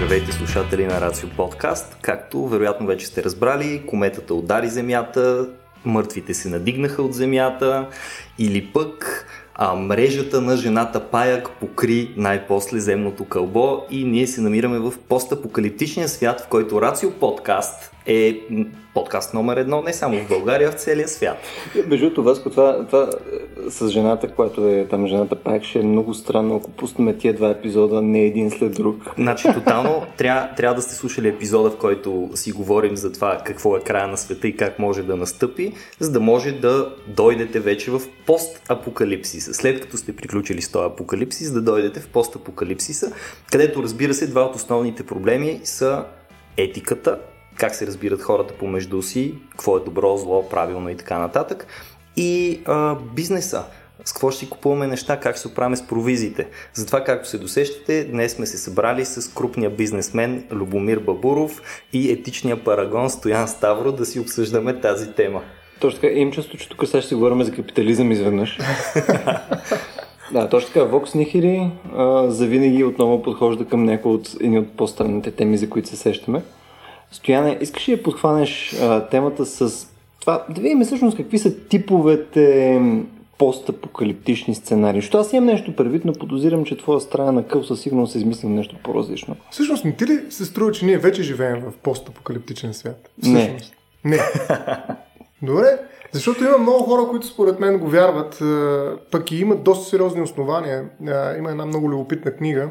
[0.00, 1.96] Здравейте слушатели на Рацио Подкаст.
[2.02, 5.48] Както вероятно вече сте разбрали, кометата удари Земята,
[5.84, 7.88] мъртвите се надигнаха от Земята
[8.38, 14.78] или пък а, мрежата на жената Паяк покри най-после земното кълбо и ние се намираме
[14.78, 18.40] в постапокалиптичния свят, в който Рацио Подкаст е
[18.94, 21.38] подкаст номер едно не само в България, а в целия свят.
[21.86, 23.10] Между това, това, това
[23.68, 27.48] с жената, която е там жената пак ще е много странно, ако пуснем тия два
[27.48, 29.14] епизода не един след друг.
[29.18, 33.76] Значи тотално трябва, трябва да сте слушали епизода, в който си говорим за това какво
[33.76, 37.90] е края на света и как може да настъпи, за да може да дойдете вече
[37.90, 39.54] в постапокалипсиса.
[39.54, 43.12] След като сте приключили с този апокалипсис, да дойдете в постапокалипсиса,
[43.52, 46.04] където разбира се два от основните проблеми са
[46.56, 47.18] етиката
[47.60, 51.66] как се разбират хората помежду си, какво е добро, зло, правилно и така нататък.
[52.16, 53.64] И а, бизнеса.
[54.04, 56.46] С какво ще си купуваме неща, как ще се оправяме с провизиите.
[56.74, 61.62] Затова, както се досещате, днес сме се събрали с крупния бизнесмен Любомир Бабуров
[61.92, 65.40] и етичния парагон Стоян Ставро да си обсъждаме тази тема.
[65.80, 68.58] Точно така, имам чувство, че тук сега ще си говорим за капитализъм изведнъж.
[70.32, 71.70] да, точно така, Vox Nihili
[72.28, 76.42] завинаги отново подхожда към някои от, едни от по-странните теми, за които се сещаме.
[77.12, 79.88] Стояне, искаш ли да подхванеш а, темата с
[80.20, 82.80] това, да видим всъщност какви са типовете
[83.38, 85.00] постапокалиптични сценарии.
[85.00, 88.18] Защото аз имам нещо предвид, но подозирам, че твоя страна на къл със сигурност е
[88.18, 89.36] измислил нещо по-различно.
[89.50, 93.10] Всъщност, не ти ли се струва, че ние вече живеем в постапокалиптичен свят?
[93.22, 93.74] Всъщност.
[94.04, 94.16] Не.
[94.16, 94.22] Не.
[95.42, 95.78] Добре.
[96.12, 98.42] Защото има много хора, които според мен го вярват,
[99.10, 100.90] пък и имат доста сериозни основания.
[101.38, 102.70] Има една много любопитна книга,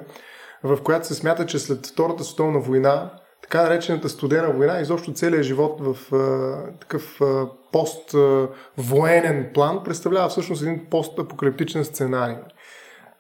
[0.64, 3.10] в която се смята, че след Втората световна война
[3.50, 10.62] така наречената студена война, изобщо целият живот в а, такъв а, пост-военен план представлява всъщност
[10.62, 12.36] един пост-апокалиптичен сценарий.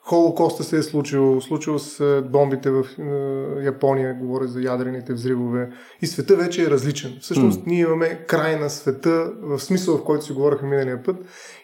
[0.01, 5.69] Холокоста се е случил, случил с бомбите в е, Япония, говоря за ядрените взривове.
[6.01, 7.17] И света вече е различен.
[7.21, 7.67] Всъщност mm.
[7.67, 11.15] ние имаме край на света, в смисъл в който си говорихме миналия път,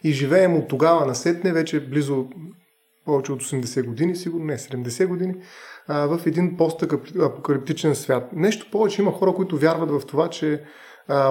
[0.04, 2.26] и живеем от тогава насетне, вече близо
[3.06, 5.36] повече от 80 години, сигурно не 70 години,
[5.90, 8.30] в един постапокалиптичен свят.
[8.34, 10.64] Нещо повече има хора, които вярват в това, че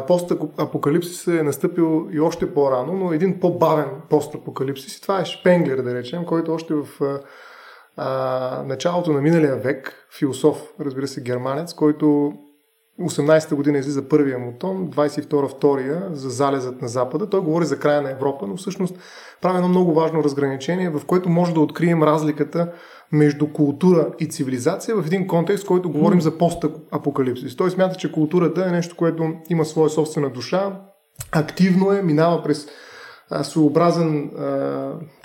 [0.06, 4.96] постапокалипсис е настъпил и още по-рано, но един по-бавен постапокалипсис.
[4.96, 6.86] И това е Шпенглер, да речем, който още в
[8.66, 12.32] началото на миналия век, философ, разбира се, германец, който
[13.00, 17.30] 18-та година излиза първия му том, 22-та втория за залезът на Запада.
[17.30, 18.98] Той говори за края на Европа, но всъщност
[19.42, 22.72] прави едно много важно разграничение, в което може да открием разликата
[23.12, 27.56] между култура и цивилизация в един контекст, който говорим за постапокалипсис.
[27.56, 30.80] Той смята, че културата е нещо, което има своя собствена душа,
[31.32, 32.66] активно е, минава през
[33.42, 34.30] своеобразен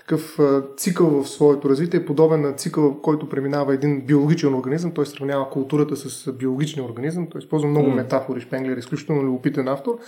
[0.09, 0.39] такъв
[0.77, 4.91] цикъл в своето развитие, подобен на цикъл, който преминава един биологичен организъм.
[4.91, 7.27] Той сравнява културата с биологичния организъм.
[7.27, 7.95] Той използва много mm.
[7.95, 8.41] метафори.
[8.41, 9.99] Шпенглер е изключително любопитен автор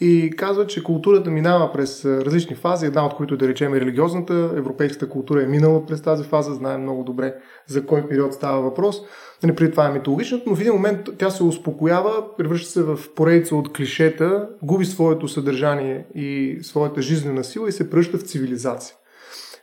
[0.00, 4.52] и казва, че културата минава през различни фази, една от които да речем е религиозната.
[4.56, 7.34] Европейската култура е минала през тази фаза, знаем много добре
[7.66, 9.02] за кой период става въпрос.
[9.42, 12.98] Не преди това е митологичната, но в един момент тя се успокоява, превръща се в
[13.16, 18.94] поредица от клишета, губи своето съдържание и своята жизнена сила и се превръща в цивилизация.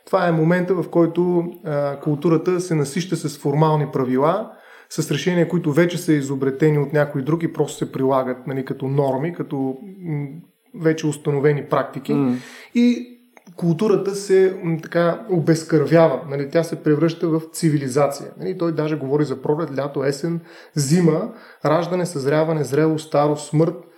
[0.06, 4.52] Това е момента, в който а, културата се насища с формални правила,
[4.90, 9.34] с решения, които вече са изобретени от някои други, просто се прилагат нали, като норми,
[9.34, 9.76] като
[10.80, 12.12] вече установени практики.
[12.12, 12.36] Mm.
[12.74, 13.16] И
[13.56, 16.20] културата се така обезкървява.
[16.28, 16.50] Нали?
[16.50, 18.30] Тя се превръща в цивилизация.
[18.38, 18.58] Нали?
[18.58, 20.40] Той даже говори за пролет, лято, есен,
[20.74, 21.32] зима,
[21.64, 23.74] раждане, съзряване, зрело, старо, смърт–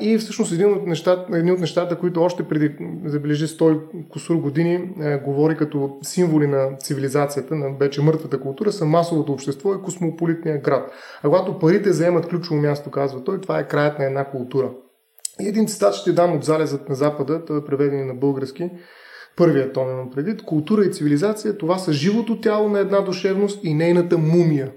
[0.00, 4.94] и всъщност един от, нещата, един от нещата, които още преди, забележи 100 косур години,
[5.02, 10.58] е, говори като символи на цивилизацията, на вече мъртвата култура, са масовото общество и космополитния
[10.58, 10.90] град.
[11.22, 14.70] А когато парите заемат ключово място, казва той, това е краят на една култура.
[15.40, 18.70] И един цитат ще дам от Залезът на Запада, той е преведен на български.
[19.36, 20.42] Първият том имам предвид.
[20.42, 24.72] Култура и цивилизация, това са живото тяло на една душевност и нейната мумия.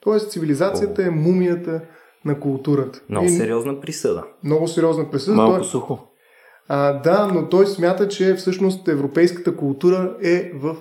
[0.00, 1.80] Тоест цивилизацията е мумията
[2.24, 3.00] на културата.
[3.08, 4.24] Много и, сериозна присъда.
[4.44, 5.36] Много сериозна присъда.
[5.36, 5.98] Малко той, сухо.
[6.68, 10.76] А, да, но той смята, че всъщност европейската култура е в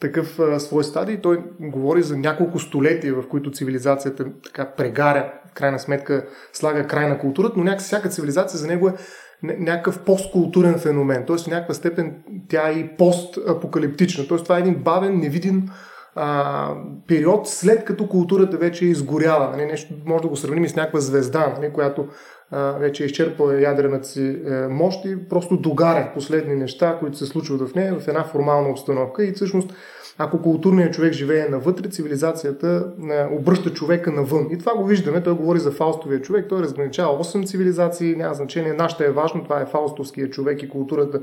[0.00, 1.20] такъв а, свой стадий.
[1.20, 7.08] Той говори за няколко столетия, в които цивилизацията така прегаря, в крайна сметка слага край
[7.08, 8.94] на културата, но някак всяка цивилизация за него е
[9.42, 11.24] някакъв посткултурен феномен.
[11.26, 14.28] Тоест в някаква степен тя е и постапокалиптична.
[14.28, 15.68] Тоест това е един бавен, невидим
[16.18, 16.74] а,
[17.06, 19.50] период, след като културата вече е изгоряла.
[19.50, 22.06] Нали, нещо, може да го сравним и с някаква звезда, нали, която
[22.50, 27.26] а, вече е изчерпала ядрената си е, мощ и просто догаря последни неща, които се
[27.26, 29.72] случват в нея в една формална обстановка и всъщност
[30.20, 32.92] ако културният човек живее навътре, цивилизацията
[33.30, 34.46] обръща човека навън.
[34.50, 35.22] И това го виждаме.
[35.22, 36.46] Той говори за фаустовия човек.
[36.48, 38.16] Той разграничава 8 цивилизации.
[38.16, 38.72] Няма значение.
[38.72, 39.44] Нашата е важно.
[39.44, 41.20] Това е фаустовския човек и културата,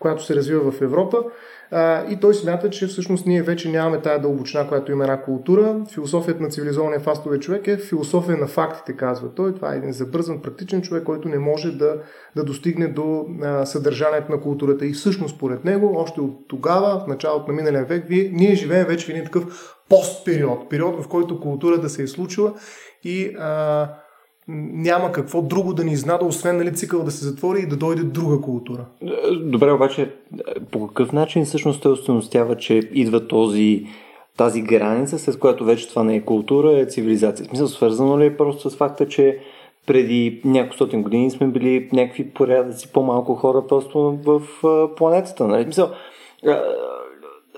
[0.00, 1.24] която се развива в Европа.
[2.10, 5.76] И той смята, че всъщност ние вече нямаме тая дълбочина, която има една култура.
[5.94, 9.54] Философията на цивилизования фастовия човек е философия на фактите, казва той.
[9.54, 11.96] Това е един забързан, практичен човек, който не може да,
[12.36, 13.26] да достигне до
[13.64, 14.86] съдържанието на културата.
[14.86, 19.06] И всъщност, според него, още от тогава, в началото на миналия век, ние живеем вече
[19.06, 22.54] в един такъв постпериод, период, в който културата се е случила
[23.04, 23.88] и а,
[24.48, 28.02] няма какво друго да ни изнада, освен нали, цикъл да се затвори и да дойде
[28.02, 28.84] друга култура.
[29.42, 30.10] Добре, обаче
[30.70, 33.86] по какъв начин всъщност той установява, че идва този,
[34.36, 37.44] тази граница, след която вече това не е култура, е цивилизация?
[37.44, 39.38] В смисъл, свързано ли е просто с факта, че
[39.86, 44.42] преди няколко стотин години сме били някакви порядъци по-малко хора просто в
[44.96, 45.48] планетата.
[45.48, 45.64] Нали?
[45.64, 45.90] Смисъл,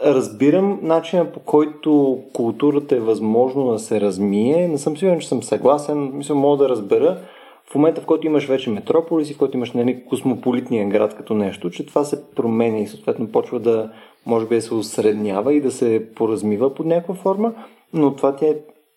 [0.05, 4.69] разбирам начина по който културата е възможно да се размие.
[4.69, 6.11] Не съм сигурен, че съм съгласен.
[6.17, 7.19] Мисля, мога да разбера
[7.71, 11.35] в момента, в който имаш вече метрополис и в който имаш нали, космополитния град като
[11.35, 13.91] нещо, че това се променя и съответно почва да,
[14.27, 17.53] може би, да се осреднява и да се поразмива под някаква форма,
[17.93, 18.57] но това ти е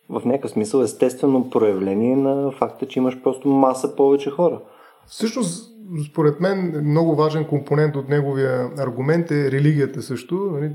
[0.10, 4.60] в някакъв смисъл естествено проявление на факта, че имаш просто маса повече хора.
[5.08, 5.71] Всъщност,
[6.12, 10.36] според мен, много важен компонент от неговия аргумент е религията също.
[10.36, 10.72] Нали,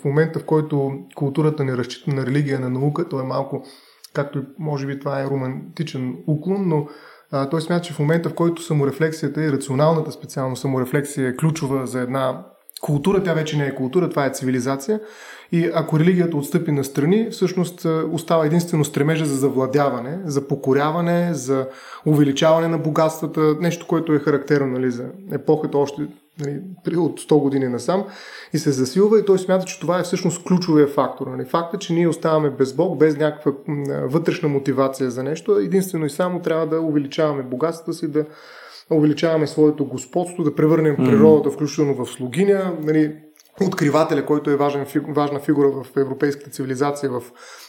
[0.00, 3.64] в момента, в който културата не разчита на религия, на наука, то е малко,
[4.14, 6.86] както може би това е романтичен уклон, но
[7.30, 11.86] а, той смята, че в момента, в който саморефлексията и рационалната специално саморефлексия е ключова
[11.86, 12.44] за една
[12.80, 15.00] култура, тя вече не е култура, това е цивилизация.
[15.52, 21.66] И ако религията отстъпи на страни, всъщност остава единствено стремежа за завладяване, за покоряване, за
[22.06, 26.02] увеличаване на богатствата, нещо, което е характерно нали, за епохата още
[26.40, 28.04] нали, от 100 години насам
[28.52, 31.26] и се засилва и той смята, че това е всъщност ключовия фактор.
[31.26, 31.44] Нали.
[31.44, 33.52] Факта, че ние оставаме без Бог, без някаква
[34.04, 38.24] вътрешна мотивация за нещо, единствено и само трябва да увеличаваме богатствата си, да
[38.90, 43.16] увеличаваме своето господство, да превърнем природата, включително в слугиня, нали,
[43.66, 47.22] откривателя, който е важен, важна фигура в европейската цивилизация, в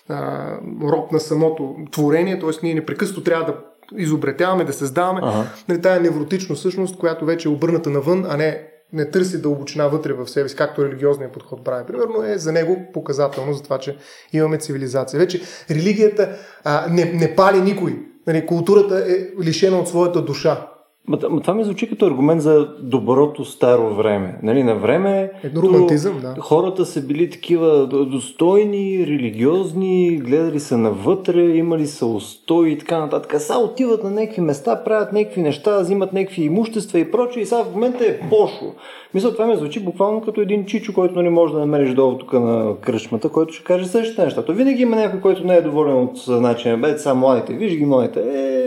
[0.09, 0.47] а,
[0.83, 2.49] род на самото творение, т.е.
[2.63, 3.55] ние непрекъснато трябва да
[3.97, 5.43] изобретяваме, да създаваме ага.
[5.69, 10.13] нали, тая невротична същност, която вече е обърната навън, а не не търси дълбочина вътре
[10.13, 11.85] в себе си, както религиозният подход прави.
[11.85, 13.97] Примерно е за него показателно за това, че
[14.33, 15.19] имаме цивилизация.
[15.19, 15.41] Вече
[15.71, 17.99] религията а, не, не пали никой.
[18.27, 20.70] Нали, културата е лишена от своята душа.
[21.07, 24.39] Ма, това ми звучи като аргумент за доброто старо време.
[24.43, 26.35] Нали, на време Едно романтизъм, да.
[26.39, 33.41] хората са били такива достойни, религиозни, гледали са навътре, имали са устои и така нататък.
[33.41, 37.63] Сега отиват на някакви места, правят някакви неща, взимат някакви имущества и прочее и сега
[37.63, 38.73] в момента е пошло.
[39.13, 42.17] Мисля, това ми звучи буквално като един чичо, който не нали, може да намериш долу
[42.17, 44.45] тук на кръчмата, който ще каже същите неща.
[44.45, 46.77] То винаги има някой, който не е доволен от начина.
[46.77, 48.19] Бе, са младите, виж ги младите.
[48.19, 48.61] Е,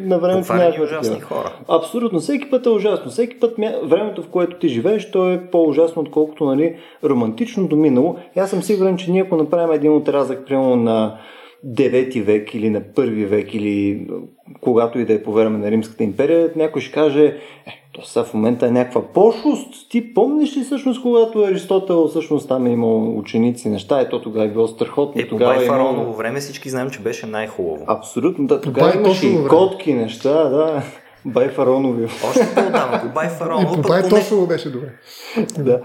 [0.00, 1.52] на времето няма ужасни хора.
[1.80, 2.20] Абсолютно.
[2.20, 3.10] Всеки път е ужасно.
[3.10, 8.16] Всеки път времето, в което ти живееш, то е по-ужасно, отколкото нали, романтичното минало.
[8.36, 11.18] И аз съм сигурен, че ние ако направим един отрязък, примерно на
[11.66, 14.06] 9 век или на първи век или
[14.60, 17.34] когато и да е по време на Римската империя, някой ще каже, е,
[17.92, 19.90] то сега в момента е някаква пошлост.
[19.90, 24.48] Ти помниш ли всъщност, когато Аристотел всъщност там е имал ученици, неща, ето тогава е
[24.48, 25.20] било страхотно.
[25.20, 26.12] Е, по тогава е имал...
[26.12, 27.84] време всички знаем, че беше най-хубаво.
[27.86, 30.82] Абсолютно, да, тогава имаше и котки неща, да.
[31.24, 32.04] Бай Фаронови.
[32.04, 33.78] Още по-отдавна, Бай Фаронови.
[33.78, 34.88] И по Бай Тошово беше добре.
[35.58, 35.80] да.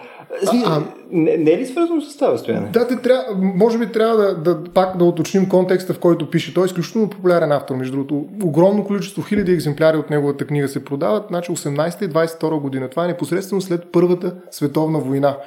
[0.65, 2.69] А, не, не е ли свързано с това стояне?
[2.73, 6.53] Да, те трябва, може би трябва да, да, пак да уточним контекста, в който пише.
[6.53, 8.25] Той е изключително популярен автор, между другото.
[8.43, 12.89] Огромно количество, хиляди екземпляри от неговата книга се продават, значи 18 и 22 година.
[12.89, 15.37] Това е непосредствено след Първата световна война.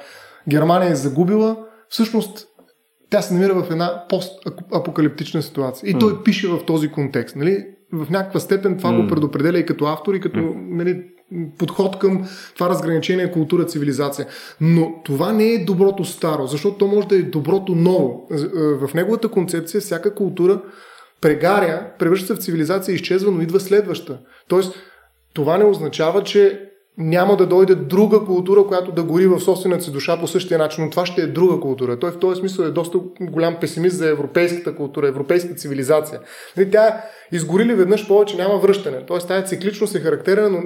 [0.47, 1.57] Германия е загубила,
[1.89, 2.47] всъщност
[3.09, 5.89] тя се намира в една постапокалиптична ситуация.
[5.89, 5.99] И mm.
[5.99, 7.35] той пише в този контекст.
[7.35, 7.65] Нали?
[7.93, 9.01] В някаква степен това mm.
[9.01, 10.55] го предопределя и като автор, и като mm.
[10.69, 11.03] нали,
[11.57, 14.27] подход към това разграничение култура-цивилизация.
[14.61, 18.27] Но това не е доброто старо, защото то може да е доброто ново.
[18.31, 18.37] Е,
[18.87, 20.61] в неговата концепция всяка култура
[21.21, 24.19] прегаря, превръща се в цивилизация, изчезва, но идва следваща.
[24.47, 24.75] Тоест,
[25.33, 29.91] това не означава, че няма да дойде друга култура, която да гори в собствената си
[29.91, 31.99] душа по същия начин, но това ще е друга култура.
[31.99, 36.19] Той в този смисъл е доста голям песимист за европейската култура, европейската цивилизация.
[36.57, 39.05] Нали, тя изгорили веднъж повече, няма връщане.
[39.07, 40.61] Тоест тази цикличност е характерна, но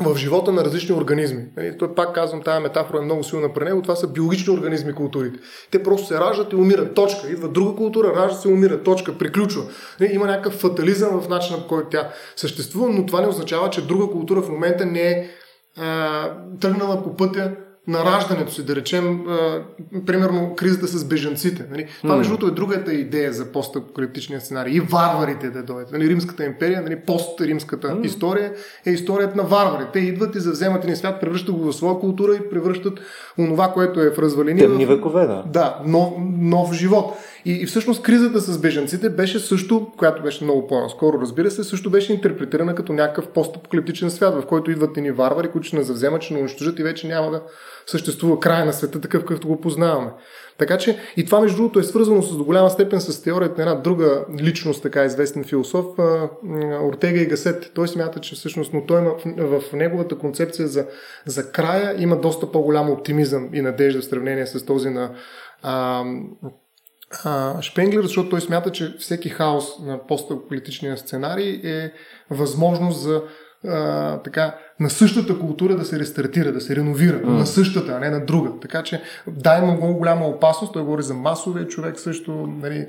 [0.00, 1.44] в живота на различни организми.
[1.56, 3.82] Нали, той пак казвам, тази метафора е много силна при него.
[3.82, 5.38] Това са биологични организми културите.
[5.70, 6.94] Те просто се раждат и умират.
[6.94, 7.30] Точка.
[7.30, 8.82] Идва друга култура, ражда се умира.
[8.82, 9.18] Точка.
[9.18, 9.62] Приключва.
[10.00, 13.86] Нали, има някакъв фатализъм в начина, по който тя съществува, но това не означава, че
[13.86, 15.28] друга култура в момента не е
[16.60, 17.52] тръгнала по пътя
[17.86, 19.62] на раждането си, да речем, а,
[20.06, 21.66] примерно кризата с бежанците.
[21.70, 21.86] Нали?
[22.02, 24.76] Това, между другото, е другата идея за постапокалиптичния сценарий.
[24.76, 25.92] И варварите да дойдат.
[25.92, 26.08] Нали?
[26.08, 26.96] Римската империя, нали?
[26.96, 28.04] пост-римската mm.
[28.04, 28.52] история
[28.86, 29.90] е историята на варварите.
[29.92, 33.00] Те идват и завземат един свят, превръщат го в своя култура и превръщат
[33.38, 34.60] онова, което е в развалини.
[34.60, 35.44] Темни векове, да.
[35.46, 37.16] Да, нов, нов живот.
[37.44, 41.90] И, и всъщност кризата с беженците беше също, която беше много по-наскоро, разбира се, също
[41.90, 46.22] беше интерпретирана като някакъв постапокалиптичен свят, в който идват ни варвари, които ще не завземат,
[46.22, 47.42] ще не унищожат и вече няма да
[47.86, 50.10] съществува край на света такъв, какъвто го познаваме.
[50.58, 53.70] Така че и това, между другото, е свързано с до голяма степен с теорията на
[53.70, 55.86] една друга личност, така известен философ,
[56.82, 57.70] Ортега и Гасет.
[57.74, 60.86] Той смята, че всъщност, но той има в неговата концепция за,
[61.26, 65.10] за края има доста по-голям оптимизъм и надежда в сравнение с този на
[65.62, 66.04] а,
[67.24, 71.92] а, Шпенглер, защото той смята, че всеки хаос на постаполитичния сценарий е
[72.30, 73.22] възможност за
[73.68, 77.24] а, така, на същата култура да се рестартира, да се реновира, mm.
[77.24, 78.50] на същата, а не на друга.
[78.62, 80.72] Така че да, има много голяма опасност.
[80.72, 82.86] Той говори за масовия човек също, нали,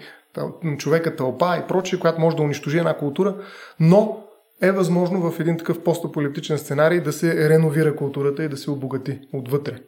[0.78, 3.36] човека тълпа и прочие, която може да унищожи една култура,
[3.80, 4.24] но
[4.62, 9.20] е възможно в един такъв постаполитичен сценарий да се реновира културата и да се обогати
[9.34, 9.80] отвътре.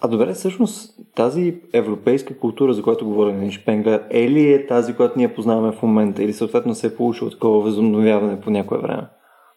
[0.00, 4.94] А добре, всъщност тази европейска култура, за която говорим на Шпенглер, е ли е тази,
[4.94, 9.08] която ние познаваме в момента или съответно се е получило такова възобновяване по някое време?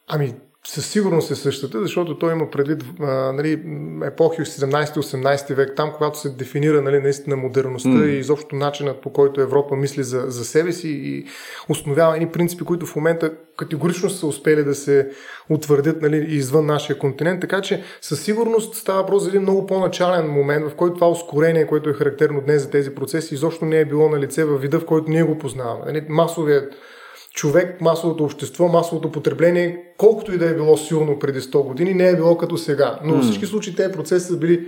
[0.07, 0.33] Ами,
[0.67, 3.63] със сигурност е същата, защото той има предвид а, нали,
[4.05, 8.05] епохи 17-18 век, там, когато се дефинира нали, наистина модерността mm.
[8.05, 11.25] и изобщо начинът по който Европа мисли за, за себе си и
[11.69, 15.09] установява едни принципи, които в момента категорично са успели да се
[15.49, 17.41] утвърдят нали, извън нашия континент.
[17.41, 21.67] Така че със сигурност става въпрос за един много по-начален момент, в който това ускорение,
[21.67, 24.79] което е характерно днес за тези процеси, изобщо не е било на лице във вида,
[24.79, 25.85] в който ние го познаваме.
[25.85, 26.73] Нали, масовият
[27.39, 32.09] човек, масовото общество, масовото потребление, колкото и да е било силно преди 100 години, не
[32.09, 32.99] е било като сега.
[33.03, 34.67] Но във всички случаи тези процеси са били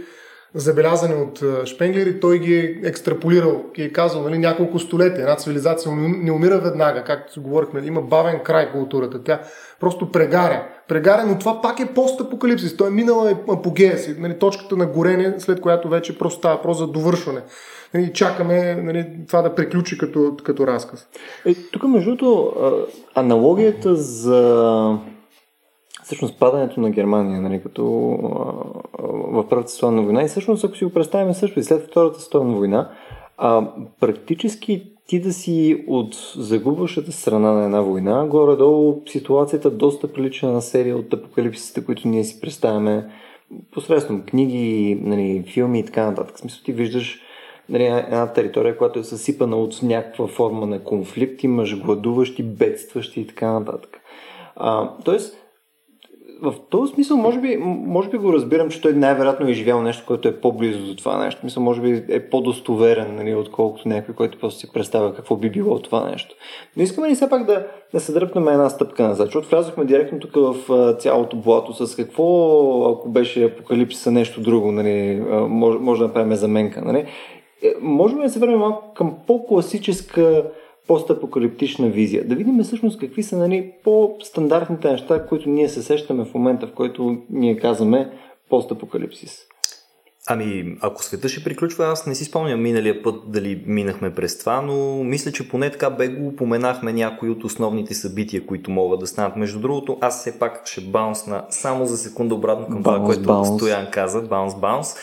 [0.55, 5.21] забелязани от Шпенглер и той ги е екстраполирал и е казал нали, няколко столетия.
[5.21, 9.23] Една цивилизация не умира веднага, както говорихме, има бавен край културата.
[9.23, 9.41] Тя
[9.79, 10.63] просто прегаря.
[10.87, 12.77] Прегаря, но това пак е постапокалипсис.
[12.77, 16.85] Той е минала апогея си, нали, точката на горение, след която вече просто става просто
[16.85, 17.41] за довършване
[17.97, 21.07] и чакаме нали, това да приключи като, като разказ.
[21.45, 22.53] Е, тук, между другото,
[23.15, 24.97] аналогията за
[26.11, 27.83] всъщност падането на Германия, нали, като
[29.31, 32.57] в Първата световна война и всъщност, ако си го представим също и след Втората световна
[32.57, 32.89] война,
[33.37, 33.67] а,
[33.99, 40.61] практически ти да си от загубващата страна на една война, горе-долу ситуацията доста прилича на
[40.61, 43.09] серия от апокалипсисите, които ние си представяме
[43.71, 46.35] посредством книги, нали, филми и така нататък.
[46.35, 47.21] В смисъл ти виждаш
[47.69, 53.27] нали, една територия, която е съсипана от някаква форма на конфликт, имаш гладуващи, бедстващи и
[53.27, 54.01] така нататък.
[54.55, 55.40] А, тоест,
[56.41, 60.03] в този смисъл, може би, може би го разбирам, че той най-вероятно е живял нещо,
[60.07, 61.41] което е по-близо до това нещо.
[61.43, 65.79] Мисля, може би е по-достоверен, нали, отколкото някой, който просто си представя какво би било
[65.79, 66.35] това нещо.
[66.77, 70.19] Но искаме ли все пак да, да се дръпнем една стъпка назад, защото влязохме директно
[70.19, 76.07] тук в цялото блато с какво, ако беше апокалипсиса нещо друго, нали, може, може да
[76.07, 76.81] направим заменка.
[76.81, 77.05] Нали.
[77.63, 80.43] Е, можем да се върнем малко към по-класическа
[80.87, 82.27] постапокалиптична визия.
[82.27, 86.73] Да видим всъщност какви са нали, по-стандартните неща, които ние се сещаме в момента, в
[86.73, 88.11] който ние казваме
[88.49, 89.37] постапокалипсис.
[90.27, 94.61] Ами, ако света ще приключва, аз не си спомням миналия път дали минахме през това,
[94.61, 99.07] но мисля, че поне така бе го упоменахме някои от основните събития, които могат да
[99.07, 99.35] станат.
[99.35, 103.57] Между другото, аз все пак ще баунсна само за секунда обратно към това, което bounce.
[103.57, 104.95] Стоян каза, баунс, баунс.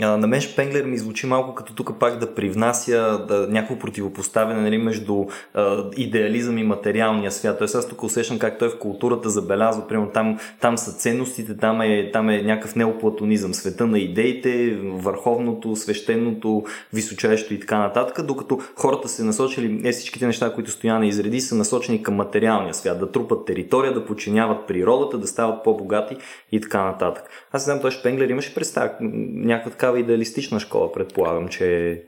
[0.00, 4.78] На мен Шпенглер ми звучи малко като тук пак да привнася да, някакво противопоставяне нали,
[4.78, 5.24] между
[5.54, 7.58] а, идеализъм и материалния свят.
[7.58, 11.80] Тоест аз тук усещам как той в културата забелязва, примерно там, там са ценностите, там
[11.80, 18.60] е, там е някакъв неоплатонизъм, света на идеите, върховното, свещеното, височайщо и така нататък, докато
[18.76, 23.12] хората се насочили, е всичките неща, които Стояна изреди, са насочени към материалния свят, да
[23.12, 26.16] трупат територия, да подчиняват природата, да стават по-богати
[26.52, 27.24] и така нататък.
[27.52, 32.02] Аз знам, той Шпенглер имаше представа някаква такава идеалистична школа, предполагам, че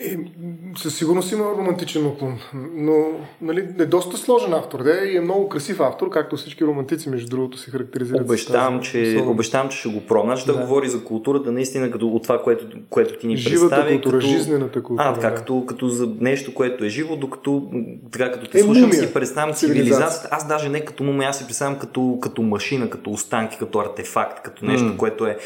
[0.00, 0.16] е,
[0.76, 2.38] със сигурност има романтичен уклон,
[2.74, 3.06] но
[3.40, 7.28] нали, е доста сложен автор да, и е много красив автор, както всички романтици, между
[7.28, 8.22] другото, се характеризират.
[8.22, 10.36] Обещавам, че, обещавам, че ще го пробна.
[10.36, 10.58] Ще да.
[10.58, 13.92] говори за културата наистина като от това, което, което ти ни Живата представи.
[13.92, 15.08] култура, като, жизнената култура.
[15.08, 15.34] А, така, да.
[15.34, 17.70] като, като за нещо, което е живо, докато
[18.12, 20.28] така, като те е, слушам мумия, си представям цивилизацията.
[20.30, 24.42] Аз даже не като мумия, аз си представям като, като машина, като останки, като артефакт,
[24.42, 24.96] като нещо, mm.
[24.96, 25.38] което е...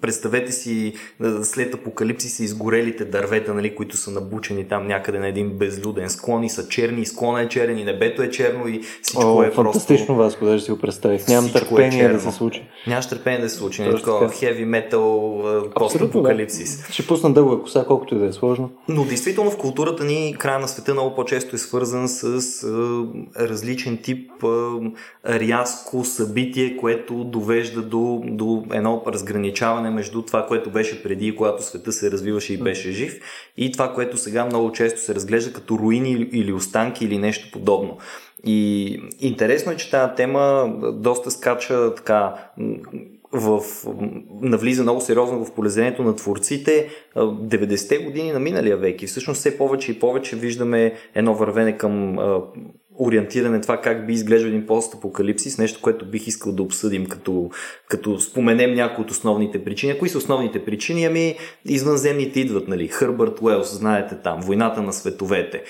[0.00, 0.94] Представете си
[1.42, 6.10] след апокалипси са изгорелите дърва дървета, нали, които са набучени там някъде на един безлюден
[6.10, 9.42] склон и са черни, и склона е черен и небето е черно и всичко О,
[9.42, 10.14] е фантастично просто...
[10.14, 11.28] Васко, даже си го представих.
[11.28, 12.30] Нямам е търпение да черно.
[12.32, 12.62] се случи.
[12.86, 16.86] Нямаш търпение да се случи, нали, такова metal, а, постапокалипсис.
[16.86, 16.92] Да.
[16.92, 18.70] Ще пусна дълга коса, колкото и да е сложно.
[18.88, 22.24] Но действително в културата ни края на света много по-често е свързан с
[22.64, 23.04] а,
[23.48, 24.78] различен тип а,
[25.26, 31.92] рязко събитие, което довежда до, до едно разграничаване между това, което беше преди, когато света
[31.92, 33.15] се развиваше и беше жив,
[33.56, 37.98] и това, което сега много често се разглежда като руини или- останки или нещо подобно.
[38.44, 42.34] И интересно е, че тази тема доста скача така
[43.32, 43.60] в,
[44.40, 49.40] навлиза много сериозно в полезението на творците а, 90-те години на миналия век и всъщност
[49.40, 52.18] все повече и повече виждаме едно вървене към
[53.00, 57.50] ориентиране това как би изглеждал един постапокалипсис, нещо, което бих искал да обсъдим, като,
[57.88, 59.98] като споменем някои от основните причини.
[59.98, 61.04] Кои са основните причини?
[61.04, 62.88] Ами, извънземните идват, нали?
[62.88, 65.62] Хърбърт Уелс, знаете там, войната на световете.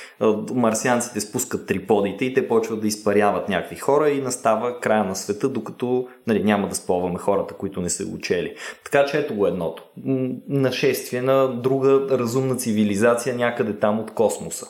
[0.54, 5.49] Марсианците спускат триподите и те почват да изпаряват някакви хора и настава края на света,
[5.49, 8.54] докато нали, няма да спълваме хората, които не са учели.
[8.85, 9.83] Така че ето го едното.
[10.49, 14.66] Нашествие на друга разумна цивилизация някъде там от космоса.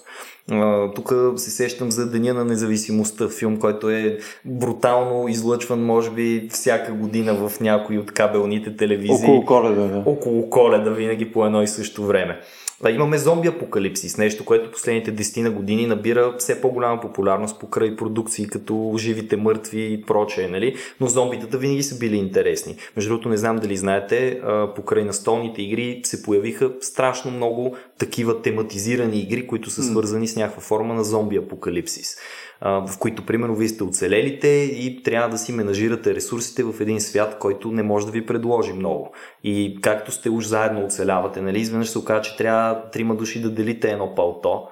[0.94, 6.92] Тук се сещам за Деня на независимостта, филм, който е брутално излъчван, може би, всяка
[6.92, 9.26] година в някои от кабелните телевизии.
[9.26, 10.02] Около коледа, да.
[10.06, 12.40] Около коледа, винаги по едно и също време.
[12.84, 17.96] А имаме зомби апокалипсис, нещо, което последните 10 на години набира все по-голяма популярност покрай
[17.96, 20.74] продукции като живите мъртви и прочее, нали?
[21.00, 22.76] Но зомбитата винаги са били интересни.
[22.96, 24.40] Между другото, не знам дали знаете,
[24.76, 30.62] покрай настолните игри се появиха страшно много такива тематизирани игри, които са свързани с някаква
[30.62, 32.16] форма на зомби апокалипсис
[32.60, 37.36] в които, примерно, вие сте оцелелите и трябва да си менажирате ресурсите в един свят,
[37.38, 39.12] който не може да ви предложи много.
[39.44, 43.50] И както сте уж заедно оцелявате, нали, изведнъж се оказа, че трябва трима души да
[43.50, 44.68] делите едно палто.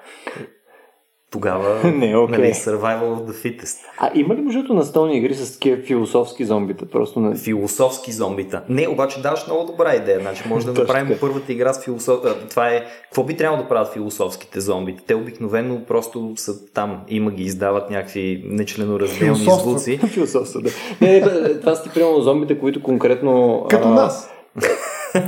[1.35, 2.39] Тогава, Не е окей.
[2.39, 3.77] нали, survival of the fittest.
[3.99, 6.87] А има ли между настолни игри с такива философски зомбита?
[6.87, 7.37] Просто на...
[7.37, 8.63] Философски зомбита.
[8.69, 10.21] Не, обаче даваш много добра идея.
[10.21, 12.21] Значи може да направим първата игра с философ...
[12.51, 12.85] Това е...
[13.05, 15.03] Какво би трябвало да правят философските зомбите?
[15.07, 17.01] Те обикновено просто са там.
[17.09, 19.99] Има ги издават някакви нечленоразделни звуци.
[19.99, 20.71] Философство, да.
[21.01, 23.67] Не, не, това са ти примерно зомбите, които конкретно...
[23.71, 24.31] Като а, нас.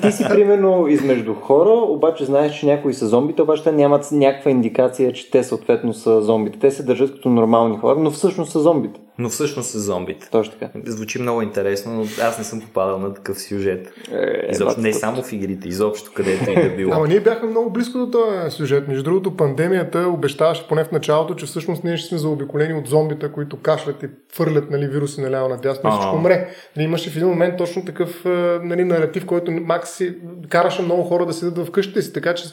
[0.03, 4.51] Ти си примерно измежду хора, обаче знаеш, че някои са зомбите, обаче те нямат някаква
[4.51, 6.59] индикация, че те съответно са зомбите.
[6.59, 9.01] Те се държат като нормални хора, но всъщност са зомбите.
[9.18, 10.31] Но всъщност са зомбите.
[10.31, 10.79] Точно така.
[10.87, 13.92] Звучи много интересно, но аз не съм попадал на такъв сюжет.
[14.12, 16.92] Е, Изобщо, не само в игрите, изобщо където и да било.
[16.94, 18.88] Ама ние бяхме много близко до този сюжет.
[18.88, 23.33] Между другото, пандемията обещаваше поне в началото, че всъщност ние ще сме заобиколени от зомбита,
[23.33, 26.48] които кашлят и фърлят нали, вируси наляво надясно и всичко умре.
[26.76, 28.29] Нали, имаше в един момент точно такъв е,
[28.62, 30.14] нали, наратив, който Макс си
[30.48, 32.44] караше много хора да седят в къщите си, така че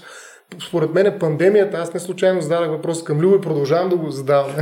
[0.68, 4.52] според мен пандемията, аз не случайно зададах въпрос към Любо и продължавам да го задавам.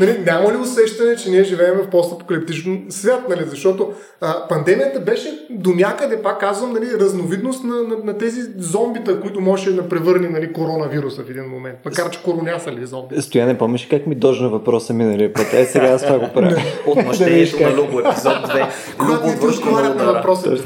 [0.00, 3.44] нали, няма ли усещане, че ние живеем в постапокалиптичен свят, нали?
[3.46, 9.20] защото а, пандемията беше до някъде, пак казвам, нали, разновидност на, на, на тези зомбита,
[9.20, 11.78] които може да превърне нали, коронавируса в един момент.
[11.84, 13.22] Макар, че короняса ли е зомби?
[13.22, 15.52] Стояне, помниш как ми дожна въпроса миналия път?
[15.52, 16.62] Е, сега аз това го правя.
[16.86, 18.68] Отмъщението на Любо, епизод 2.
[18.98, 20.56] Когато Любо не ти отговарят на въпроса.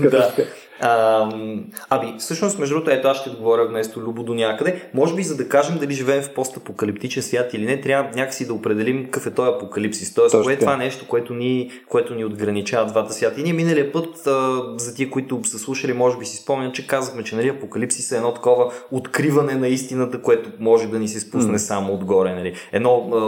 [0.85, 4.89] Ам, Аби, всъщност, между другото, ето аз ще отговоря вместо Любо до някъде.
[4.95, 8.55] Може би, за да кажем дали живеем в постапокалиптичен свят или не, трябва някакси да
[8.55, 10.15] определим какъв е този апокалипсис.
[10.15, 13.41] Тоест, Точно кое е това нещо, което ни, което ни отграничава двата свята.
[13.41, 16.87] И ние миналия път, а, за тия, които са слушали, може би си спомнят, че
[16.87, 21.21] казахме, че нали, апокалипсис е едно такова откриване на истината, което може да ни се
[21.21, 22.35] спусне само отгоре.
[22.35, 22.55] Нали.
[22.73, 23.19] Едно а,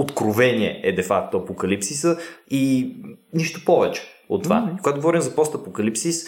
[0.00, 2.16] откровение е де-факто апокалипсиса
[2.50, 2.94] и
[3.34, 4.56] нищо повече от това.
[4.56, 4.82] Mm-hmm.
[4.82, 6.26] Когато говорим за постапокалипсис,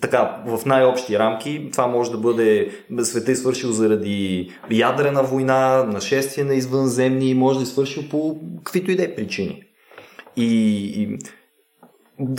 [0.00, 2.70] така, в най-общи рамки, това може да бъде
[3.02, 8.90] света е свършил заради ядрена война, нашествие на извънземни, може да е свършил по каквито
[8.90, 9.62] и да е причини.
[10.36, 10.46] И,
[11.02, 11.18] и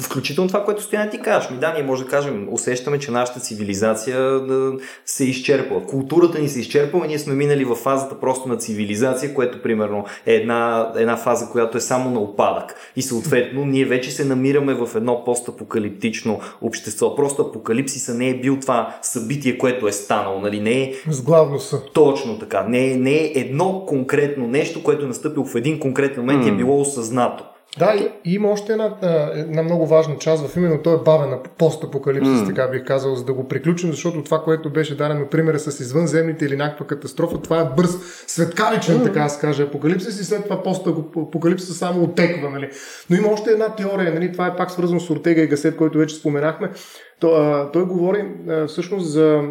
[0.01, 1.49] Включително това, което стоя ти кажеш.
[1.49, 4.71] Ми, да, ние може да кажем, усещаме, че нашата цивилизация да,
[5.05, 5.85] се изчерпва.
[5.85, 10.33] Културата ни се изчерпва ние сме минали в фазата просто на цивилизация, което примерно е
[10.33, 12.75] една, една фаза, която е само на опадък.
[12.95, 17.15] И съответно ние вече се намираме в едно постапокалиптично общество.
[17.15, 20.39] Просто апокалипсиса не е бил това събитие, което е станало.
[20.39, 20.59] Нали?
[20.59, 21.81] Не е С главно са.
[21.93, 22.65] точно така.
[22.67, 26.49] Не, е- не е едно конкретно нещо, което е настъпило в един конкретен момент и
[26.49, 27.43] е било осъзнато.
[27.79, 28.97] Да, и има още една,
[29.33, 32.47] една много важна част в именно този бавен постапокалипсис, mm.
[32.47, 36.45] така бих казал, за да го приключим, защото това, което беше дадено примера с извънземните
[36.45, 39.03] или някаква катастрофа, това е бърз, светкаличен, mm.
[39.03, 42.49] така да каже, апокалипсис и след това постапокалипсис само отеква.
[42.49, 42.69] Нали.
[43.09, 45.97] Но има още една теория, нали, това е пак свързано с Ортега и Гасет, който
[45.97, 46.71] вече споменахме.
[47.19, 48.25] Той, той говори
[48.67, 49.41] всъщност за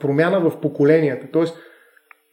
[0.00, 1.26] промяна в поколенията.
[1.32, 1.56] Тоест,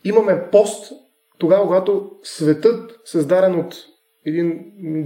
[0.03, 0.91] имаме пост
[1.37, 3.75] тогава, когато светът, създаден от
[4.25, 4.59] един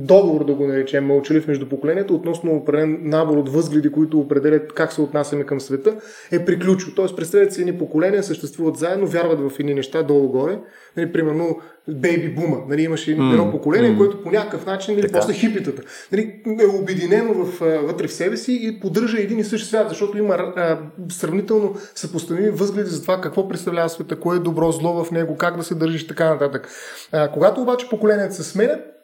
[0.06, 4.94] договор, да го наречем, мълчалив между поколенията, относно определен набор от възгледи, които определят как
[4.94, 5.96] се отнасяме към света,
[6.32, 6.94] е приключил.
[6.96, 10.60] Тоест, представете си, едни поколения съществуват заедно, вярват в едни неща долу-горе.
[10.98, 12.58] Нали, примерно, бейби бума.
[12.70, 13.98] Нали, имаше mm, едно поколение, mm.
[13.98, 18.60] което по някакъв начин, нали, после хипитата, нали, е обединено в, вътре в себе си
[18.62, 20.80] и поддържа един и същ свят, защото има а,
[21.12, 25.58] сравнително съпоставими възгледи за това какво представлява света, кое е добро, зло в него, как
[25.58, 26.70] да се държиш, така нататък.
[27.12, 28.96] А, когато обаче поколенията се сменят,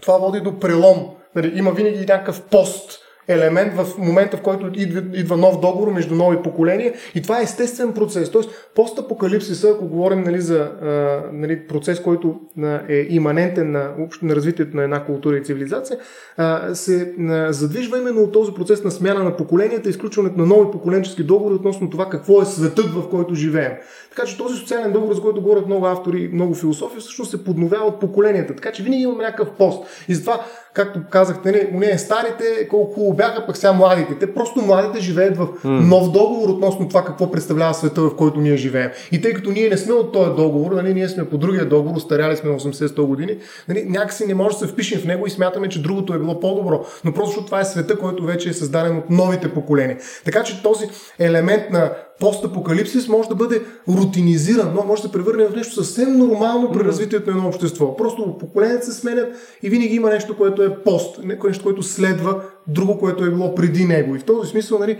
[0.00, 1.16] това води до прелом.
[1.34, 6.14] Нали, има винаги някакъв пост елемент в момента, в който идва, идва нов договор между
[6.14, 8.30] нови поколения и това е естествен процес.
[8.30, 13.90] Тоест, постапокалипсиса, ако говорим нали, за а, нали, процес, който а, е иманентен на,
[14.22, 15.98] на развитието на една култура и цивилизация,
[16.36, 20.70] а, се а, задвижва именно от този процес на смяна на поколенията, изключването на нови
[20.70, 23.72] поколенчески договори относно това какво е светът, в който живеем.
[24.10, 27.84] Така че този социален договор, за който говорят много автори, много философи, всъщност се подновява
[27.84, 28.54] от поколенията.
[28.54, 30.04] Така че винаги имаме някакъв пост.
[30.08, 34.14] И затова както казахте, не, нали, не старите, колко хубаво бяха, пък сега младите.
[34.18, 38.56] Те просто младите живеят в нов договор относно това какво представлява света, в който ние
[38.56, 38.90] живеем.
[39.12, 41.96] И тъй като ние не сме от този договор, нали, ние сме по другия договор,
[41.96, 43.36] устаряли сме 80-100 години,
[43.68, 46.40] нали, някакси не може да се впишем в него и смятаме, че другото е било
[46.40, 46.84] по-добро.
[47.04, 49.98] Но просто защото това е света, който вече е създаден от новите поколения.
[50.24, 50.86] Така че този
[51.18, 56.18] елемент на постапокалипсис може да бъде рутинизиран, но може да се превърне в нещо съвсем
[56.18, 57.96] нормално при развитието на едно общество.
[57.96, 62.98] Просто поколенията се сменят и винаги има нещо, което е пост, нещо, което следва друго,
[62.98, 64.16] което е било преди него.
[64.16, 64.98] И в този смисъл, нали,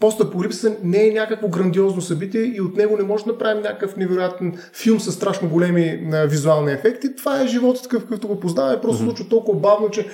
[0.00, 4.58] постапокалипсис не е някакво грандиозно събитие и от него не може да направим някакъв невероятен
[4.72, 7.16] филм с страшно големи визуални ефекти.
[7.16, 9.06] Това е животът, такъв, какъвто го познаваме, просто mm-hmm.
[9.06, 10.06] случва толкова бавно, че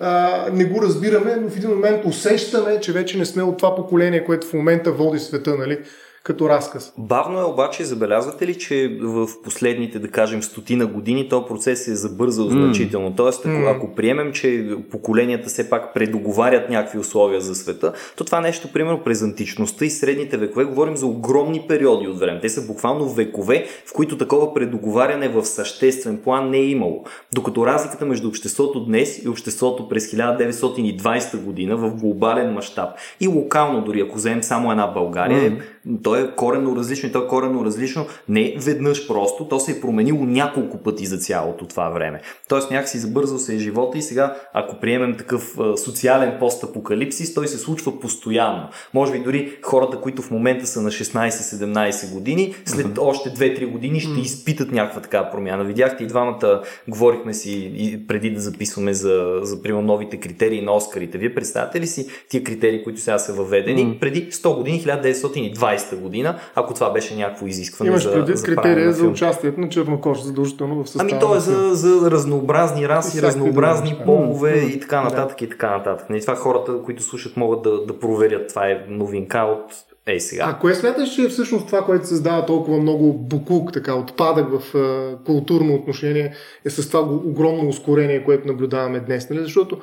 [0.00, 3.76] а, не го разбираме, но в един момент усещаме, че вече не сме от това
[3.76, 5.78] поколение, което в момента води света, нали?
[6.24, 6.92] Като разказ.
[6.98, 11.96] Бавно е обаче, забелязвате ли, че в последните, да кажем, стотина години този процес е
[11.96, 12.50] забързал mm.
[12.50, 13.16] значително.
[13.16, 13.76] Тоест, ако, mm.
[13.76, 19.00] ако приемем, че поколенията все пак предоговарят някакви условия за света, то това нещо, примерно,
[19.04, 22.40] през античността и средните векове, говорим за огромни периоди от време.
[22.40, 27.04] Те са буквално векове, в които такова предоговаряне в съществен план не е имало.
[27.34, 32.88] Докато разликата между обществото днес и обществото през 1920 година в глобален мащаб
[33.20, 35.60] и локално, дори ако вземем само една България, mm.
[36.02, 39.72] То то е коренно различно и то е коренно различно не веднъж просто, то се
[39.72, 42.20] е променило няколко пъти за цялото това време.
[42.48, 47.58] Тоест някакси забързал се е живота и сега, ако приемем такъв социален постапокалипсис, той се
[47.58, 48.68] случва постоянно.
[48.94, 53.00] Може би дори хората, които в момента са на 16-17 години, след mm-hmm.
[53.00, 54.22] още 2-3 години ще mm-hmm.
[54.22, 55.64] изпитат някаква така промяна.
[55.64, 60.72] Видяхте и двамата, говорихме си и преди да записваме за, за примерно новите критерии на
[60.72, 61.18] Оскарите.
[61.18, 63.98] Вие представяте ли си тия критерии, които сега са въведени mm-hmm.
[63.98, 67.90] преди 100 години, 1920 година, ако това беше някакво изискване.
[67.90, 71.08] Имаш за, предвид за критерия за участието на чернокож, задължително в състава.
[71.12, 75.44] Ами то е за, за разнообразни раси, разнообразни да полове и така нататък да.
[75.44, 76.10] и така нататък.
[76.10, 78.48] Не, това хората, които слушат, могат да, да проверят.
[78.48, 79.72] Това е новинка от
[80.06, 80.44] Ей сега.
[80.48, 84.74] А кое смяташ, че е всъщност това, което създава толкова много букук, така, отпадък в
[84.74, 86.34] а, културно отношение,
[86.64, 89.30] е с това огромно ускорение, което наблюдаваме днес?
[89.30, 89.42] Нали?
[89.42, 89.80] Защото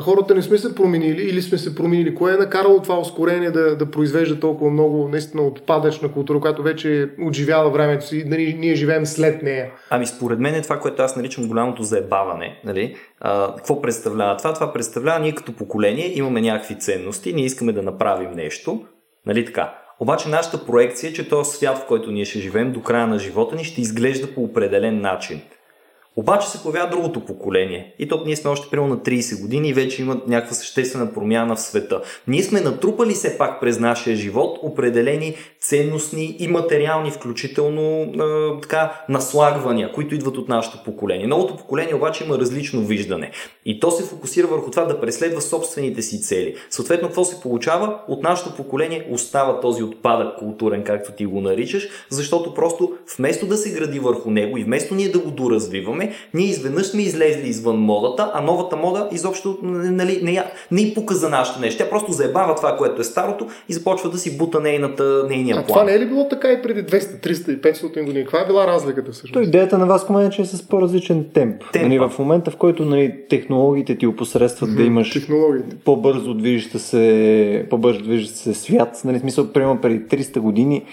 [0.00, 2.14] хората не сме се променили или сме се променили.
[2.14, 7.02] Кое е накарало това ускорение да, да произвежда толкова много наистина отпадъчна култура, която вече
[7.02, 9.70] е отживяла времето си, нали, ние живеем след нея?
[9.90, 12.60] Ами според мен е това, което аз наричам голямото заебаване.
[12.64, 12.96] Нали?
[13.20, 14.54] А, какво представлява това?
[14.54, 18.84] Това представлява ние като поколение имаме някакви ценности, ние искаме да направим нещо,
[19.26, 19.74] нали така?
[20.00, 23.18] Обаче нашата проекция е, че този свят, в който ние ще живеем до края на
[23.18, 25.40] живота ни, ще изглежда по определен начин.
[26.16, 27.94] Обаче се появява другото поколение.
[27.98, 31.56] И то ние сме още примерно на 30 години и вече имат някаква съществена промяна
[31.56, 32.00] в света.
[32.28, 39.04] Ние сме натрупали все пак през нашия живот определени ценностни и материални, включително е, така,
[39.08, 41.26] наслагвания, които идват от нашето поколение.
[41.26, 43.30] Новото поколение обаче има различно виждане.
[43.64, 46.54] И то се фокусира върху това да преследва собствените си цели.
[46.70, 47.98] Съответно, какво се получава?
[48.08, 53.56] От нашето поколение остава този отпадък културен, както ти го наричаш, защото просто вместо да
[53.56, 57.48] се гради върху него и вместо ние да го доразвиваме, време, ние изведнъж сме излезли
[57.48, 61.84] извън модата, а новата мода изобщо нали, не, я, не и пука за нашите неща.
[61.84, 65.56] Тя просто заебава това, което е старото и започва да си бута нейната, нейния А
[65.56, 65.66] план.
[65.66, 68.24] това не е ли било така и преди 200, 300 и 500 години?
[68.24, 69.48] Каква е била разликата То всъщност?
[69.48, 71.62] идеята на вас е, че е с по-различен темп.
[71.72, 71.88] Темпа.
[71.88, 75.28] Нали, в момента, в който нали, технологиите ти опосредстват да имаш
[75.84, 79.02] по-бързо движеща се, по-бързо движещ се свят.
[79.04, 80.84] Нали, смисъл, примерно преди 300 години,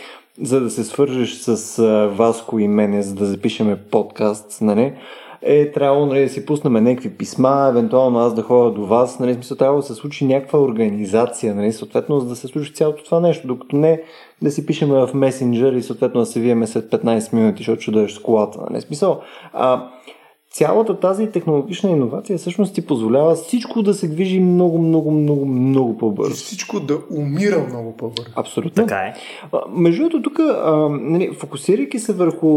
[0.42, 4.94] за да се свържеш с а, Васко и мене, за да запишеме подкаст, нали,
[5.42, 9.34] е трябвало нали, да си пуснем някакви писма, евентуално аз да ходя до вас, нали,
[9.34, 13.20] смисъл трябва да се случи някаква организация, нали, съответно, за да се случи цялото това
[13.20, 14.02] нещо, докато не
[14.42, 17.92] да си пишеме в месенджер и съответно да се виеме след 15 минути, защото ще
[17.92, 18.60] дадеш с колата.
[18.70, 19.22] Нали, смисъл,
[19.54, 19.90] а,
[20.52, 25.92] цялата тази технологична иновация всъщност ти позволява всичко да се движи много, много, много, много
[25.92, 26.34] И по-бързо.
[26.36, 28.30] всичко да умира много по-бързо.
[28.36, 28.84] Абсолютно.
[28.84, 29.14] Така е.
[29.70, 32.48] Между другото, тук, а, нали, фокусирайки се върху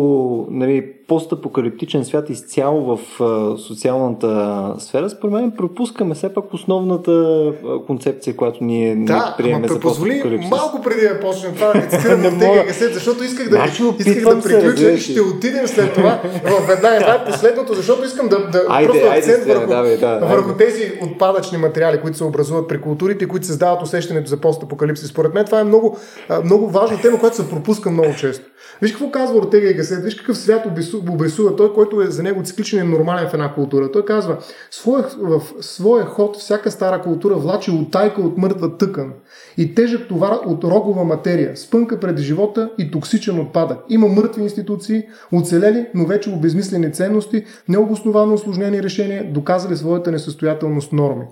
[0.50, 7.84] нали, постапокалиптичен свят изцяло в а, социалната сфера, според мен пропускаме все пак основната а,
[7.86, 11.78] концепция, която ние не Да, приемаме ама за позволи малко преди да почнем това да
[11.78, 12.64] не цитирам Не мога.
[12.92, 16.70] защото исках да, Значи, исках да се, приключа и разбираш ще отидем след това в
[16.70, 20.18] една една последното, защото искам да, да Айде, просто айде, акцент Стояне, върху, давай, да,
[20.18, 20.64] върху айде.
[20.64, 25.08] тези отпадъчни материали, които се образуват при културите, които създават усещането за постапокалипсис.
[25.08, 25.98] Според мен това е много,
[26.44, 28.44] много важна тема, която се пропуска много често.
[28.82, 32.22] Виж какво казва Ортега и Гасет, виж какъв свят обесу- обесува той, който е за
[32.22, 33.92] него цикличен и нормален в една култура.
[33.92, 34.38] Той казва,
[34.70, 39.12] своя, в своя ход всяка стара култура влачи утайка от мъртва тъкан
[39.56, 43.78] и тежък товар от рогова материя, спънка пред живота и токсичен отпадък.
[43.88, 51.24] Има мъртви институции, оцелели, но вече обезмислени ценности, необосновано осложнени решения, доказали своята несъстоятелност норми.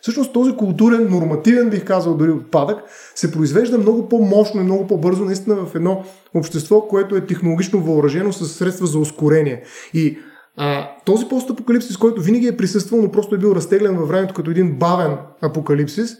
[0.00, 2.78] Всъщност този културен, нормативен, бих казал дори отпадък,
[3.14, 8.32] се произвежда много по-мощно и много по-бързо наистина в едно общество, което е технологично въоръжено
[8.32, 9.62] с средства за ускорение.
[9.94, 10.18] И
[10.56, 14.50] а, този постапокалипсис, който винаги е присъствал, но просто е бил разтеглен във времето като
[14.50, 16.16] един бавен апокалипсис,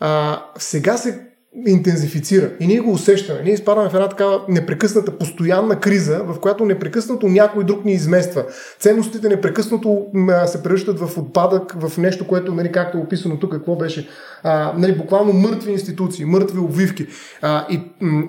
[0.00, 1.31] а, сега се
[1.66, 3.42] интензифицира и ние го усещаме.
[3.44, 8.44] Ние изпадаме в една такава непрекъсната, постоянна криза, в която непрекъснато някой друг ни измества.
[8.80, 10.06] Ценностите непрекъснато
[10.46, 14.08] се превръщат в отпадък, в нещо, което, нали, както е описано тук, какво беше,
[14.42, 17.06] а, нали, буквално мъртви институции, мъртви обвивки.
[17.42, 17.80] А, и,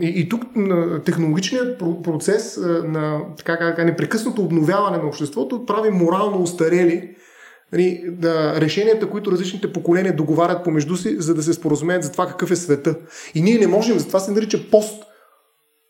[0.01, 0.43] и, и тук
[1.05, 7.09] технологичният про- процес на така, как, непрекъснато обновяване на обществото прави морално устарели
[7.73, 12.27] Нали, да, решенията, които различните поколения договарят помежду си, за да се споразумеят за това
[12.27, 12.95] какъв е света.
[13.35, 15.03] И ние не можем, затова се нарича пост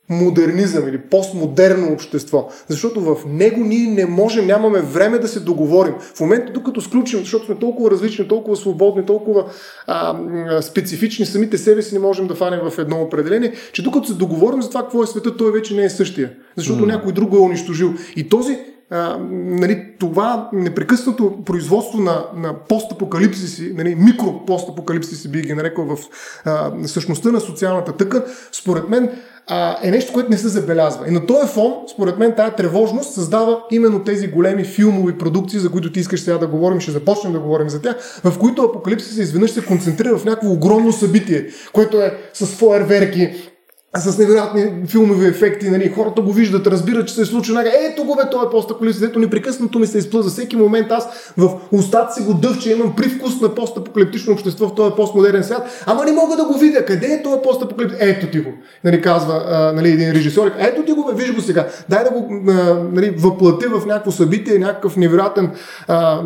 [0.09, 2.49] модернизъм или постмодерно общество.
[2.67, 5.93] Защото в него ние не можем, нямаме време да се договорим.
[6.15, 9.45] В момента, докато сключим, защото сме толкова различни, толкова свободни, толкова
[9.87, 14.13] а, специфични, самите себе си не можем да фанем в едно определение, че докато се
[14.13, 16.31] договорим за това какво е света, той вече не е същия.
[16.55, 16.87] Защото mm.
[16.87, 17.93] някой друг го е унищожил.
[18.15, 18.57] И този
[18.93, 25.97] а, нали, това непрекъснато производство на, на постапокалипсиси, нали, микропостапокалипсиси би ги нарекал в
[26.45, 29.09] а, същността на социалната тъкан, според мен
[29.47, 31.07] а, е нещо, което не се забелязва.
[31.07, 35.71] И на този фон, според мен, тая тревожност създава именно тези големи филмови продукции, за
[35.71, 39.17] които ти искаш сега да говорим, ще започнем да говорим за тях, в които апокалипсис
[39.17, 43.52] изведнъж се концентрира в някакво огромно събитие, което е с фойерверки,
[43.97, 47.55] с невероятни филмови ефекти, нали, хората го виждат, разбират, че се е случило.
[47.55, 50.31] Нага, ето го бе, той е постапокалипсис, ето непрекъснато ми се изплъзва.
[50.31, 54.95] Всеки момент аз в устата си го дъвче, имам привкус на постапокалиптично общество в този
[54.95, 56.85] постмодерен свят, ама не мога да го видя.
[56.85, 57.97] Къде е този постапокалипсис?
[58.01, 58.49] Ето ти го,
[58.83, 60.51] нали, казва нали, един режисьор.
[60.57, 61.67] Ето ти го бе, виж го сега.
[61.89, 62.53] Дай да го а,
[62.91, 65.51] нали, въплати в някакво събитие, някакъв невероятен
[65.87, 66.21] а,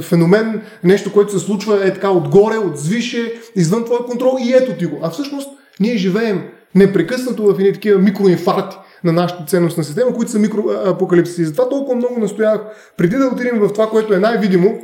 [0.00, 4.86] феномен, нещо, което се случва е така отгоре, отзвише, извън твой контрол и ето ти
[4.86, 4.98] го.
[5.02, 5.48] А всъщност
[5.80, 6.42] ние живеем
[6.74, 11.44] непрекъснато в едни такива микроинфаркти на нашата ценностна система, които са микроапокалипсиси.
[11.44, 12.60] Затова толкова много настоявах,
[12.96, 14.78] преди да отидем в това, което е най-видимо,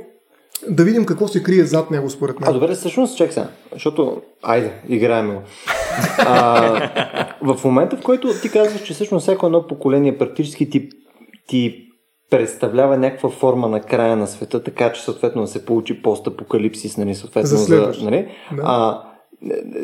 [0.69, 2.61] да видим какво се крие зад него, според А мен.
[2.61, 5.41] добре, всъщност, чек сега, защото, айде, играем го.
[6.19, 6.91] А,
[7.43, 10.89] в момента, в който ти казваш, че всъщност всяко едно поколение практически ти,
[11.49, 11.81] ти
[12.31, 17.15] представлява някаква форма на края на света, така че съответно да се получи постапокалипсис, нали,
[17.15, 18.03] съответно За следващ.
[18.03, 18.29] нали?
[18.53, 18.63] Да.
[18.65, 19.03] А,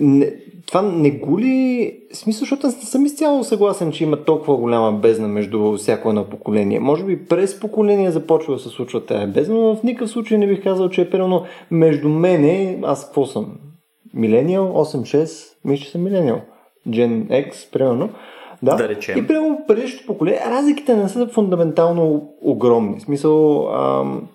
[0.00, 0.34] не,
[0.66, 1.96] това не го ли...
[2.12, 6.80] Смисъл, защото не съм изцяло съгласен, че има толкова голяма бездна между всяко едно поколение.
[6.80, 10.46] Може би през поколение започва да се случва тази бездна, но в никакъв случай не
[10.46, 13.46] бих казал, че е примерно между мене, аз какво съм?
[14.14, 16.40] Милениал, 8-6, мисля, че съм милениал.
[16.88, 18.08] Gen X, примерно.
[18.62, 19.18] Да, Да речем.
[19.18, 22.98] И прямо предишното поколение, разликите не са фундаментално огромни.
[22.98, 24.28] В смисъл, ам,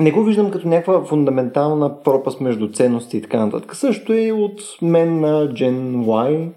[0.00, 3.76] не го виждам като някаква фундаментална пропаст между ценности и така нататък.
[3.76, 6.48] Също е и от мен на Gen Y.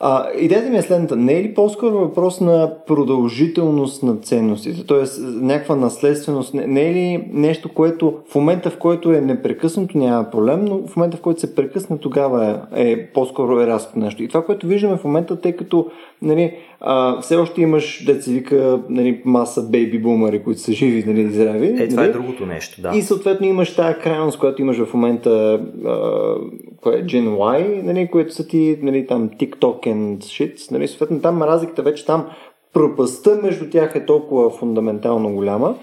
[0.00, 1.16] А, идеята ми е следната.
[1.16, 4.86] Не е ли по-скоро въпрос на продължителност на ценностите?
[4.86, 6.54] Тоест, някаква наследственост.
[6.54, 10.86] Не, не е ли нещо, което в момента, в който е непрекъснато, няма проблем, но
[10.86, 14.22] в момента, в който се прекъсне, тогава е, е по-скоро е разход нещо.
[14.22, 15.86] И това, което виждаме в момента, тъй като
[16.22, 21.30] нали, а, все още имаш, деца вика, нали, маса бейби бумери, които са живи, нали,
[21.30, 21.66] здрави.
[21.66, 22.10] Е, това нали?
[22.10, 22.90] е другото нещо, да.
[22.94, 26.34] И съответно имаш тази крайност, която имаш в момента, а,
[26.82, 31.20] кое е Gen Y, нали, които са ти, нали, там TikTok and shit, нали, съответно
[31.20, 32.26] там разликата вече там
[32.72, 35.74] пропаста между тях е толкова фундаментално голяма,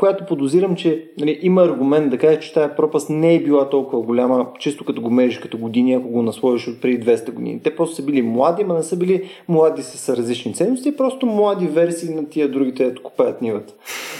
[0.00, 4.02] която подозирам, че нали, има аргумент да каже, че тази пропаст не е била толкова
[4.02, 7.60] голяма, чисто като го мериш като години, ако го наслоиш от преди 200 години.
[7.62, 11.66] Те просто са били млади, но не са били млади с различни ценности, просто млади
[11.66, 13.74] версии на тия другите, ето купаят нивата.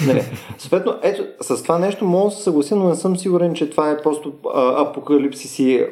[0.07, 0.23] Нали.
[0.59, 3.91] Съответно, ето, с това нещо мога да се съглася, но не съм сигурен, че това
[3.91, 5.87] е просто а, апокалипсис и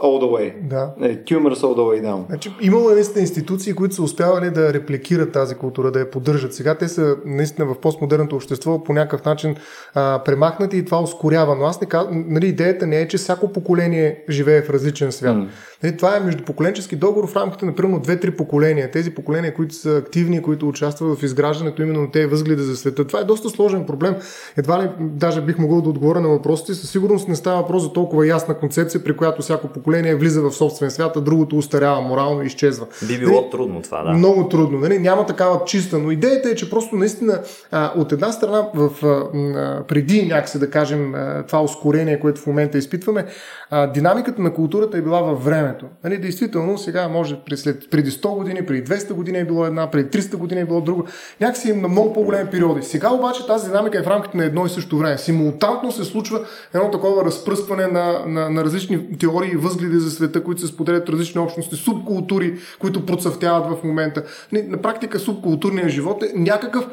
[0.00, 0.68] all the way.
[0.68, 0.94] Да.
[0.98, 2.26] Нали, tumors all the way down.
[2.26, 6.54] Значи, имало е наистина институции, които са успявали да репликират тази култура, да я поддържат.
[6.54, 9.56] Сега те са наистина в постмодерното общество по някакъв начин
[9.94, 11.56] а, премахнати и това ускорява.
[11.56, 15.36] Но аз не казвам, нали, идеята не е, че всяко поколение живее в различен свят.
[15.36, 15.48] Mm.
[15.84, 18.90] Нали, това е междупоколенчески договор в рамките на примерно 2-3 поколения.
[18.90, 23.06] Тези поколения, които са активни, които участват в изграждането именно на тези възгледи за света.
[23.06, 24.14] Това е доста сложен проблем.
[24.56, 26.74] Едва ли даже бих могъл да отговоря на въпросите.
[26.74, 30.52] Със сигурност не става въпрос за толкова ясна концепция, при която всяко поколение влиза в
[30.52, 32.86] собствен свят, а другото устарява морално и изчезва.
[33.08, 34.10] Би било нали, трудно това, да.
[34.10, 34.78] Много трудно.
[34.78, 34.98] Нали?
[34.98, 35.98] Няма такава чиста.
[35.98, 40.70] Но идеята е, че просто наистина а, от една страна в, а, преди някакси да
[40.70, 43.26] кажем а, това ускорение, което в момента изпитваме,
[43.70, 45.44] а, динамиката на културата е била във
[45.74, 45.96] времето.
[46.04, 50.08] Нали, действително, сега може след, преди 100 години, преди 200 години е било една, преди
[50.08, 51.06] 300 години е било друго.
[51.40, 52.82] Някакси на много по-големи периоди.
[52.82, 55.18] Сега обаче тази динамика е в рамките на едно и също време.
[55.18, 60.44] Симултантно се случва едно такова разпръскване на, на, на различни теории и възгледи за света,
[60.44, 64.22] които се споделят различни общности, субкултури, които процъфтяват в момента.
[64.52, 66.86] Нали, на практика субкултурният живот е някакъв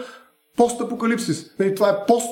[0.58, 1.46] постапокалипсис.
[1.60, 2.30] Нали, това е пост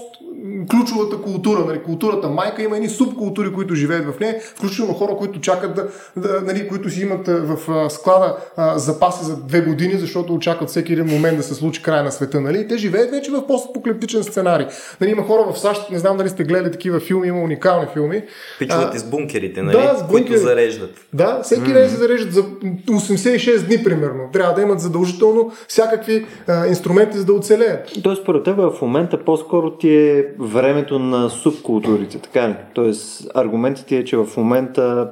[0.72, 5.42] ключовата култура, нали, културата майка, има едни субкултури, които живеят в нея, включително хора, които
[5.42, 10.34] чакат да, да нали, които си имат в склада а, запаси за две години, защото
[10.34, 12.42] очакват всеки един момент да се случи край на света.
[12.42, 12.60] Нали?
[12.60, 14.68] И те живеят вече в постапокалиптичен сценарий.
[15.02, 18.24] Нали, има хора в САЩ, не знам дали сте гледали такива филми, има уникални филми.
[18.60, 19.78] Пичуват из бункерите, нали?
[19.78, 20.28] Да, с бункери.
[20.28, 20.92] които зареждат.
[21.14, 24.30] Да, всеки ден се зареждат за 86 дни, примерно.
[24.34, 27.92] Трябва да имат задължително всякакви а, инструменти, за да оцелеят.
[28.04, 32.56] Тоест, според теб в момента по-скоро ти е времето на субкултурите, така ли?
[32.74, 35.12] Тоест, аргументът ти е, че в момента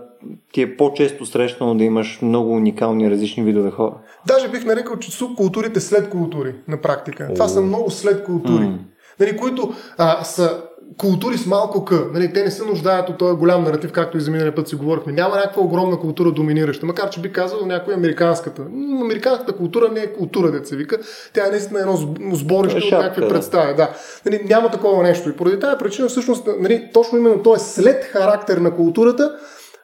[0.51, 3.93] ти е по-често срещано да имаш много уникални различни видове хора.
[4.27, 7.30] Даже бих нарекал, че субкултурите след култури на практика.
[7.34, 8.63] Това са много след култури.
[8.63, 8.77] Mm.
[9.19, 10.63] Нали, които а, са
[10.97, 12.06] култури с малко къ.
[12.13, 14.76] Нали, те не се нуждаят от този голям наратив, както и за миналия път си
[14.76, 15.13] говорихме.
[15.13, 18.62] Няма някаква огромна култура доминираща, макар че би казал някоя американската.
[19.02, 20.97] Американската култура не е култура, деца вика.
[21.34, 21.95] Тя е наистина едно
[22.34, 23.76] сборище от някакви представи.
[23.76, 23.89] Да.
[24.26, 25.30] Нали, няма такова нещо.
[25.30, 29.32] И поради тази причина, всъщност, нали, точно именно то е след характер на културата,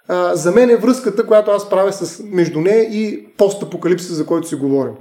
[0.08, 4.48] а, за мен е връзката, която аз правя с, между нея и постапокалипсиса, за който
[4.48, 4.94] си говорим.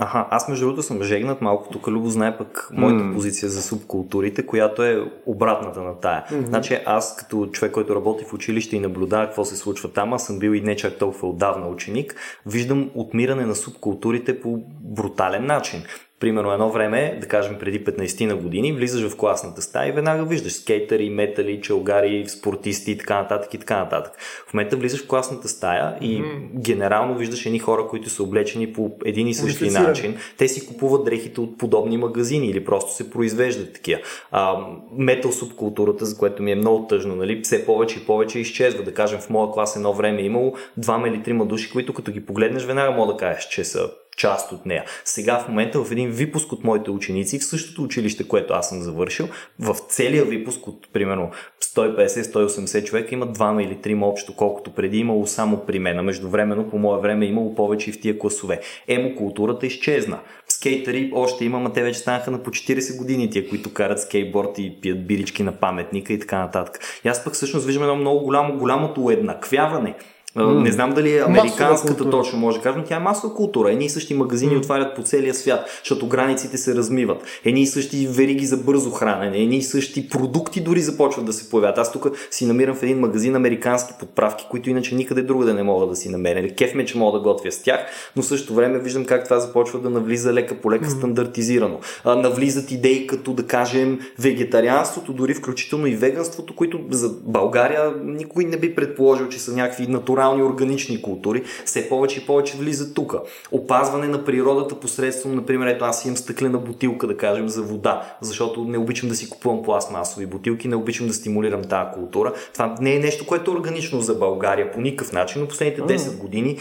[0.00, 3.14] Аха, аз между другото съм жегнат малко, тук Любо знае пък моята mm.
[3.14, 6.24] позиция за субкултурите, която е обратната на тая.
[6.24, 6.46] Mm-hmm.
[6.46, 10.26] Значи аз като човек, който работи в училище и наблюдава какво се случва там, аз
[10.26, 15.82] съм бил и не чак толкова отдавна ученик, виждам отмиране на субкултурите по брутален начин.
[16.20, 20.24] Примерно едно време, да кажем преди 15 на години, влизаш в класната стая и веднага
[20.24, 24.12] виждаш скейтери, метали, челгари, спортисти и така нататък и така нататък.
[24.48, 26.40] В момента влизаш в класната стая и mm-hmm.
[26.54, 30.16] генерално виждаш едни хора, които са облечени по един и същи начин.
[30.38, 34.00] Те си купуват дрехите от подобни магазини или просто се произвеждат такива.
[34.30, 38.82] А, метал субкултурата, за което ми е много тъжно, нали, все повече и повече изчезва.
[38.82, 42.12] Да кажем, в моя клас едно време е имало двама или трима души, които като
[42.12, 44.84] ги погледнеш веднага мога да кажеш, че са част от нея.
[45.04, 48.82] Сега в момента в един випуск от моите ученици в същото училище, което аз съм
[48.82, 49.28] завършил,
[49.58, 55.26] в целия випуск от примерно 150-180 човека има двама или трима общо, колкото преди имало
[55.26, 56.04] само при мен.
[56.04, 58.60] Междувременно по мое време е имало повече и в тия класове.
[58.88, 60.18] Емо културата изчезна.
[60.48, 64.58] Скейтери още има, а те вече станаха на по 40 години, тия, които карат скейтборд
[64.58, 66.80] и пият бирички на паметника и така нататък.
[67.04, 69.94] И аз пък всъщност виждам едно много голямо, голямото уеднаквяване
[70.38, 70.62] Mm.
[70.62, 73.72] Не знам дали е американската точно може да кажем, тя е масова култура.
[73.72, 74.58] Едни и същи магазини mm.
[74.58, 77.22] отварят по целия свят, защото границите се размиват.
[77.44, 81.50] Едни и същи вериги за бързо хранене, едни и същи продукти дори започват да се
[81.50, 81.78] появят.
[81.78, 85.86] Аз тук си намирам в един магазин американски подправки, които иначе никъде другаде не мога
[85.86, 86.54] да си намеря.
[86.54, 87.80] Кеф ме, че мога да готвя с тях,
[88.16, 90.96] но също време виждам как това започва да навлиза лека по лека mm.
[90.96, 91.78] стандартизирано.
[92.04, 98.44] А, навлизат идеи като да кажем вегетарианството, дори включително и веганството, които за България никой
[98.44, 102.94] не би предположил, че са някакви натурални натурални органични култури, все повече и повече влизат
[102.94, 103.14] тук.
[103.52, 108.64] Опазване на природата посредством, например, ето аз имам стъклена бутилка, да кажем, за вода, защото
[108.64, 112.32] не обичам да си купувам пластмасови бутилки, не обичам да стимулирам тази култура.
[112.52, 116.18] Това не е нещо, което е органично за България по никакъв начин, но последните 10
[116.18, 116.58] години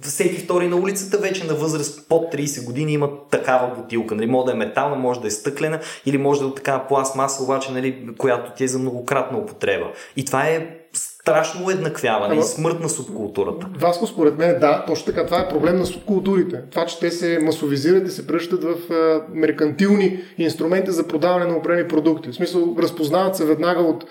[0.00, 4.14] всеки втори на улицата вече на възраст под 30 години има такава бутилка.
[4.14, 7.42] Нали, може да е метална, може да е стъклена или може да е такава пластмаса,
[7.42, 9.86] обаче, нали, която ти е за многократна употреба.
[10.16, 10.79] И това е
[11.20, 13.66] страшно уеднаквяване и смърт на субкултурата.
[13.78, 15.26] Васко, според мен, да, точно така.
[15.26, 16.62] Това е проблем на субкултурите.
[16.70, 21.56] Това, че те се масовизират и се пръщат в а, меркантилни инструменти за продаване на
[21.56, 22.28] определени продукти.
[22.28, 24.04] В смисъл, разпознават се веднага от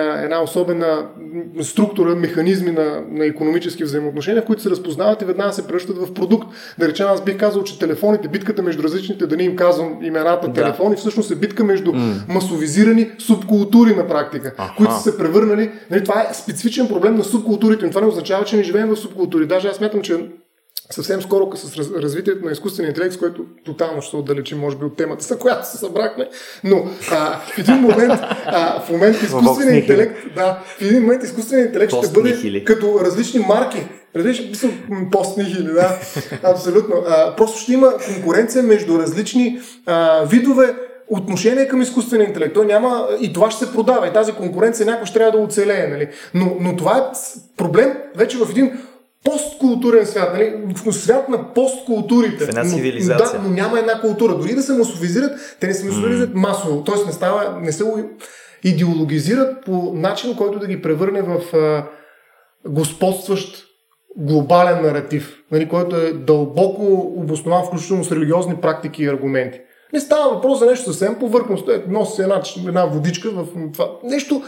[0.00, 1.06] една особена
[1.62, 6.48] структура, механизми на, на економически взаимоотношения, които се разпознават и веднага се превръщат в продукт.
[6.78, 10.48] Да речем, аз бих казал, че телефоните, битката между различните, да не им казвам имената
[10.48, 10.52] да.
[10.52, 12.14] телефони, всъщност е битка между mm.
[12.28, 14.74] масовизирани субкултури на практика, Аха.
[14.76, 15.70] които са се превърнали.
[15.90, 18.96] Нали, това е специфичен проблем на субкултурите, но това не означава, че не живеем в
[18.96, 19.46] субкултури.
[19.46, 20.28] Даже аз смятам, че
[20.90, 24.96] съвсем скоро с развитието на изкуствения интелект, с което тотално ще отдалечим, може би, от
[24.96, 26.28] темата, за която се събрахме,
[26.64, 31.68] но а, в един момент, а, в момент изкуственият интелект, да, в един момент изкуственият
[31.68, 33.86] интелект ще бъде като различни марки.
[34.16, 34.68] Различни, мисля,
[35.12, 35.98] постнихили, да,
[36.42, 36.94] абсолютно.
[37.08, 40.74] А, просто ще има конкуренция между различни а, видове
[41.08, 42.54] отношение към изкуствения интелект.
[42.54, 44.08] Той няма и това ще се продава.
[44.08, 45.86] И тази конкуренция някой ще трябва да оцелее.
[45.86, 46.08] Нали?
[46.34, 47.02] Но, но това е
[47.56, 48.72] проблем вече в един
[49.24, 50.74] посткултурен свят, нали?
[50.90, 52.44] свят на посткултурите.
[52.44, 53.40] В една цивилизация.
[53.40, 54.34] Но, да, но няма една култура.
[54.34, 56.34] Дори да се масовизират, те не се масовизират mm.
[56.34, 56.84] масово.
[56.84, 57.84] Тоест не, става, не се
[58.64, 61.84] идеологизират по начин, който да ги превърне в а,
[62.68, 63.64] господстващ
[64.16, 69.60] глобален наратив, нали, който е дълбоко обоснован, включително с религиозни практики и аргументи.
[69.92, 71.72] Не става въпрос за нещо съвсем повърхностно.
[71.72, 73.90] Е, носи една, една водичка в това.
[74.04, 74.42] Нещо,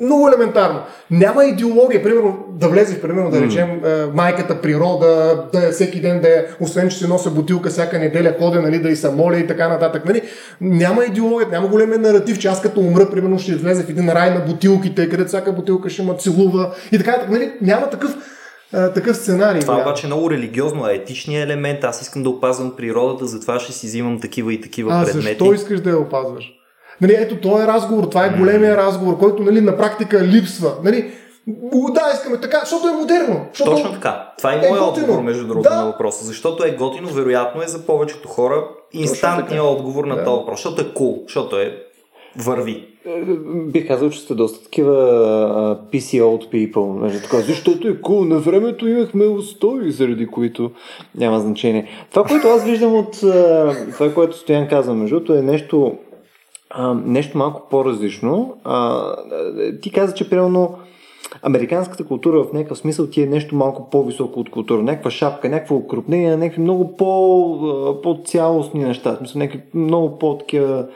[0.00, 0.80] много елементарно.
[1.10, 4.14] Няма идеология, примерно да влезе, примерно да речем mm.
[4.14, 8.34] майката природа, да е всеки ден да е, освен че се нося бутилка всяка неделя,
[8.38, 10.04] ходя, нали, да и са моля и така нататък.
[10.04, 10.22] Нали.
[10.60, 14.30] Няма идеология, няма големия наратив, че аз като умра, примерно ще влезе в един рай
[14.30, 17.26] на бутилките, където всяка бутилка ще ма целува и така.
[17.30, 17.52] Нали.
[17.60, 18.16] Няма такъв
[18.72, 19.60] а, такъв сценарий.
[19.60, 21.84] Това обаче е много религиозно, а етичният елемент.
[21.84, 25.28] Аз искам да опазвам природата, затова ще си взимам такива и такива а, предмети.
[25.28, 26.57] Защо искаш да я опазваш?
[27.00, 30.72] Нали, ето, този е разговор, това е големия разговор, който нали, на практика липсва.
[30.84, 31.10] Нали,
[31.94, 33.46] да, искаме така, защото е модерно.
[33.52, 34.32] Защото Точно така.
[34.38, 35.76] Това е, е моят отговор, между другото, да.
[35.76, 36.24] на въпроса.
[36.24, 40.24] Защото е готино, вероятно е за повечето хора инстантният отговор на да.
[40.24, 40.58] този въпрос.
[40.58, 41.82] Защото е кул, cool, защото е
[42.36, 42.84] върви.
[43.06, 43.20] Е,
[43.66, 44.94] бих казал, че сте доста такива
[45.92, 47.00] uh, PC old people.
[47.00, 48.28] Нали, така, защото е cool.
[48.28, 50.70] На времето имахме устои, заради които
[51.14, 51.88] няма значение.
[52.10, 55.98] Това, което аз виждам от uh, това, което Стоян казва, между е нещо
[56.70, 58.54] а, нещо малко по-различно.
[58.64, 59.02] А,
[59.82, 60.78] ти каза, че примерно
[61.42, 64.82] американската култура в някакъв смисъл ти е нещо малко по-високо от култура.
[64.82, 69.16] Някаква шапка, някакво укрупнение, някакви много по, по-цялостни неща.
[69.16, 70.86] Смисъл, някакви много по-такива,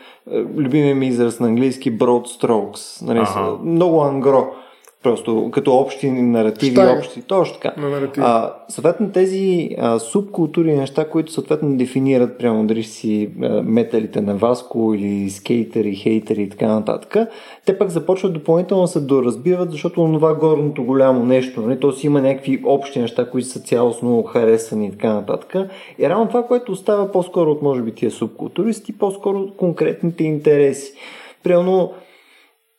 [0.57, 3.07] любимия ми израз на английски, broad strokes.
[3.07, 3.57] Нали, ага.
[3.64, 4.53] много ангро.
[5.03, 6.98] Просто като общи наративи, Штайга.
[6.98, 7.22] общи.
[7.22, 7.74] Точно така.
[8.18, 14.34] А, съответно тези а, субкултури, неща, които съответно дефинират, прямо дали си а, металите на
[14.34, 17.16] Васко или скейтери, хейтери и така нататък,
[17.66, 22.20] те пък започват допълнително се доразбиват, защото това горното голямо нещо, нали, то си има
[22.20, 25.55] някакви общи неща, които са цялостно харесани и така нататък.
[25.98, 30.24] И рано това, което остава по-скоро от може би тия субкултури, са ти по-скоро конкретните
[30.24, 30.92] интереси.
[31.42, 31.92] Примерно,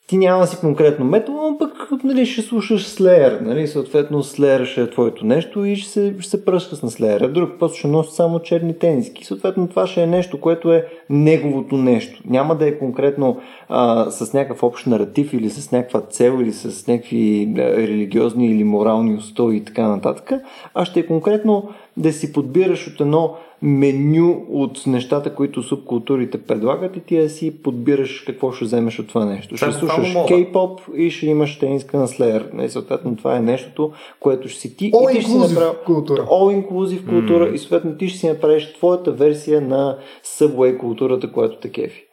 [0.08, 4.82] ти няма си конкретно метал, но пък нали, ще слушаш Slayer, нали, съответно Slayer ще
[4.82, 7.28] е твоето нещо и ще се, ще се пръска с на Slayer.
[7.28, 9.26] Друг път ще носи само черни тениски.
[9.26, 12.22] Съответно това ще е нещо, което е неговото нещо.
[12.26, 13.38] Няма да е конкретно
[13.70, 19.16] а, с някакъв общ наратив или с някаква цел или с някакви религиозни или морални
[19.16, 20.32] устои и така нататък,
[20.74, 26.98] а ще е конкретно да си подбираш от едно меню от нещата, които субкултурите предлагат
[26.98, 29.58] и ти да си подбираш какво ще вземеш от това нещо.
[29.58, 32.54] Ще слушаш K-pop и ще имаш тениска на Slayer.
[32.54, 34.92] Нали, съответно това е нещото, което ще си ти.
[34.92, 35.78] All и ти ще си направи...
[35.86, 36.22] култура.
[36.22, 37.54] All inclusive култура mm.
[37.54, 42.06] и съответно ти ще си направиш твоята версия на Subway културата, която те кефи.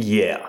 [0.00, 0.40] Yeah.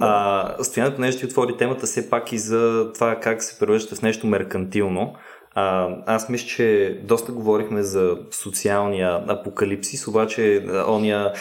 [0.00, 4.02] А, Стоянът нещо ти отвори темата все пак и за това как се превръща в
[4.02, 5.14] нещо меркантилно.
[5.58, 11.32] А, аз мисля, че доста говорихме за социалния апокалипсис, обаче ония,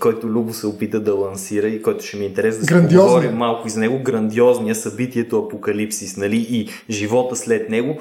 [0.00, 3.32] който Любо се опита да лансира и който ще ми е интересно да се говорим
[3.32, 8.00] малко и за него, грандиозния събитието апокалипсис, нали, и живота след него,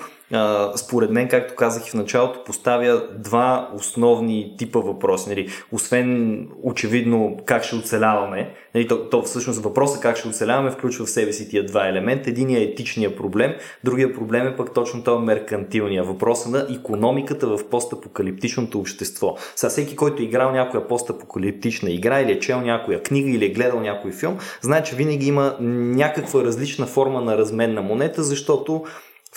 [0.75, 5.29] според мен, както казах и в началото, поставя два основни типа въпроси.
[5.29, 5.49] Нали?
[5.71, 11.09] Освен очевидно как ще оцеляваме, нали, то, то всъщност въпросът как ще оцеляваме включва в
[11.09, 12.29] себе си тия два елемента.
[12.29, 13.53] Единият е етичния проблем,
[13.83, 16.03] другия проблем е пък точно този меркантилния.
[16.03, 19.35] Въпроса на економиката в постапокалиптичното общество.
[19.55, 23.49] Сега всеки, който е играл някоя постапокалиптична игра или е чел някоя книга или е
[23.49, 28.83] гледал някой филм, знае, че винаги има някаква различна форма на размен на монета, защото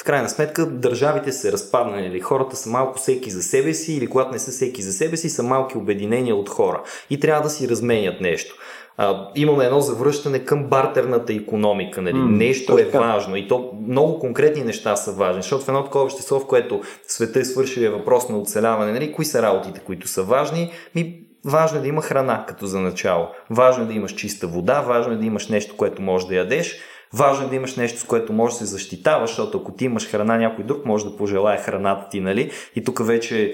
[0.00, 4.06] в крайна сметка държавите се разпаднали или хората са малко всеки за себе си или
[4.06, 7.50] когато не са всеки за себе си, са малки обединения от хора и трябва да
[7.50, 8.54] си разменят нещо.
[8.96, 12.02] А, имаме едно завръщане към бартерната економика.
[12.02, 12.14] Нали?
[12.14, 12.98] Mm, Нещо е така.
[12.98, 16.80] важно и то много конкретни неща са важни, защото в едно такова общество, в което
[17.06, 19.12] света е свършили въпрос на оцеляване, нали?
[19.12, 23.28] кои са работите, които са важни, ми важно е да има храна като за начало.
[23.50, 26.80] Важно е да имаш чиста вода, важно е да имаш нещо, което можеш да ядеш,
[27.14, 30.10] Важно е да имаш нещо, с което можеш да се защитаваш, защото ако ти имаш
[30.10, 32.50] храна, някой друг може да пожелая храната ти, нали?
[32.76, 33.52] И тук вече е,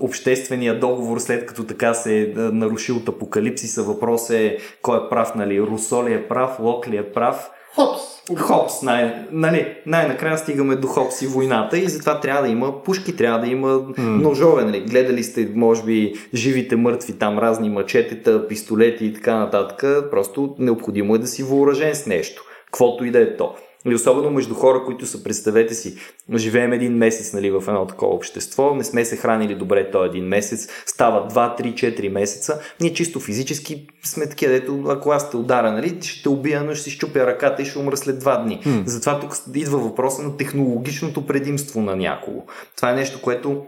[0.00, 5.34] обществения договор, след като така се е нарушил от апокалипсиса, въпрос е кой е прав,
[5.34, 5.60] нали?
[5.60, 7.50] Русо ли е прав, Лок ли е прав?
[7.74, 8.02] Хопс!
[8.36, 13.16] Хопс, най- нали, най-накрая стигаме до Хопс и войната и затова трябва да има пушки,
[13.16, 13.98] трябва да има mm.
[13.98, 14.64] ножове.
[14.64, 14.80] Нали.
[14.80, 20.10] Гледали сте, може би, живите мъртви там, разни мачетета, пистолети и така нататък.
[20.10, 23.54] Просто необходимо е да си въоръжен с нещо каквото и да е то.
[23.90, 25.96] И особено между хора, които са, представете си,
[26.34, 30.24] живеем един месец нали, в едно такова общество, не сме се хранили добре този един
[30.24, 35.36] месец, става 2, 3, 4 месеца, ние чисто физически сме такива, дето ако аз те
[35.36, 38.44] удара, нали, ще те убия, но ще си щупя ръката и ще умра след 2
[38.44, 38.60] дни.
[38.64, 38.82] Hmm.
[38.86, 42.42] Затова тук идва въпроса на технологичното предимство на някого.
[42.76, 43.66] Това е нещо, което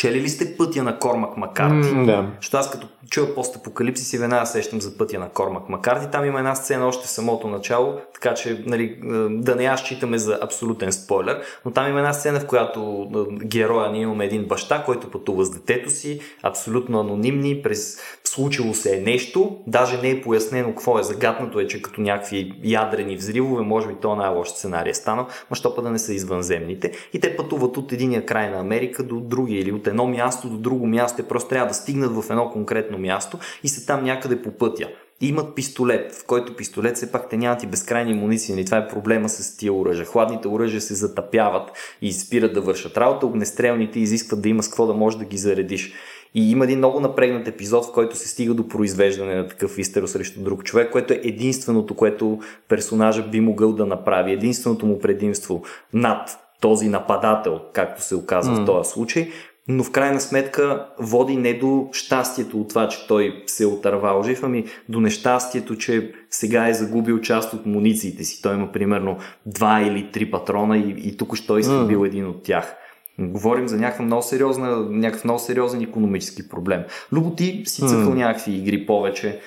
[0.00, 1.88] Чели ли сте пътя на Кормак Макарти?
[1.88, 2.26] Mm, да.
[2.40, 6.10] Защото аз като чуя постапокалипсис и веднага сещам за пътя на Кормак Макарти.
[6.12, 8.98] Там има една сцена още в самото начало, така че нали, е,
[9.28, 13.44] да не я считаме за абсолютен спойлер, но там има една сцена, в която е,
[13.46, 18.96] героя ние имаме един баща, който пътува с детето си, абсолютно анонимни, през случило се
[18.96, 23.62] е нещо, даже не е пояснено какво е, загаднато е, че като някакви ядрени взривове,
[23.62, 26.92] може би то най-лош сценарий е станал, но що да не са извънземните.
[27.12, 30.56] И те пътуват от единия край на Америка до другия или от едно място до
[30.56, 34.42] друго място, те просто трябва да стигнат в едно конкретно място и са там някъде
[34.42, 34.88] по пътя.
[35.20, 38.54] И имат пистолет, в който пистолет все пак те нямат и безкрайни муниции.
[38.54, 38.64] Нали?
[38.64, 40.06] това е проблема с тия оръжия.
[40.06, 41.70] Хладните оръжия се затъпяват
[42.02, 43.26] и спират да вършат работа.
[43.26, 45.92] Огнестрелните изискват да има с какво да можеш да ги заредиш.
[46.34, 50.06] И има един много напрегнат епизод, в който се стига до произвеждане на такъв истеро
[50.06, 52.38] срещу друг човек, което е единственото, което
[52.68, 54.32] персонажа би могъл да направи.
[54.32, 55.62] Единственото му предимство
[55.92, 58.62] над този нападател, както се оказва mm.
[58.62, 59.30] в този случай,
[59.70, 64.22] но в крайна сметка води не до щастието от това, че той се е отървал
[64.22, 68.42] жив, ами до нещастието, че сега е загубил част от мунициите си.
[68.42, 69.16] Той има примерно
[69.46, 72.06] два или три патрона и, и тук що е изхабил mm.
[72.06, 72.76] един от тях.
[73.18, 76.82] Говорим за някакъв много, сериозна, някакъв много сериозен економически проблем.
[77.12, 78.14] Любо ти си цъкал mm.
[78.14, 79.40] някакви игри повече.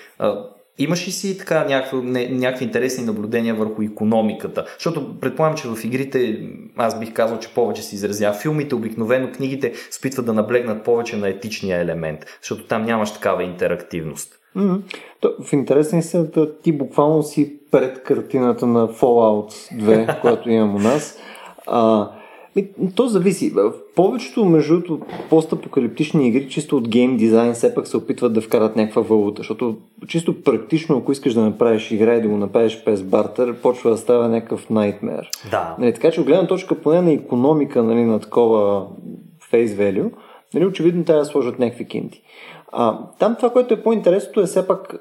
[0.77, 4.65] Имаш ли си така някакви, не, някакви интересни наблюдения върху економиката?
[4.73, 8.35] Защото предполагам, че в игрите, аз бих казал, че повече се изразява.
[8.35, 14.39] Филмите, обикновено книгите спитват да наблегнат повече на етичния елемент, защото там нямаш такава интерактивност.
[14.57, 14.81] Mm-hmm.
[15.19, 20.75] То, в интересен се, да ти буквално си пред картината на Fallout 2, която имам
[20.75, 21.17] у нас.
[21.67, 22.11] А,
[22.95, 23.49] то зависи.
[23.49, 24.99] В повечето, между
[25.29, 29.77] постапокалиптични игри, чисто от гейм дизайн, все пак се опитват да вкарат някаква валута, защото
[30.07, 33.97] чисто практично, ако искаш да направиш игра и да го направиш без бартер, почва да
[33.97, 35.29] става някакъв найтмер.
[35.51, 35.75] Да.
[35.79, 38.87] Нали, така че от гледна точка поне на економика нали, на такова
[39.53, 40.11] face value,
[40.53, 42.21] нали, очевидно трябва да сложат някакви кинти.
[42.71, 44.95] А, там това, което е по-интересното е все пак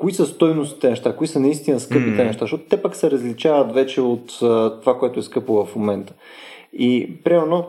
[0.00, 2.24] кои са стойностите неща, кои са наистина скъпите mm.
[2.24, 6.14] неща, защото те пък се различават вече от а, това, което е скъпо в момента.
[6.78, 7.66] И, примерно,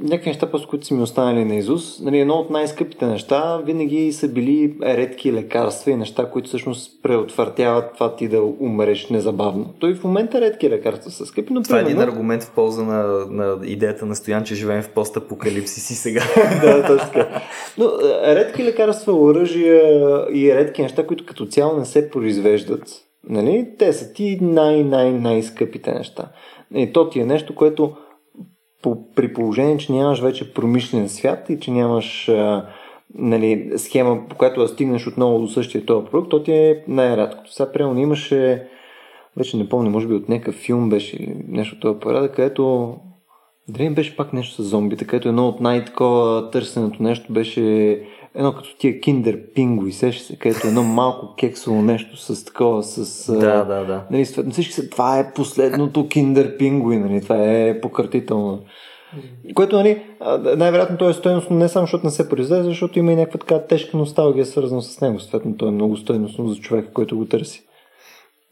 [0.00, 4.12] някакви неща, просто които са ми останали на Изус, нали, едно от най-скъпите неща винаги
[4.12, 9.74] са били редки лекарства и неща, които всъщност преотвъртяват това ти да умреш незабавно.
[9.78, 11.88] Той в момента редки лекарства са скъпи, но Това примерно...
[11.88, 15.94] е един аргумент в полза на, на идеята на Стоян, че живеем в постапокалипсис и
[15.94, 16.22] сега.
[16.62, 17.42] да, точно така.
[17.78, 17.90] Но
[18.26, 19.82] редки лекарства, оръжия
[20.32, 22.82] и редки неща, които като цяло не се произвеждат,
[23.28, 26.28] нали, те са ти най-най-най-скъпите неща.
[26.74, 27.92] И то ти е нещо, което
[29.14, 32.66] при положение, че нямаш вече промишлен свят и че нямаш а,
[33.14, 37.52] нали, схема, по която да стигнеш отново до същия този продукт, то ти е най-рядкото.
[37.52, 38.68] Сега, примерно, имаше,
[39.36, 42.94] вече не помня, може би от някакъв филм беше нещо от този порядък, където
[43.68, 48.00] дали беше пак нещо с зомбите, където едно от най-такова търсеното нещо беше
[48.34, 53.32] едно като тия киндер пингуи, сеща се, където едно малко кексово нещо с такова, с...
[53.32, 54.04] Да, да, да.
[54.10, 58.60] Нали, всички се, това е последното киндер пингуи, нали, това е пократително.
[59.54, 60.02] Което, нали,
[60.56, 63.58] най-вероятно то е стоеностно не само защото не се произведе, защото има и някаква така
[63.58, 65.20] тежка носталгия свързана с него.
[65.20, 67.64] Съответно, то е много стоеностно за човека, който го търси.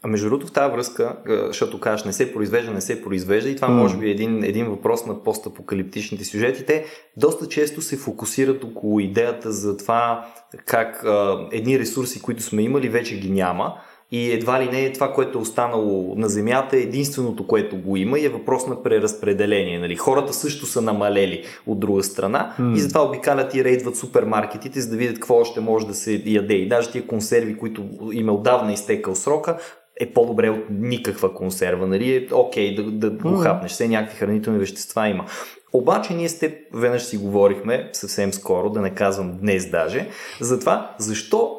[0.05, 3.57] А между другото в тази връзка, защото кажеш не се произвежда, не се произвежда и
[3.57, 3.72] това mm.
[3.72, 6.66] може би е един, един въпрос на постапокалиптичните сюжети.
[6.66, 6.84] Те
[7.16, 10.26] доста често се фокусират около идеята за това
[10.66, 13.74] как а, едни ресурси, които сме имали, вече ги няма
[14.12, 18.18] и едва ли не е това, което е останало на Земята, единственото, което го има
[18.18, 19.78] и е въпрос на преразпределение.
[19.78, 19.96] Нали?
[19.96, 22.76] Хората също са намалели от друга страна mm.
[22.76, 26.55] и затова обикалят и рейдват супермаркетите, за да видят какво още може да се яде.
[26.55, 29.59] И даже тия консерви, които им е отдавна изтекал срока,
[30.03, 31.86] е по-добре от никаква консерва.
[31.86, 32.16] Нали?
[32.16, 33.72] Е окей да, да го хапнеш.
[33.72, 35.26] Все някакви хранителни вещества има.
[35.72, 40.09] Обаче ние с теб веднъж си говорихме съвсем скоро, да не казвам днес даже,
[40.40, 41.57] за това защо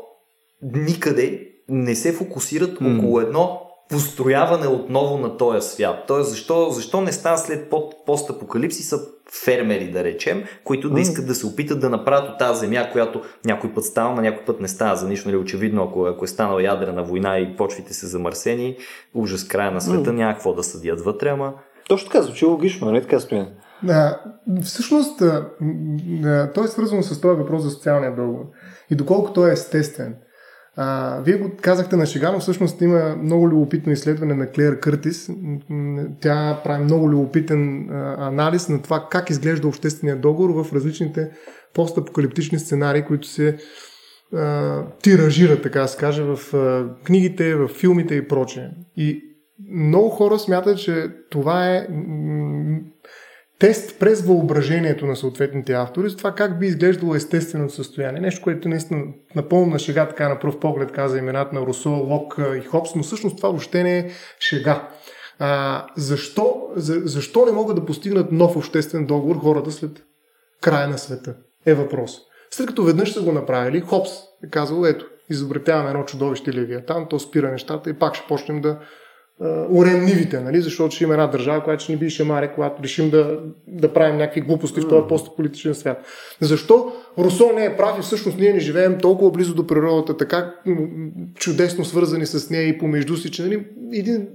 [0.61, 2.97] никъде не се фокусират mm.
[2.97, 6.03] около едно построяване отново на този свят.
[6.07, 7.73] Тоест, защо, защо не става след
[8.05, 8.99] постапокалипсиса
[9.43, 13.21] фермери, да речем, които да искат да се опитат да направят от тази земя, която
[13.45, 15.29] някой път става, но някой път не става за нищо.
[15.29, 18.77] Нали, очевидно, ако, ако е станала ядрена война и почвите се замърсени,
[19.13, 20.15] ужас края на света, mm.
[20.15, 21.53] няма какво да съдят вътре, ама...
[21.89, 23.47] Точно така, звучи логично, не така стоя.
[23.83, 24.21] Да,
[24.63, 25.19] всъщност,
[26.53, 28.45] той е свързано с този въпрос за социалния договор.
[28.89, 30.15] И доколко той е естествен.
[30.75, 35.29] А, вие го казахте на шега, но всъщност има много любопитно изследване на Клеер Къртис.
[36.19, 41.31] Тя прави много любопитен а, анализ на това как изглежда обществения договор в различните
[41.73, 43.57] постапокалиптични сценарии, които се
[44.33, 48.69] а, тиражират, така да се каже, в а, книгите, в филмите и прочее.
[48.97, 49.23] И
[49.71, 51.87] много хора смятат, че това е
[53.63, 58.21] тест през въображението на съответните автори за това как би изглеждало естественото състояние.
[58.21, 59.03] Нещо, което наистина
[59.35, 63.03] напълно на шега, така на пръв поглед каза имената на Русо, Лок и Хопс, но
[63.03, 64.09] всъщност това въобще не е
[64.39, 64.89] шега.
[65.39, 70.03] А, защо, за, защо не могат да постигнат нов обществен договор хората след
[70.61, 71.35] края на света?
[71.65, 72.17] Е въпрос.
[72.51, 74.11] След като веднъж са го направили, Хопс
[74.45, 78.79] е казал, ето, изобретяваме едно чудовище Левиатан, то спира нещата и пак ще почнем да
[79.69, 80.61] урем нивите, нали?
[80.61, 84.17] защото ще има една държава, която ще ни би шемаре, когато решим да, да правим
[84.17, 86.05] някакви глупости в този постполитичен свят.
[86.41, 90.53] Защо Русо не е прав и всъщност ние не живеем толкова близо до природата, така
[91.35, 94.27] чудесно свързани с нея и помежду си, че нали, един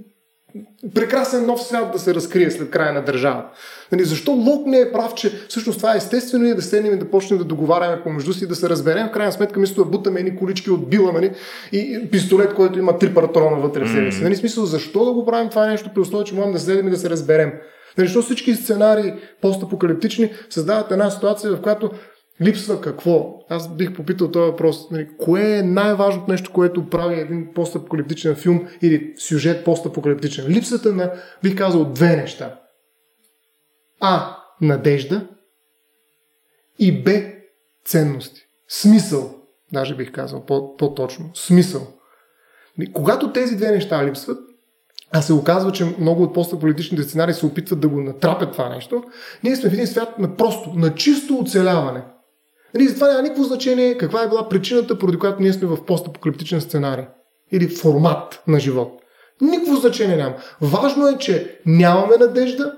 [0.95, 3.49] прекрасен нов свят да се разкрие след края на държавата.
[3.91, 6.97] Нали, защо Лок не е прав, че всъщност това е естествено и да седнем и
[6.97, 10.19] да почнем да договаряме помежду си да се разберем в крайна сметка, мисля да бутаме
[10.19, 11.31] едни колички от била нали,
[11.71, 14.23] и пистолет, който има три патрона вътре в себе си.
[14.23, 16.91] Нали, смисъл, защо да го правим това нещо при условие, че можем да седнем и
[16.91, 17.51] да се разберем?
[17.97, 21.91] Нали, всички сценарии постапокалиптични създават една ситуация, в която
[22.41, 23.39] Липсва какво?
[23.49, 24.91] Аз бих попитал този въпрос.
[24.91, 30.47] Нали, кое е най-важното нещо, което прави един постапокалиптичен филм или сюжет постапокалиптичен?
[30.47, 31.11] Липсата на,
[31.43, 32.59] бих казал, две неща.
[33.99, 34.35] А.
[34.61, 35.27] Надежда
[36.79, 37.11] и Б.
[37.85, 38.41] Ценности.
[38.67, 39.35] Смисъл.
[39.73, 40.45] Даже бих казал
[40.77, 41.31] по-точно.
[41.33, 41.87] Смисъл.
[42.77, 44.39] Нали, когато тези две неща липсват,
[45.11, 49.03] а се оказва, че много от постаполитичните сценарии се опитват да го натрапят това нещо,
[49.43, 52.03] ние сме в един свят на просто, на чисто оцеляване–
[52.73, 56.61] Нали, затова няма никакво значение каква е била причината, поради която ние сме в постапокалиптичен
[56.61, 57.05] сценарий
[57.51, 59.01] или формат на живот.
[59.41, 60.35] Никакво значение няма.
[60.61, 62.73] Важно е, че нямаме надежда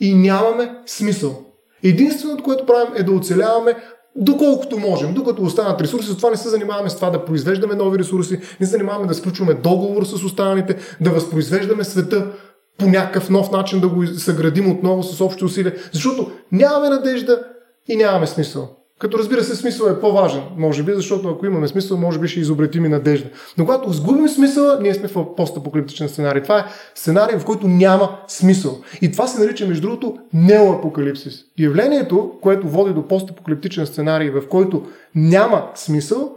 [0.00, 1.44] и нямаме смисъл.
[1.82, 3.76] Единственото, което правим е да оцеляваме
[4.16, 8.40] доколкото можем, докато останат ресурси, затова не се занимаваме с това да произвеждаме нови ресурси,
[8.60, 12.32] не се занимаваме да сключваме договор с останалите, да възпроизвеждаме света
[12.78, 17.44] по някакъв нов начин, да го съградим отново с общи усилия, защото нямаме надежда
[17.88, 18.81] и нямаме смисъл.
[19.02, 22.40] Като разбира се, смисъл е по-важен, може би, защото ако имаме смисъл, може би ще
[22.40, 23.28] изобретим и надежда.
[23.58, 26.42] Но когато сгубим смисъла, ние сме в постапокалиптичен сценарий.
[26.42, 28.78] Това е сценарий, в който няма смисъл.
[29.00, 31.44] И това се нарича, между другото, неоапокалипсис.
[31.58, 34.82] Явлението, което води до постапокалиптичен сценарий, в който
[35.14, 36.36] няма смисъл,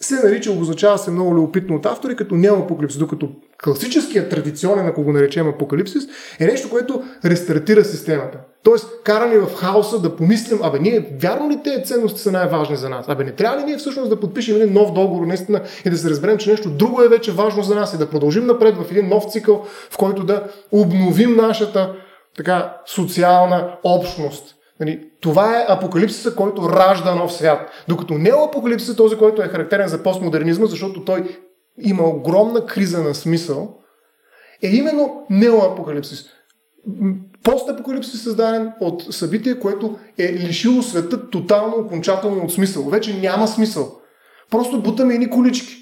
[0.00, 3.30] се нарича, обозначава се много любопитно от автори, като неоапокалипсис, докато
[3.64, 6.04] класическият традиционен, ако го наречем апокалипсис,
[6.40, 8.38] е нещо, което рестартира системата.
[8.62, 12.88] Тоест, карани в хаоса да помислим, абе, ние, вярно ли тези ценности са най-важни за
[12.88, 13.08] нас?
[13.08, 16.10] Абе, не трябва ли ние всъщност да подпишем един нов договор, наистина, и да се
[16.10, 19.08] разберем, че нещо друго е вече важно за нас и да продължим напред в един
[19.08, 21.94] нов цикъл, в който да обновим нашата
[22.36, 24.56] така социална общност.
[24.80, 27.70] Нали, това е апокалипсиса, който ражда нов свят.
[27.88, 31.38] Докато не е този, който е характерен за постмодернизма, защото той
[31.78, 33.76] има огромна криза на смисъл,
[34.62, 36.24] е именно неоапокалипсис.
[37.42, 42.90] Постапокалипсис е създаден от събитие, което е лишило света тотално, окончателно от смисъл.
[42.90, 43.92] Вече няма смисъл.
[44.50, 45.76] Просто бутаме едни колички.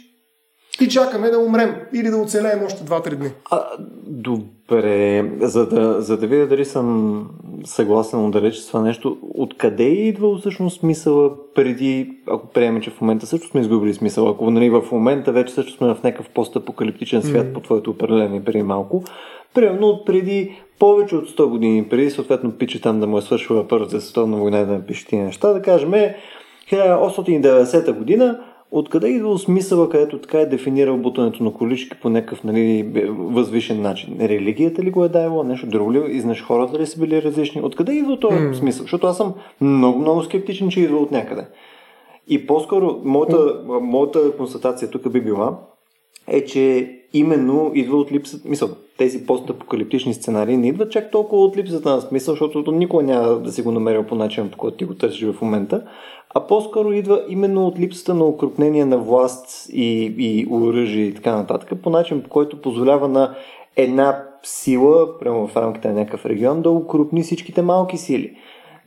[0.80, 3.30] И чакаме да умрем или да оцелеем още 2-3 дни.
[3.50, 3.64] А,
[4.06, 7.26] добре, за да, за да видя дали съм
[7.64, 12.90] съгласен да рече с това нещо, откъде е идвал всъщност смисъла преди, ако приемем, че
[12.90, 16.28] в момента също сме изгубили смисъл, ако нали, в момента вече също сме в някакъв
[16.28, 17.52] постапокалиптичен свят mm.
[17.52, 19.04] по твоето определение преди малко,
[19.54, 23.68] примерно от преди повече от 100 години, преди съответно пиче там да му е свършила
[23.68, 25.92] Първата световна война да напише тия неща, да кажем
[26.70, 32.90] 1890 година, Откъде идва смисъла, където така е дефинирал бутането на колички по някакъв нали,
[33.08, 34.16] възвишен начин?
[34.20, 35.44] Религията ли го е давала?
[35.44, 36.16] Нещо друго ли?
[36.16, 37.62] Изнъж хората ли са били различни?
[37.62, 38.52] Откъде идва този mm.
[38.52, 38.82] смисъл?
[38.82, 41.46] Защото аз съм много, много скептичен, че идва от някъде.
[42.28, 45.58] И по-скоро моята, моята констатация тук би била,
[46.30, 48.68] е, че именно идва от липсата, мисъл,
[48.98, 53.52] тези постапокалиптични сценарии не идват чак толкова от липсата на смисъл, защото никой няма да
[53.52, 55.82] си го намерил по начин, по който ти го търсиш в момента,
[56.34, 61.36] а по-скоро идва именно от липсата на укрупнение на власт и, и оръжие и така
[61.36, 63.34] нататък, по начин, по който позволява на
[63.76, 68.36] една сила, прямо в рамките на някакъв регион, да укрупни всичките малки сили.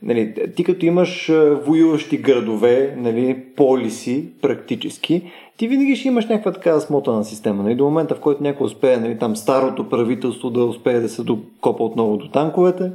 [0.02, 1.32] Нали, ти като имаш
[1.64, 5.22] воюващи градове, нали, полиси, практически,
[5.56, 7.62] ти винаги ще имаш някаква така смотана система.
[7.62, 11.22] Нали, до момента, в който някой успее, нали, там старото правителство да успее да се
[11.22, 12.92] докопа отново до танковете,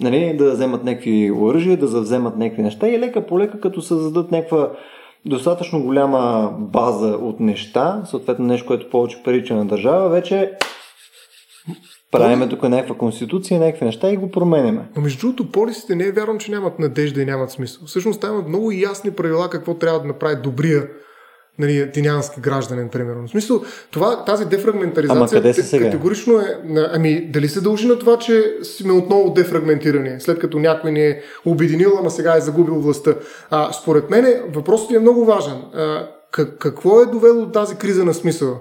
[0.00, 4.30] нали, да вземат някакви оръжия, да завземат някакви неща и лека по лека, като създадат
[4.30, 4.70] някаква
[5.26, 10.52] достатъчно голяма база от неща, съответно нещо, което повече прилича на държава, вече
[12.10, 14.88] правиме тук някаква конституция, някакви неща и го променяме.
[14.96, 17.86] Но между другото, полисите не е вярно, че нямат надежда и нямат смисъл.
[17.86, 20.88] Всъщност там имат много ясни правила какво трябва да направи добрия
[21.58, 23.26] нали, атинянски гражданин, примерно.
[23.26, 25.84] В смисъл, това, тази дефрагментаризация Ама къде са сега?
[25.84, 26.60] категорично е...
[26.92, 31.22] Ами, дали се дължи на това, че сме отново дефрагментирани, след като някой ни е
[31.44, 33.14] обединил, ама сега е загубил властта?
[33.50, 35.62] А, според мен въпросът е много важен.
[35.74, 36.08] А,
[36.58, 38.58] какво е довело до тази криза на смисъла?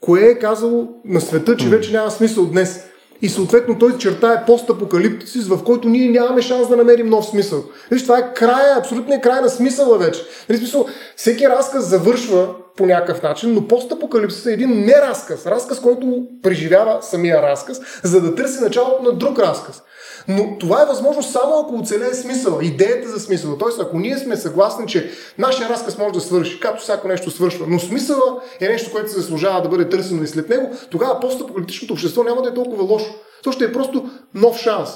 [0.00, 2.84] Кое е казало на света, че вече няма смисъл днес?
[3.22, 7.64] И съответно той черта е постапокалиптисис, в който ние нямаме шанс да намерим нов смисъл.
[7.90, 10.20] Виж, това е края, абсолютният край на смисъла вече.
[10.48, 10.86] Нали, смисъл,
[11.16, 15.46] всеки разказ завършва по някакъв начин, но постапокалипсис е един не разказ.
[15.46, 19.82] Разказ, който преживява самия разказ, за да търси началото на друг разказ.
[20.28, 23.58] Но това е възможно само ако оцелее смисъл, идеята за смисъл.
[23.58, 27.66] Тоест, ако ние сме съгласни, че нашия разказ може да свърши, както всяко нещо свършва,
[27.68, 31.92] но смисъла е нещо, което се заслужава да бъде търсено и след него, тогава постаполитичното
[31.92, 33.14] общество няма да е толкова лошо.
[33.44, 34.90] То ще е просто нов шанс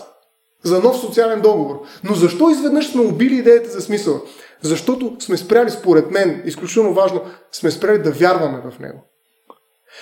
[0.65, 1.81] за нов социален договор.
[2.05, 4.23] Но защо изведнъж сме убили идеята за смисъл?
[4.63, 7.21] Защото сме спряли, според мен, изключително важно,
[7.53, 9.10] сме спряли да вярваме в него.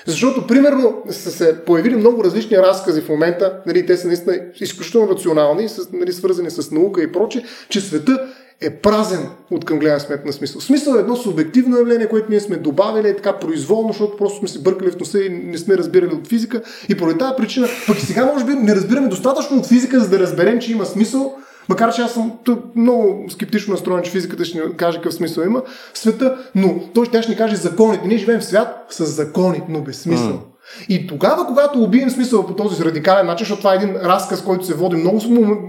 [0.07, 5.09] Защото, примерно, са се появили много различни разкази в момента, нали, те са наистина изключително
[5.09, 8.29] рационални, с, нали, свързани с наука и проче, че света
[8.61, 10.61] е празен от към гледна смет на смисъл.
[10.61, 14.63] Смисъл е едно субективно явление, което ние сме добавили така произволно, защото просто сме си
[14.63, 16.63] бъркали в носа и не сме разбирали от физика.
[16.89, 20.09] И поради тази причина, пък и сега може би не разбираме достатъчно от физика, за
[20.09, 21.37] да разберем, че има смисъл,
[21.69, 22.33] Макар че аз съм
[22.77, 25.63] много скептично настроен, че физиката ще ни каже какъв смисъл има
[25.95, 28.07] света, но той ще, ще ни каже законите.
[28.07, 30.33] Ние живеем в свят с закони, но без смисъл.
[30.33, 30.41] Mm.
[30.89, 34.67] И тогава, когато убием смисъл по този радикален начин, защото това е един разказ, който
[34.67, 35.21] се води много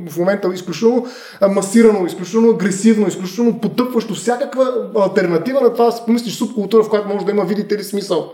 [0.09, 1.05] в момента изключително
[1.49, 7.25] масирано, изключително агресивно, изключително потъпващо всякаква альтернатива на това си помислиш субкултура, в която може
[7.25, 8.33] да има, видите ли, смисъл.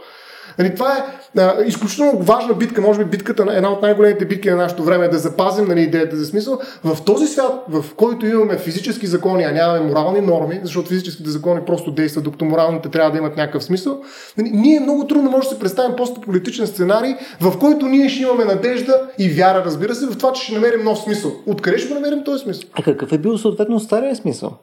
[0.59, 1.03] Нали, това е
[1.39, 5.09] а, изключително важна битка, може би битката, една от най-големите битки на нашето време е
[5.09, 6.59] да запазим нали, идеята за смисъл.
[6.83, 11.61] В този свят, в който имаме физически закони, а нямаме морални норми, защото физическите закони
[11.65, 14.01] просто действат, докато моралните трябва да имат някакъв смисъл,
[14.37, 18.45] нали, ние много трудно може да се представим постполитичен сценарий, в който ние ще имаме
[18.45, 21.31] надежда и вяра, разбира се, в това, че ще намерим нов смисъл.
[21.45, 22.69] Откъде ще намерим този смисъл?
[22.73, 24.57] А какъв е бил съответно стария смисъл?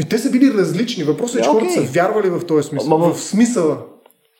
[0.00, 1.04] И те са били различни.
[1.04, 1.52] Въпросът е, че okay.
[1.52, 2.98] хората са вярвали в този смисъл.
[2.98, 3.78] Ма, в смисъла.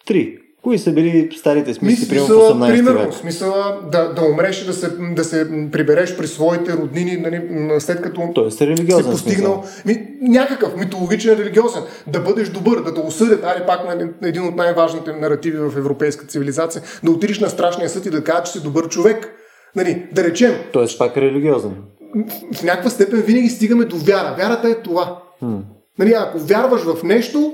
[0.07, 0.39] Три.
[0.65, 3.15] Кои са били старите смисли, примерно в 18 примерно, век?
[3.15, 7.41] Смисъла да, да умреш и да се, да се прибереш при своите роднини, нали,
[7.81, 11.83] след като Тоест, религиозен си постигнал ми, някакъв митологичен религиозен.
[12.07, 16.27] Да бъдеш добър, да те осъдят, али пак на един от най-важните наративи в европейска
[16.27, 19.35] цивилизация, да отидеш на страшния съд и да кажеш, че си добър човек.
[19.77, 20.55] Нали, да речем.
[20.73, 21.73] Тоест пак религиозен.
[22.55, 24.35] В някаква степен винаги стигаме до вяра.
[24.39, 25.19] Вярата е това.
[25.39, 25.57] Хм.
[25.99, 27.53] Нали, ако вярваш в нещо,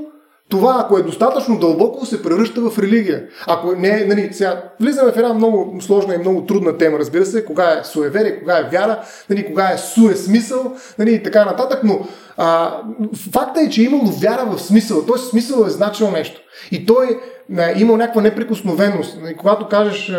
[0.51, 3.25] това, ако е достатъчно дълбоко, се превръща в религия.
[3.47, 7.45] Ако не, нали, сега влизаме в една много сложна и много трудна тема, разбира се,
[7.45, 11.81] кога е суеверие, кога е вяра, нали, кога е суе смисъл нали, и така нататък,
[11.85, 12.01] но
[12.37, 12.81] а,
[13.33, 15.19] факта е, че е имало вяра в смисъл, т.е.
[15.19, 16.41] смисъл е значило нещо.
[16.71, 17.07] И той
[17.59, 19.19] е имал някаква неприкосновеност.
[19.31, 20.13] И когато кажеш,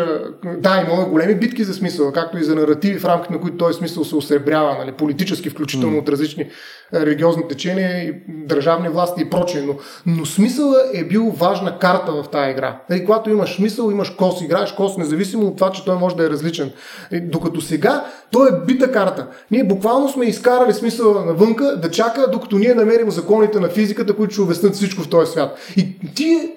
[0.58, 3.78] да, имало големи битки за смисъл, както и за наративи, в рамките на които този
[3.78, 6.50] смисъл се осребрява, нали, политически, включително от различни
[6.94, 9.62] религиозни течения и държавни власти и прочее.
[9.62, 9.74] Но,
[10.06, 12.80] но смисъла е бил важна карта в тази игра.
[12.90, 16.26] Нали, когато имаш смисъл, имаш кос, играеш кос, независимо от това, че той може да
[16.26, 16.70] е различен.
[17.12, 19.26] И, докато сега той е бита карта.
[19.50, 24.32] Ние буквално сме изкарали смисъла навънка да чака, докато ние намерим законите на физиката, които
[24.32, 25.58] ще обяснат всичко в този свят.
[25.76, 26.50] И ти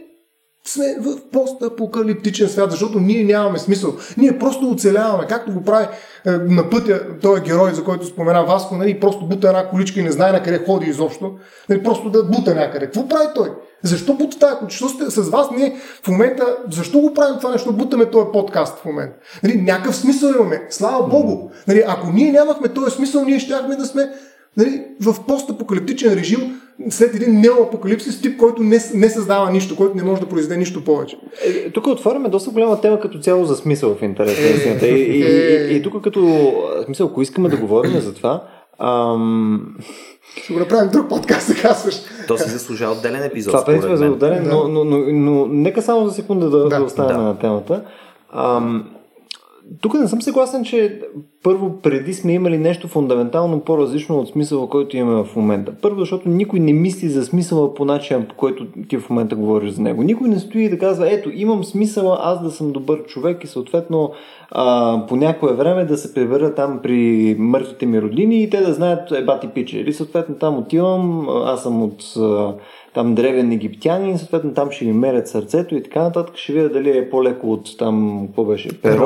[0.68, 3.94] сме в постапокалиптичен свят, защото ние нямаме смисъл.
[4.18, 5.88] Ние просто оцеляваме, както го прави
[6.26, 10.04] е, на пътя този герой, за който спомена Васко, нали, просто бута една количка и
[10.04, 11.32] не знае на къде ходи изобщо,
[11.70, 12.86] нали, просто да бута някъде.
[12.86, 13.50] Какво прави той?
[13.84, 14.90] Защо бута тази количка?
[14.90, 17.74] Сте, с вас ние в момента, защо го правим това нещо?
[17.74, 19.18] Бутаме този подкаст в момента.
[19.44, 20.68] Нали, някакъв смисъл имаме.
[20.70, 21.50] Слава Богу.
[21.68, 24.10] Нали, ако ние нямахме този смисъл, ние щяхме да сме
[24.58, 30.04] нали, в постапокалиптичен режим, след един неоапокалипсис тип, който не, не създава нищо, който не
[30.04, 31.18] може да произведе нищо повече.
[31.46, 34.88] Е, тук отваряме доста голяма тема като цяло за смисъл в интерес истината.
[34.88, 36.54] И, и, и, и, и тук като
[36.86, 38.44] смисъл, ако искаме да говорим за това,
[38.80, 39.76] ам...
[40.44, 41.96] Ще го направим друг подкаст, да казваш.
[42.28, 43.52] То си заслужава отделен епизод.
[43.52, 44.50] Това принцип е за отделен, да.
[44.50, 47.24] но, но, но, но, нека само за секунда да, да, да оставим да.
[47.24, 47.82] на темата.
[48.34, 48.90] Ам,
[49.82, 51.02] тук не съм съгласен, че
[51.44, 55.74] първо преди сме имали нещо фундаментално по-различно от смисъла, който имаме в момента.
[55.82, 59.72] Първо, защото никой не мисли за смисъла по начин, по който ти в момента говориш
[59.72, 60.04] за него.
[60.04, 64.12] Никой не стои да казва, ето, имам смисъла аз да съм добър човек и съответно
[64.52, 68.74] а, по някое време да се превера там при мъртвите ми родини и те да
[68.74, 69.80] знаят, е бати пиче.
[69.80, 72.04] Или съответно там отивам, аз съм от
[72.96, 76.98] там древен египтянин, съответно там ще ми мерят сърцето и така нататък, ще видя дали
[76.98, 79.06] е по-леко от там, какво беше, перо,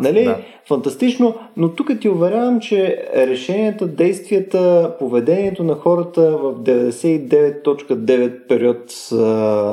[0.00, 0.24] нали?
[0.24, 0.38] Да.
[0.68, 9.08] Фантастично, но тук ти уверявам, че решенията, действията, поведението на хората в 99.9 период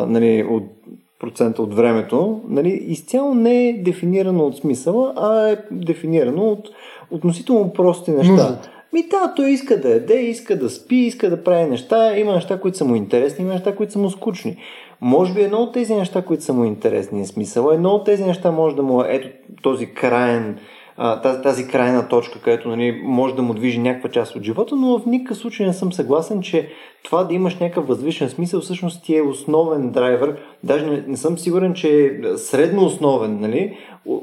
[0.10, 0.64] нали, от
[1.20, 6.70] процента от времето, нали, изцяло не е дефинирано от смисъла, а е дефинирано от
[7.12, 8.32] относително прости неща.
[8.32, 8.70] Нуждата.
[8.96, 12.18] Ми да, той иска да яде, иска да спи, иска да прави неща.
[12.18, 14.58] Има неща, които са му интересни, има неща, които са му скучни.
[15.02, 17.70] Може би едно от тези неща, които са му интересни е смисъл.
[17.72, 19.28] Едно от тези неща може да му е ето
[19.62, 20.58] този крайен
[21.24, 25.00] тази, тази крайна точка, където нали, може да му движи някаква част от живота, но
[25.00, 26.70] в никакъв случай не съм съгласен, че
[27.04, 30.38] това да имаш някакъв възвишен смисъл всъщност ти е основен драйвер.
[30.64, 33.78] Даже не, не съм сигурен, че е средно основен, нали,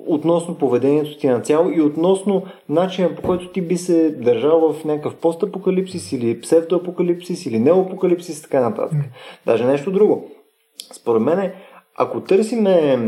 [0.06, 4.84] относно поведението ти на цяло и относно начина по който ти би се държал в
[4.84, 8.98] някакъв постапокалипсис или псевдоапокалипсис или неоапокалипсис и така нататък.
[9.46, 10.30] Даже нещо друго.
[10.92, 11.52] Според мен,
[11.98, 12.98] ако търсиме,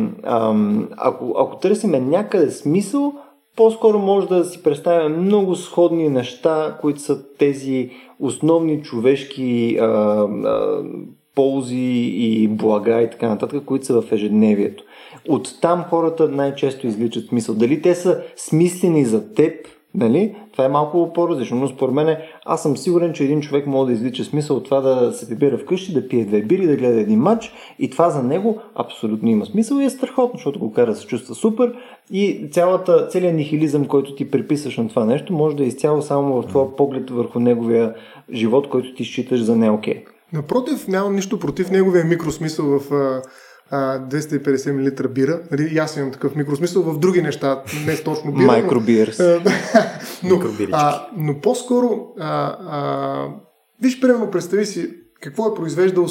[0.96, 3.12] ако, ако търсиме някъде смисъл,
[3.56, 7.90] по-скоро може да си представим много сходни неща, които са тези
[8.20, 10.82] основни човешки а, а,
[11.34, 14.84] ползи и блага и така нататък, които са в ежедневието.
[15.28, 17.54] От там хората най-често изличат смисъл.
[17.54, 19.54] Дали те са смислени за теб
[19.94, 20.34] Нали?
[20.54, 23.92] Това е малко по-различно, но според мен аз съм сигурен, че един човек може да
[23.92, 27.18] излича смисъл от това да се прибира вкъщи, да пие две бири, да гледа един
[27.18, 30.96] матч и това за него абсолютно има смисъл и е страхотно, защото го кара да
[30.96, 31.74] се чувства супер
[32.10, 36.42] и цялата, целият нихилизъм, който ти приписваш на това нещо, може да е изцяло само
[36.42, 37.94] в твоя поглед върху неговия
[38.32, 40.04] живот, който ти считаш за не окей.
[40.32, 42.90] Напротив, нямам нищо против неговия микросмисъл в
[43.72, 45.40] 250 мл бира.
[45.50, 48.46] Нали, аз имам такъв микросмисъл в други неща, не точно бира.
[48.46, 49.18] Майкробирс.
[50.22, 50.42] Но,
[50.72, 53.28] а, но по-скоро, а, а,
[53.82, 54.90] виж, примерно, представи си
[55.20, 56.06] какво е произвеждал.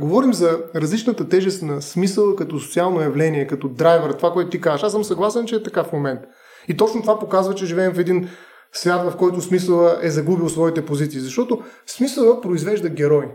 [0.00, 4.82] Говорим за различната тежест на смисъл като социално явление, като драйвер, това, което ти кажеш.
[4.82, 6.28] Аз съм съгласен, че е така в момента.
[6.68, 8.28] И точно това показва, че живеем в един
[8.72, 11.20] свят, в който смисъла е загубил своите позиции.
[11.20, 13.28] Защото смисъла произвежда герой.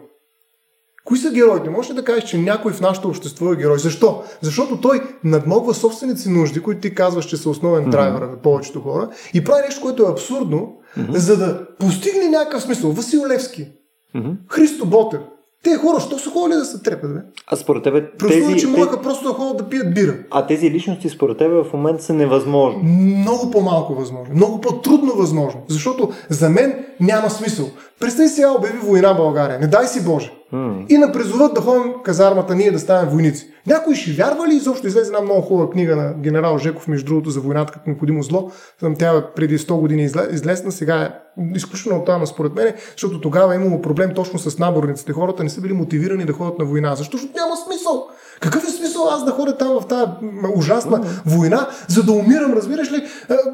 [1.07, 1.69] Кои са героите?
[1.69, 3.79] Може ли да кажеш, че някой в нашето общество е герой?
[3.79, 4.23] Защо?
[4.41, 8.31] Защото той надмогва собствените си нужди, които ти казваш, че са основен драйвер mm-hmm.
[8.31, 11.15] на повечето хора и прави нещо, което е абсурдно, mm-hmm.
[11.15, 12.91] за да постигне някакъв смисъл.
[12.91, 13.67] Васил Левски,
[14.15, 14.35] mm-hmm.
[14.49, 15.19] Христо Ботев,
[15.63, 17.19] те хора, що са ходили да се трепят, бе?
[17.47, 18.11] А според тебе...
[18.11, 20.15] Просто, че могаха просто да ходят да пият бира.
[20.31, 22.81] А тези личности според тебе в момента са невъзможни.
[23.21, 24.35] Много по-малко възможно.
[24.35, 25.61] Много по-трудно възможно.
[25.67, 27.65] Защото за мен няма смисъл.
[27.99, 29.59] Представи сега обяви война България.
[29.59, 30.31] Не дай си Боже.
[30.53, 30.85] Mm.
[30.89, 33.47] И напризоват да ходим казармата ние да станем войници.
[33.67, 37.29] Някой ще вярва ли изобщо излезе една много хубава книга на генерал Жеков, между другото,
[37.29, 38.51] за войната като необходимо зло.
[38.99, 41.09] Тя преди 100 години излезна, сега е
[41.55, 45.13] изключително оттам според мен, защото тогава е имало проблем точно с наборниците.
[45.13, 46.95] Хората не са били мотивирани да ходят на война.
[46.95, 47.17] Защо?
[47.17, 48.07] Защото няма смисъл.
[48.39, 50.11] Какъв е смисъл аз да ходя там в тази
[50.55, 53.03] ужасна война, за да умирам, разбираш ли,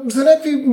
[0.08, 0.64] за някакви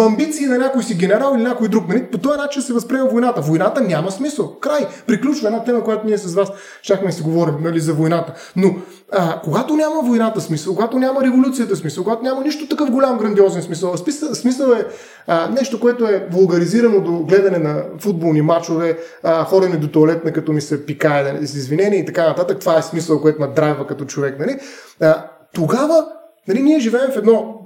[0.00, 1.88] амбиции на някой си генерал или някой друг.
[1.88, 2.04] Нали?
[2.04, 3.40] По този начин се възприема войната.
[3.40, 4.58] Войната няма смисъл.
[4.60, 4.86] Край.
[5.06, 6.48] Приключва една тема, която ние с вас
[6.82, 8.32] щяхме да си говорим нали, за войната.
[8.56, 8.74] Но
[9.12, 13.62] а, когато няма войната смисъл, когато няма революцията смисъл, когато няма нищо такъв голям грандиозен
[13.62, 14.86] смисъл, смисъл, смисъл е
[15.26, 20.60] а, нещо, което е вулгаризирано до гледане на футболни матчове, а, до туалетна, като ми
[20.60, 22.58] се пикае, с извинение и така нататък.
[22.60, 24.38] Това е смисъл, което ме драйва като човек.
[24.38, 24.58] Нали?
[25.00, 26.06] А, тогава
[26.48, 27.63] нали, ние живеем в едно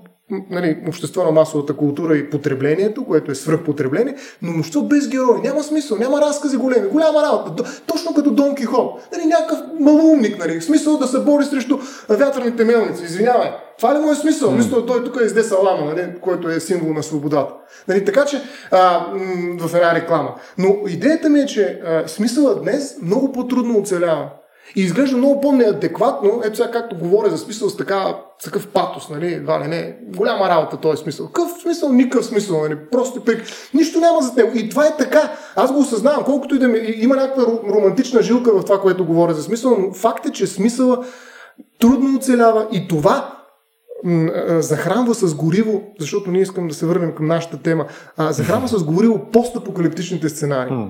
[0.51, 5.41] нали, общество на масовата култура и потреблението, което е свръхпотребление, но нощо без герои.
[5.43, 7.83] Няма смисъл, няма разкази големи, голяма работа.
[7.87, 9.09] Точно като Дон Кихот.
[9.13, 13.05] Нали, някакъв малумник, нали, смисъл да се бори срещу вятърните мелници.
[13.05, 13.51] Извинявай.
[13.79, 14.51] Това ли му е смисъл?
[14.51, 14.57] Mm.
[14.57, 17.55] Мисля, той тук е изде салама, нали, който е символ на свободата.
[17.89, 20.35] Нали, така че а, м- в една реклама.
[20.59, 24.29] Но идеята ми е, че а, смисълът днес много по-трудно оцелява.
[24.77, 29.09] И изглежда много по-неадекватно, ето сега както говоря за смисъл с, така, с такъв патос,
[29.09, 31.27] нали, едва ли не, голяма работа този смисъл.
[31.27, 31.93] Какъв смисъл?
[31.93, 33.45] Никакъв смисъл, нали, просто пек.
[33.75, 34.51] Нищо няма за него.
[34.55, 35.33] И това е така.
[35.57, 37.45] Аз го осъзнавам, колкото и да ми, има някаква
[37.75, 41.05] романтична жилка в това, което говоря за смисъл, но факт е, че смисъла
[41.81, 43.35] трудно оцелява и това
[44.59, 47.87] захранва с гориво, защото ние искам да се върнем към нашата тема,
[48.19, 50.87] захранва с гориво постапокалиптичните сценарии.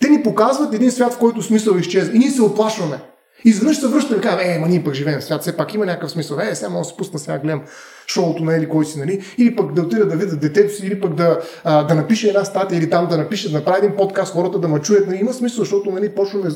[0.00, 3.00] Те ни показват един свят, в който смисъл изчезва и ние се оплашваме.
[3.44, 5.86] Изведнъж се връщаме и казваме, е, ма ние пък живеем в свят, все пак има
[5.86, 6.38] някакъв смисъл.
[6.38, 7.62] Е, сега мога да се пусна сега гледам
[8.06, 9.24] шоуто на Ели кой си, нали?
[9.38, 12.44] Или пък да отида да видя детето си, или пък да, а, да напише една
[12.44, 15.06] статия, или там да напише, да направи един подкаст, хората да ме чуят.
[15.06, 15.18] Нали?
[15.18, 16.50] Има смисъл, защото нали, почваме,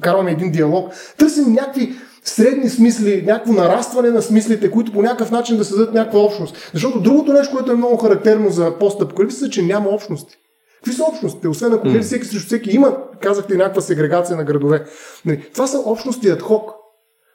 [0.00, 0.92] караме един диалог.
[1.16, 1.92] Търсим някакви
[2.24, 6.70] средни смисли, някакво нарастване на смислите, които по някакъв начин да създадат някаква общност.
[6.72, 10.38] Защото другото нещо, което е много характерно за постапокалипсиса, е, че няма общности.
[10.84, 11.48] Какви са общностите?
[11.48, 12.02] Освен ако mm.
[12.02, 14.84] всеки срещу всеки има, казахте, някаква сегрегация на градове.
[15.24, 16.70] Нали, това са общности ад хок.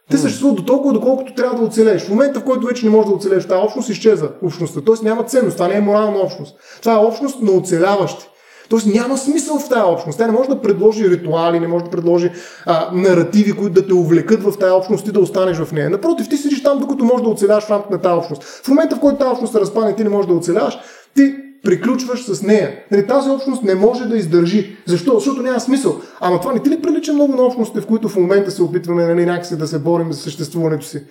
[0.09, 2.01] Те съществуват до толкова, доколкото трябва да оцелееш.
[2.01, 4.81] В момента, в който вече не можеш да оцелееш, тази общност изчезва общността.
[4.81, 5.55] Тоест няма ценност.
[5.55, 6.55] Това не е морална общност.
[6.81, 8.29] Това е общност на оцеляващи.
[8.69, 10.17] Тоест няма смисъл в тази общност.
[10.17, 12.31] Тя не може да предложи ритуали, не може да предложи
[12.65, 15.89] а, наративи, които да те увлекат в тази общност и да останеш в нея.
[15.89, 18.43] Напротив, ти седиш там, докато можеш да оцеляваш в рамките на тази общност.
[18.43, 20.79] В момента, в който тази общност се разпадне, ти не можеш да оцеляваш,
[21.15, 22.84] ти приключваш с нея.
[22.91, 24.78] Нали, тази общност не може да издържи.
[24.86, 25.14] Защо?
[25.14, 26.01] Защото няма смисъл.
[26.20, 29.05] Ама това не ти ли прилича много на общностите, в които в момента се опитваме
[29.05, 31.03] нали, някакси да се борим за съществуването си?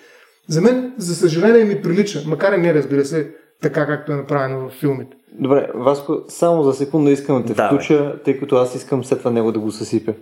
[0.49, 3.31] За мен, за съжаление, ми прилича, макар и не, разбира се,
[3.63, 5.17] така както е направено в филмите.
[5.39, 9.19] Добре, Васко, само за секунда искам да те да, включа, тъй като аз искам след
[9.19, 10.15] това него да го съсипя.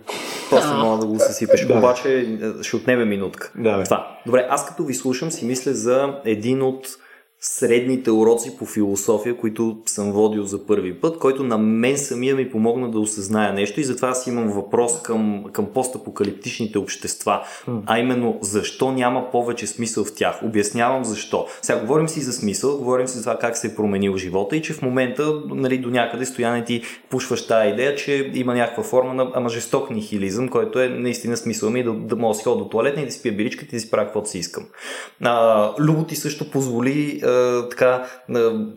[0.49, 1.77] После мога да го съсипеш, да.
[1.77, 3.51] обаче е, ще отнеме минутка.
[3.55, 4.17] Да, това.
[4.25, 6.87] Добре, аз като ви слушам си мисля за един от
[7.43, 12.51] средните уроци по философия, които съм водил за първи път, който на мен самия ми
[12.51, 17.43] помогна да осъзная нещо и затова аз имам въпрос към, към постапокалиптичните общества,
[17.85, 20.43] а именно защо няма повече смисъл в тях.
[20.43, 21.47] Обяснявам защо.
[21.61, 24.61] Сега говорим си за смисъл, говорим си за това как се е променил живота и
[24.61, 29.13] че в момента нали, до някъде стояне ти пушваш тази идея, че има някаква форма
[29.13, 32.63] на ама жесток нихилизъм, който е наистина смисъл ми да, да мога да си ходя
[32.63, 34.63] до туалетна и да си пия биличката и да си правя каквото си искам.
[35.23, 37.21] А, Любо ти също позволи
[37.69, 38.05] така,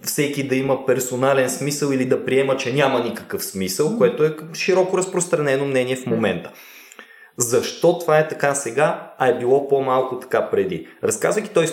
[0.02, 4.98] всеки да има персонален смисъл или да приема, че няма никакъв смисъл, което е широко
[4.98, 6.50] разпространено мнение в момента.
[7.36, 10.88] Защо това е така сега, а е било по-малко така преди?
[11.04, 11.72] Разказвайки тази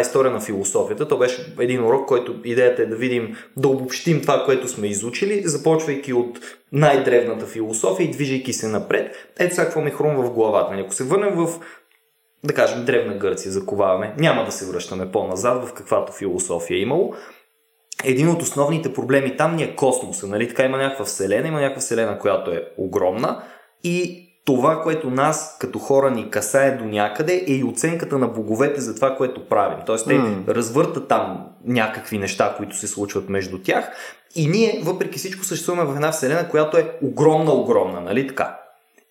[0.00, 4.44] история на философията, то беше един урок, който идеята е да видим, да обобщим това,
[4.44, 6.38] което сме изучили, започвайки от
[6.72, 9.16] най-древната философия и движейки се напред.
[9.38, 10.70] Ето сега какво ми хрумва в главата.
[10.70, 11.48] Нали, ако се върнем в
[12.44, 14.14] да кажем, древна Гърция заковаваме.
[14.18, 17.14] Няма да се връщаме по-назад в каквато философия е имало.
[18.04, 20.26] Един от основните проблеми там ни е космоса.
[20.26, 20.48] Нали?
[20.48, 23.42] Така има някаква вселена, има някаква вселена, която е огромна
[23.84, 28.80] и това, което нас като хора ни касае до някъде е и оценката на боговете
[28.80, 29.78] за това, което правим.
[29.86, 30.48] Тоест те mm.
[30.48, 33.90] развъртат там някакви неща, които се случват между тях
[34.34, 38.58] и ние, въпреки всичко, съществуваме в една вселена, която е огромна, огромна, нали така?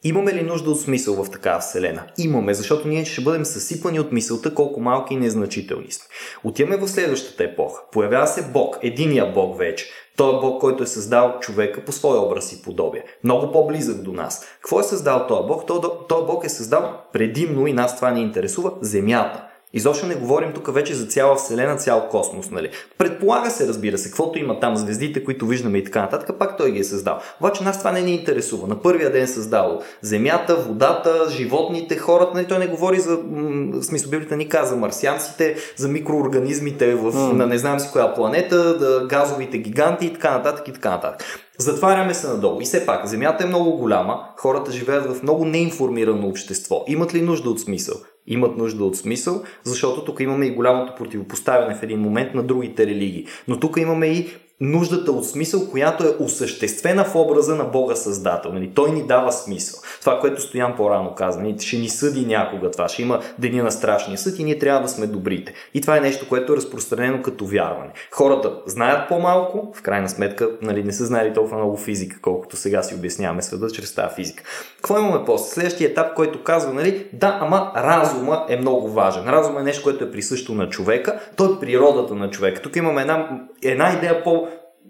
[0.03, 2.03] Имаме ли нужда от смисъл в такава вселена?
[2.17, 6.05] Имаме, защото ние ще бъдем съсипани от мисълта колко малки и незначителни сме.
[6.43, 7.81] Отиваме в следващата епоха.
[7.91, 9.85] Появява се Бог, единия Бог вече.
[10.17, 13.03] Той е Бог, който е създал човека по своя образ и подобие.
[13.23, 14.45] Много по-близък до нас.
[14.61, 15.67] Какво е създал този Бог?
[16.09, 19.47] Той Бог е създал предимно и нас това ни интересува земята.
[19.74, 22.51] Изобщо не говорим тук вече за цяла Вселена, цял космос.
[22.51, 22.69] Нали?
[22.97, 26.72] Предполага се, разбира се, каквото има там, звездите, които виждаме и така нататък, пак той
[26.72, 27.19] ги е създал.
[27.39, 28.67] Обаче нас това не ни интересува.
[28.67, 32.32] На първия ден е създал Земята, водата, животните, хората.
[32.34, 32.47] Нали?
[32.47, 37.32] Той не говори за, в смисъл Библията ни каза, марсианците, за микроорганизмите в, mm.
[37.32, 41.26] на не знам си коя планета, да, газовите гиганти и така нататък и така нататък.
[41.57, 42.61] Затваряме се надолу.
[42.61, 46.84] И все пак, Земята е много голяма, хората живеят в много неинформирано общество.
[46.88, 47.95] Имат ли нужда от смисъл?
[48.28, 52.88] Имат нужда от смисъл, защото тук имаме и голямото противопоставяне в един момент на другите
[52.88, 53.28] религии.
[53.47, 54.30] Но тук имаме и
[54.62, 58.53] нуждата от смисъл, която е осъществена в образа на Бога Създател.
[58.53, 58.72] Нали?
[58.76, 59.80] Той ни дава смисъл.
[59.99, 61.59] Това, което Стоян по-рано каза, нали?
[61.59, 64.88] ще ни съди някога това, ще има деня на страшния съд и ние трябва да
[64.88, 65.53] сме добрите.
[65.74, 67.91] И това е нещо, което е разпространено като вярване.
[68.12, 72.84] Хората знаят по-малко, в крайна сметка нали, не са знали толкова много физика, колкото сега
[72.84, 74.43] си обясняваме света чрез тази физика.
[74.76, 75.53] Какво имаме после?
[75.53, 79.24] Следващия етап, който казва, нали, да, ама разума е много важен.
[79.24, 82.62] Разум е нещо, което е присъщо на човека, той е природата на човека.
[82.62, 83.30] Тук имаме една,
[83.64, 84.47] една идея по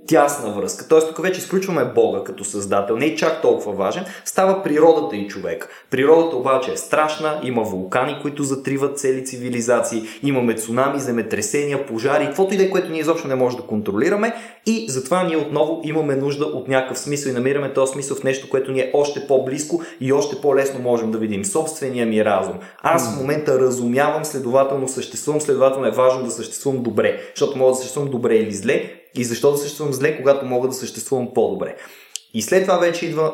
[0.07, 0.87] тясна връзка.
[0.87, 5.27] Тоест тук вече изключваме Бога като създател, не е чак толкова важен, става природата и
[5.27, 5.69] човек.
[5.89, 12.53] Природата обаче е страшна, има вулкани, които затриват цели цивилизации, имаме цунами, земетресения, пожари, каквото
[12.53, 14.33] и да е, което ние изобщо не можем да контролираме
[14.65, 18.49] и затова ние отново имаме нужда от някакъв смисъл и намираме този смисъл в нещо,
[18.49, 21.45] което ни е още по-близко и още по-лесно можем да видим.
[21.45, 22.55] Собствения ми разум.
[22.81, 27.75] Аз в момента разумявам, следователно съществувам, следователно е важно да съществувам добре, защото мога да
[27.75, 31.75] съществувам добре или зле, и защо да съществувам зле, когато мога да съществувам по-добре.
[32.33, 33.33] И след това вече идва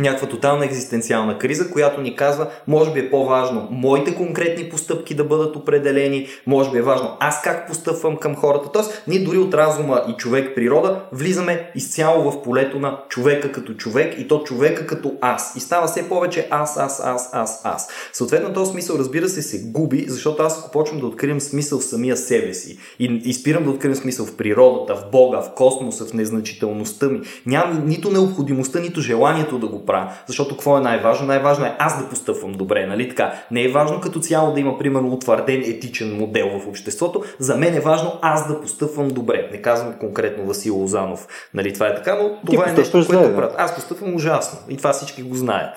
[0.00, 5.24] някаква тотална екзистенциална криза, която ни казва, може би е по-важно моите конкретни постъпки да
[5.24, 8.72] бъдат определени, може би е важно аз как постъпвам към хората.
[8.72, 13.74] Тоест, ние дори от разума и човек природа влизаме изцяло в полето на човека като
[13.74, 15.56] човек и то човека като аз.
[15.56, 17.88] И става все повече аз, аз, аз, аз, аз.
[18.12, 21.84] Съответно, този смисъл, разбира се, се губи, защото аз ако почвам да откривам смисъл в
[21.84, 26.06] самия себе си и, и спирам да откривам смисъл в природата, в Бога, в космоса,
[26.06, 30.12] в незначителността ми, нямам нито необходимостта, нито желанието да го правя.
[30.26, 31.26] Защото какво е най-важно?
[31.26, 33.34] Най-важно е аз да постъпвам добре, нали така?
[33.50, 37.22] Не е важно като цяло да има, примерно, утвърден етичен модел в обществото.
[37.38, 39.48] За мен е важно аз да постъпвам добре.
[39.52, 43.28] Не казвам конкретно Васил Лозанов, нали това е така, но това Ти е нещо, което
[43.28, 43.36] да.
[43.36, 43.54] правят.
[43.58, 45.74] Аз постъпвам ужасно и това всички го знаят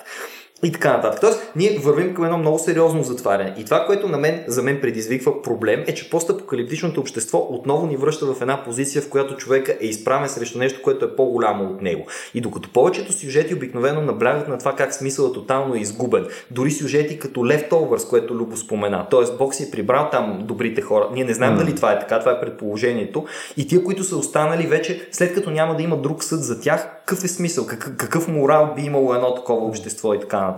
[0.64, 1.22] и така нататък.
[1.22, 3.54] Тоест, ние вървим към едно много сериозно затваряне.
[3.58, 7.98] И това, което на мен, за мен предизвиква проблем, е, че постапокалиптичното общество отново ни
[7.98, 11.82] връща в една позиция, в която човека е изправен срещу нещо, което е по-голямо от
[11.82, 12.06] него.
[12.34, 17.20] И докато повечето сюжети обикновено наблягат на това как смисълът тотално е изгубен, дори сюжети
[17.20, 19.38] като Leftovers, което Любо спомена, т.е.
[19.38, 21.10] Бог си е прибрал там добрите хора.
[21.14, 21.58] Ние не знаем mm.
[21.58, 23.26] дали това е така, това е предположението.
[23.58, 26.88] И тия, които са останали вече, след като няма да има друг съд за тях,
[27.06, 30.53] какъв е смисъл, какъв, какъв морал би имало едно такова общество и така нататък.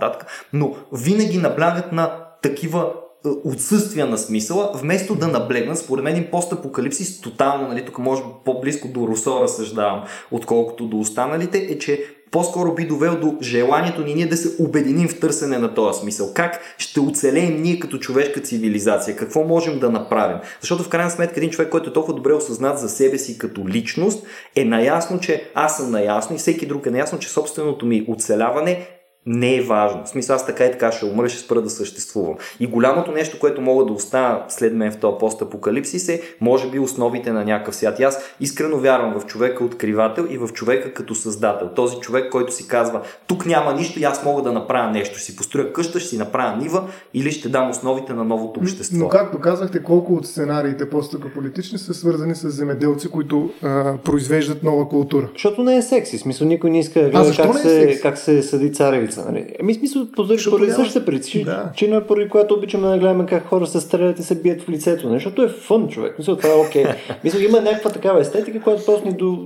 [0.52, 2.92] Но винаги наблягат на такива
[3.26, 8.22] е, отсъствия на смисъла, вместо да наблегнат, според мен им постапокалипсис, тотално, нали, тук може
[8.44, 14.14] по-близко до Русо разсъждавам, отколкото до останалите, е, че по-скоро би довел до желанието ни
[14.14, 16.34] ние да се обединим в търсене на този смисъл.
[16.34, 19.16] Как ще оцелеем ние като човешка цивилизация?
[19.16, 20.38] Какво можем да направим?
[20.60, 23.68] Защото в крайна сметка един човек, който е толкова добре осъзнат за себе си като
[23.68, 24.26] личност,
[24.56, 28.86] е наясно, че аз съм наясно и всеки друг е наясно, че собственото ми оцеляване
[29.26, 30.04] не е важно.
[30.04, 32.34] В смисъл, аз така и така ще умра, ще спра да съществувам.
[32.60, 36.78] И голямото нещо, което мога да оставя след мен в този постапокалипсис е, може би,
[36.78, 38.00] основите на някакъв свят.
[38.00, 41.68] И аз искрено вярвам в човека откривател и в човека като създател.
[41.68, 45.18] Този човек, който си казва, тук няма нищо и аз мога да направя нещо.
[45.18, 48.96] Ще си построя къща, ще си направя нива или ще дам основите на новото общество.
[48.98, 54.88] Но както казахте, колко от сценариите постапокалиптични са свързани с земеделци, които а, произвеждат нова
[54.88, 55.28] култура?
[55.32, 56.18] Защото не е секси.
[56.18, 59.32] Смисъл, никой не иска да гледа как, е как се съди царевица са.
[59.32, 59.46] Нали?
[59.60, 62.06] Ами смисъл, поради, поради същата причина, да.
[62.06, 65.06] поради която обичаме да гледаме как хора се стрелят и се бият в лицето.
[65.06, 65.16] Нали?
[65.16, 66.18] Защото е фън, човек.
[66.18, 66.84] Мисля, това е окей.
[66.84, 66.96] Okay.
[67.24, 69.38] Мисля, има някаква такава естетика, която просто ни до,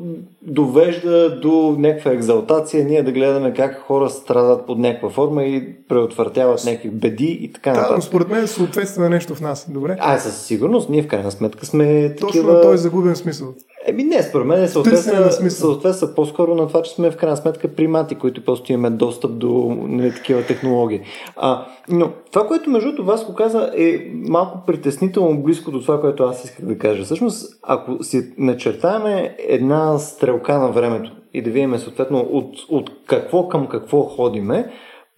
[0.43, 6.65] довежда до някаква екзалтация, ние да гледаме как хора страдат под някаква форма и преотвъртяват
[6.65, 7.91] някакви беди и така нататък.
[7.91, 9.71] Да, но според мен съответства нещо в нас.
[9.71, 9.97] Добре?
[10.01, 12.53] А, със сигурност, ние в крайна сметка сме Точно такива...
[12.53, 13.55] на този загубен смисъл.
[13.87, 18.15] Еми не, според мен съответства, съответства по-скоро на това, че сме в крайна сметка примати,
[18.15, 21.01] които просто имаме достъп до нали, такива технологии.
[21.37, 26.01] А, но това, което между другото вас го каза, е малко притеснително близко до това,
[26.01, 27.05] което аз исках да кажа.
[27.05, 33.49] Всъщност, ако си начертаваме една стрелка на времето и да видим съответно от, от какво
[33.49, 34.71] към какво ходиме,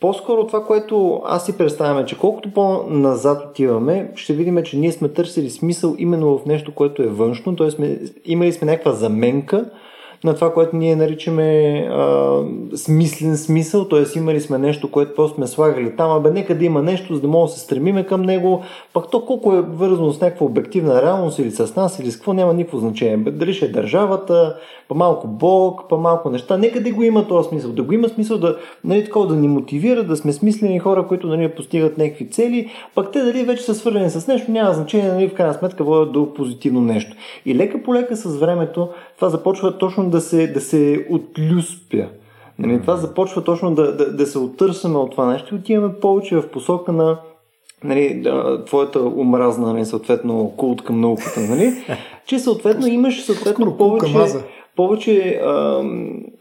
[0.03, 5.09] по-скоро това, което аз си представяме, че колкото по-назад отиваме, ще видим, че ние сме
[5.09, 7.99] търсили смисъл именно в нещо, което е външно, т.е.
[8.25, 9.71] Имали сме някаква заменка,
[10.25, 12.39] на това, което ние наричаме а,
[12.75, 14.19] смислен смисъл, т.е.
[14.19, 17.29] имали сме нещо, което просто сме слагали там, абе нека да има нещо, за да
[17.29, 18.63] мога да се стремиме към него,
[18.93, 22.33] пък то колко е вързано с някаква обективна реалност или с нас или с какво
[22.33, 23.17] няма никакво значение.
[23.17, 24.57] Дали ще е държавата,
[24.89, 28.09] па малко Бог, па малко неща, нека да го има този смисъл, да го има
[28.09, 32.31] смисъл да, нали, такова, да ни мотивира, да сме смислени хора, които нали, постигат някакви
[32.31, 35.85] цели, пък те дали вече са свързани с нещо, няма значение, нали, в крайна сметка
[35.85, 37.17] водят до позитивно нещо.
[37.47, 42.09] И лека по лека с времето това започва точно да се, да се отлюспя.
[42.59, 46.37] Нали, това започва точно да, да, да се оттърсваме от това нещо и отиваме повече
[46.37, 47.21] в посока на
[47.85, 48.25] нали,
[48.67, 51.73] твоята омразна, нали, съответно, култ към науката, нали,
[52.27, 54.45] че съответно имаш съответно повече,
[54.77, 55.83] повече а,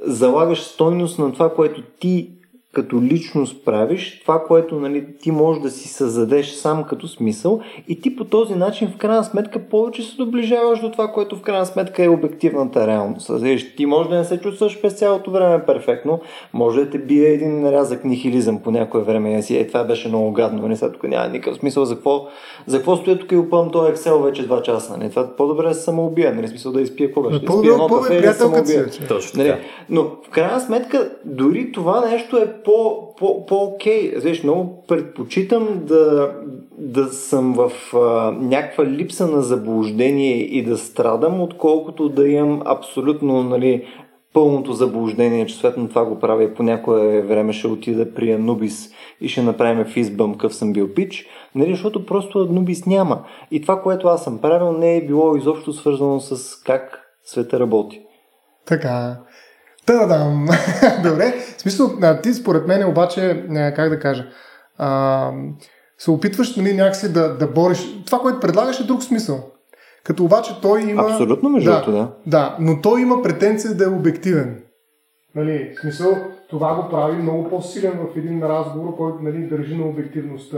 [0.01, 2.29] залагаш стойност на това, което ти
[2.73, 8.01] като личност правиш, това, което нали, ти можеш да си създадеш сам като смисъл и
[8.01, 11.65] ти по този начин в крайна сметка повече се доближаваш до това, което в крайна
[11.65, 13.29] сметка е обективната реалност.
[13.29, 16.19] Разбираш, ти може да не се чувстваш през цялото време перфектно,
[16.53, 20.07] може да те бие един нарязък нихилизъм по някое време и си, е, това беше
[20.07, 22.27] много гадно, нали, сега тук няма никакъв смисъл за какво,
[22.65, 25.73] за какво стоя тук и опъвам този Excel вече 2 часа, нали, това по-добре да
[25.73, 28.39] се самоубия, нали, смисъл да изпие какво беше, да изпие едно кафе и да се
[28.39, 28.89] самоубия.
[29.07, 29.55] Точно нали,
[29.89, 34.13] но в крайна сметка дори това нещо е по, по, по-окей.
[34.17, 36.31] Знаеш, много предпочитам да,
[36.77, 43.43] да съм в а, някаква липса на заблуждение и да страдам, отколкото да имам абсолютно
[43.43, 43.85] нали,
[44.33, 48.89] пълното заблуждение, че светно това го правя и по някое време ще отида при Анубис
[49.21, 51.25] и ще направим физбъм къв съм бил пич,
[51.55, 53.23] нали, защото просто Анубис няма.
[53.51, 58.01] И това, което аз съм правил, не е било изобщо свързано с как света работи.
[58.65, 59.17] Така.
[59.85, 60.47] Та-дам!
[61.03, 61.33] Добре.
[61.57, 63.45] В смисъл, ти според мен обаче,
[63.75, 64.27] как да кажа,
[64.77, 65.31] а,
[65.97, 68.03] се опитваш нали, някакси да, да бориш.
[68.05, 69.51] Това, което предлагаш е друг смисъл.
[70.03, 71.01] Като обаче той има...
[71.01, 72.11] Абсолютно, между да, да.
[72.27, 74.63] Да, но той има претенция да е обективен.
[75.35, 76.17] Нали, в смисъл,
[76.49, 80.57] това го прави много по-силен в един разговор, който нали, държи на обективността.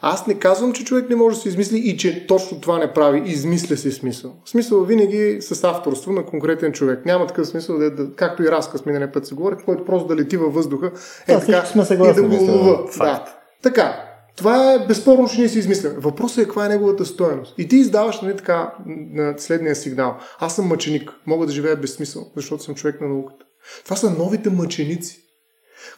[0.00, 2.92] Аз не казвам, че човек не може да се измисли и че точно това не
[2.92, 3.22] прави.
[3.26, 4.32] Измисля си смисъл.
[4.46, 7.06] Смисъл винаги с авторство на конкретен човек.
[7.06, 10.16] Няма такъв смисъл, да, да както и разказ миналия път се говори, който просто да
[10.16, 10.90] лети във въздуха
[11.28, 12.88] е, да, така, сме съгласни, и да го лова.
[12.98, 13.24] Да.
[13.62, 14.04] Така,
[14.36, 15.98] това е безспорно, че ние си измисляме.
[15.98, 17.54] Въпросът е каква е неговата стоеност.
[17.58, 20.16] И ти издаваш нали, така, на следния сигнал.
[20.38, 23.44] Аз съм мъченик, мога да живея без смисъл, защото съм човек на науката.
[23.84, 25.27] Това са новите мъченици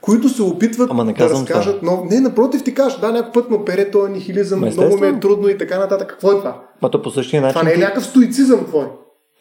[0.00, 1.92] които се опитват Ама не да разкажат това.
[1.92, 5.20] но Не, напротив ти кажеш, да, някой път ме пере този нихилизъм, много ми е
[5.20, 6.08] трудно и така нататък.
[6.08, 6.60] Какво е това?
[6.82, 7.52] Ма то по същия начин.
[7.52, 7.80] Това не е ти...
[7.80, 8.86] някакъв стоицизъм твой.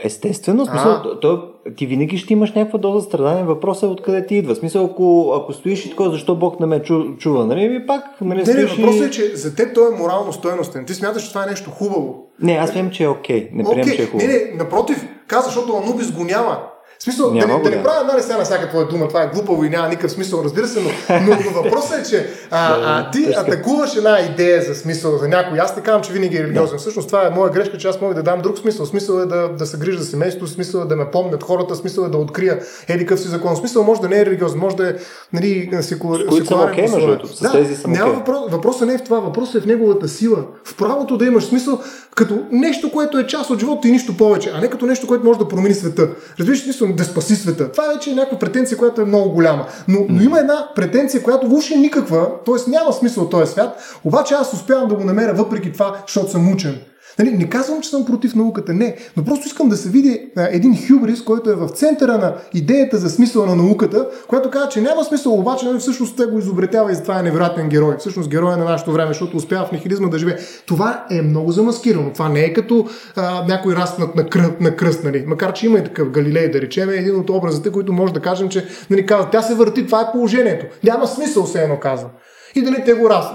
[0.04, 1.44] Естествено, смисъл, то, то,
[1.78, 3.44] ти винаги ще имаш някаква доза страдание.
[3.44, 4.56] Въпросът е откъде ти идва.
[4.56, 7.70] Смисъл, ако, ако стоиш и такова, защо Бог не ме чу, чува, нали?
[7.70, 10.86] Ми пак, нали, не, не, въпросът е, че за теб той е морално стоеностен.
[10.86, 12.30] Ти смяташ, че това е нещо хубаво.
[12.42, 13.50] Не, аз приемам, че е окей.
[13.50, 13.56] Okay.
[13.56, 13.96] Не приемам, okay.
[13.96, 14.28] че е хубаво.
[14.28, 16.60] Не, не, напротив, каза, защото Анубис го няма.
[17.00, 19.64] В смисъл, няма да, да не правя анализ на всяка твоя дума, това е глупаво
[19.64, 20.90] и няма никакъв смисъл, разбира се, но,
[21.22, 25.60] но, но въпросът е, че а, а, ти атакуваш една идея за смисъл за някой.
[25.60, 26.78] Аз не казвам, че винаги е религиозен.
[26.78, 28.86] Всъщност това е моя грешка, че аз мога да дам друг смисъл.
[28.86, 32.04] Смисъл е да, да се грижа за семейството, смисъл е да ме помнят хората, смисъл
[32.04, 33.56] е да открия еди къв си закон.
[33.56, 34.94] Смисъл може да не е религиозен, може да е
[35.34, 36.76] нали, секулар, секуларен.
[36.76, 38.16] Okay, между с да, тези съм няма okay.
[38.16, 40.46] въпрос, въпросът не е в това, въпросът е в неговата сила.
[40.64, 41.80] В правото да имаш смисъл
[42.16, 45.26] като нещо, което е част от живота и нищо повече, а не като нещо, което
[45.26, 46.10] може да промени света.
[46.40, 49.68] Разбираш, смисъл да спаси света това вече е някаква претенция, която е много голяма.
[49.88, 52.70] Но, но има една претенция, която въобще никаква, т.е.
[52.70, 56.82] няма смисъл този свят, обаче аз успявам да го намеря въпреки това, защото съм учен.
[57.20, 60.48] Нали, не казвам, че съм против науката, не, но просто искам да се види а,
[60.52, 64.82] един хюбрис, който е в центъра на идеята за смисъла на науката, която казва, че
[64.82, 67.96] няма смисъл, обаче нали, всъщност те го изобретява и затова е невероятен герой.
[68.00, 70.38] Всъщност герой е на нашето време, защото успява в нихилизма да живее.
[70.66, 72.14] Това е много замаскирано.
[72.14, 75.24] Това не е като а, някой разпнат на, кръ, на кръст, нали.
[75.28, 78.20] макар че има и такъв Галилей, да речем, е един от образите, които може да
[78.20, 80.66] кажем, че нали, казва, тя се върти, това е положението.
[80.84, 82.10] Няма смисъл, все едно казва
[82.56, 83.26] и дали те го раз,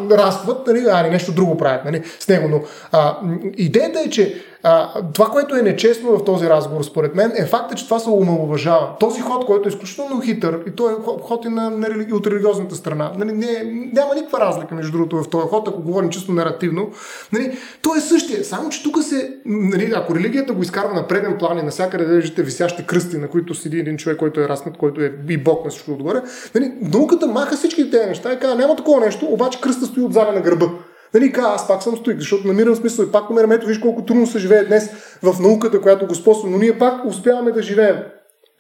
[0.66, 2.48] нали, а не нещо друго правят нали, с него.
[2.48, 2.60] Но
[2.92, 3.16] а,
[3.56, 7.74] идеята е, че а, това, което е нечестно в този разговор, според мен, е факта,
[7.74, 8.88] че това се омалуважава.
[9.00, 12.26] Този ход, който е изключително хитър, и той е ход и на, на, на, от
[12.26, 16.32] религиозната страна, нали, не, няма никаква разлика, между другото, в този ход, ако говорим чисто
[16.32, 16.90] наративно.
[17.32, 21.36] Нали, той е същия, само че тук се, нали, ако религията го изкарва на преден
[21.38, 25.00] план и навсякъде виждате висящи кръсти, на които седи един човек, който е раснат, който
[25.00, 26.22] е и бог на всичко отгоре,
[26.54, 30.32] нали, науката маха всички тези неща и казва, няма такова нещо, обаче кръста стои отзаде
[30.32, 30.66] на гърба.
[31.14, 34.04] Нали, ка, аз пак съм стоик, защото намирам смисъл и пак намирам, ето виж колко
[34.04, 34.90] трудно се живее днес
[35.22, 37.96] в науката, която господства, но ние пак успяваме да живеем.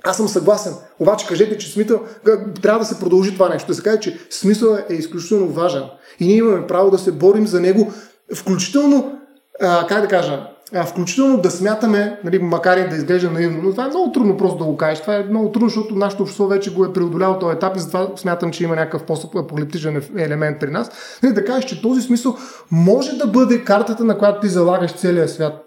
[0.04, 0.72] Аз съм съгласен.
[1.00, 2.00] Обаче кажете, че смисъл,
[2.62, 3.68] трябва да се продължи това нещо.
[3.68, 5.82] Да се каже, че смисъл е изключително важен.
[6.20, 7.92] И ние имаме право да се борим за него,
[8.34, 9.18] включително,
[9.60, 10.53] а, как да кажа,
[10.86, 14.58] включително да смятаме, нали, макар и да изглежда наивно, но това е много трудно просто
[14.58, 15.00] да го кажеш.
[15.00, 18.08] Това е много трудно, защото нашето общество вече го е преодоляло този етап и затова
[18.16, 20.90] смятам, че има някакъв по-апокалиптичен елемент при нас.
[21.22, 22.36] Нали, да кажеш, че този смисъл
[22.70, 25.64] може да бъде картата, на която ти залагаш целия свят.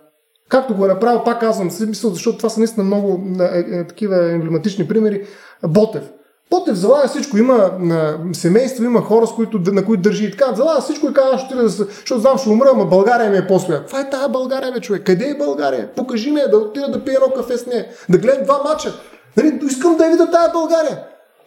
[0.49, 4.31] Както го е направил, пак казвам, смисъл, защото това са наистина много е, е, такива
[4.31, 5.27] емблематични примери.
[5.67, 6.03] Ботев.
[6.49, 7.37] Ботев залага всичко.
[7.37, 10.55] Има на, семейство, има хора, с които, на които държи и така.
[10.55, 13.79] Залага всичко и казва, ще да защото знам, ще умра, ама България ми е по-своя.
[13.79, 15.03] Каква е тази България, бе, човек?
[15.05, 15.89] Къде е България?
[15.95, 18.93] Покажи ми да отида да пия едно кафе с нея, да гледам два мача.
[19.37, 20.99] Нали, искам да видя тази България.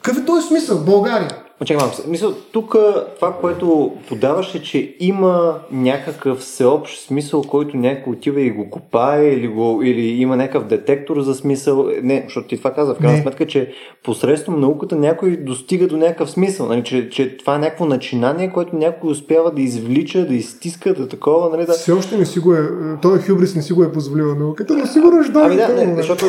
[0.02, 0.78] Какъв е този смисъл?
[0.78, 1.36] България.
[1.64, 1.96] Чакай малко.
[2.06, 2.76] Мисля, тук
[3.16, 9.26] това, което подаваш е, че има някакъв всеобщ смисъл, който някой отива и го копае
[9.26, 11.88] или, го, или има някакъв детектор за смисъл.
[12.02, 13.72] Не, защото ти това каза в крайна сметка, че
[14.04, 16.66] посредством науката някой достига до някакъв смисъл.
[16.66, 21.08] Нали, че, че това е някакво начинание, което някой успява да извлича, да изтиска, да
[21.08, 21.50] такова.
[21.50, 21.72] Нали, да...
[21.72, 22.68] Все още не си го е,
[23.02, 26.26] той хюбрис не си го е позволил науката, но сигурно ще Ами да, не, защото,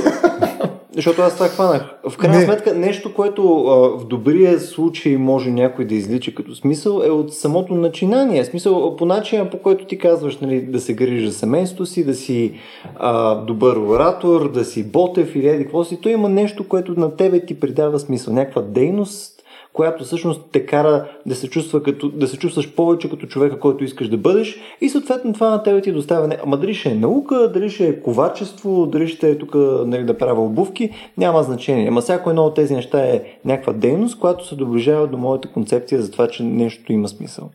[0.96, 1.96] защото аз това хванах.
[2.10, 2.46] В крайна Не.
[2.46, 7.34] сметка, нещо, което а, в добрия случай може някой да излича като смисъл, е от
[7.34, 8.46] самото начинание.
[8.46, 12.14] Смисъл по начина, по който ти казваш, нали, да се грижиш за семейството си, да
[12.14, 12.54] си
[12.96, 16.02] а, добър оратор, да си ботев или еди какво си.
[16.02, 18.34] То има нещо, което на тебе ти придава смисъл.
[18.34, 19.41] Някаква дейност,
[19.74, 23.84] която всъщност те кара да се, чувства като, да се чувстваш повече като човека, който
[23.84, 26.28] искаш да бъдеш и съответно това на тебе ти доставя.
[26.28, 30.04] не- Ама дали ще е наука, дали ще е ковачество, дали ще е тук нали,
[30.04, 31.88] да правя обувки, няма значение.
[31.88, 36.02] Ама всяко едно от тези неща е някаква дейност, която се доближава до моята концепция
[36.02, 37.50] за това, че нещо има смисъл.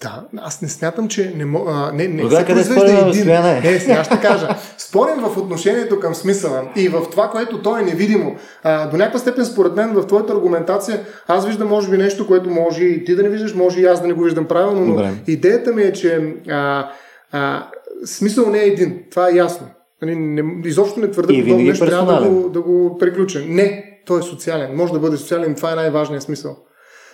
[0.00, 1.90] Да, аз не смятам, че не мога.
[1.94, 3.22] Не, не, Тогава се къде произвежда един.
[3.22, 3.60] Стояне?
[3.60, 4.48] Не, сега ще кажа.
[4.78, 8.36] Спорим в отношението към смисъла и в това, което то е невидимо.
[8.62, 12.50] А, до някаква степен, според мен, в твоята аргументация, аз виждам, може би, нещо, което
[12.50, 14.92] може и ти да не виждаш, може и аз да не го виждам правилно, но
[14.92, 15.10] Добре.
[15.26, 16.90] идеята ми е, че а,
[17.32, 17.66] а,
[18.04, 19.02] смисъл не е един.
[19.10, 19.66] Това е ясно.
[20.02, 23.44] Нали, не, изобщо не твърда подобно нещо, трябва да го, да го приключа.
[23.48, 24.76] Не, той е социален.
[24.76, 26.56] Може да бъде социален, това е най-важният смисъл.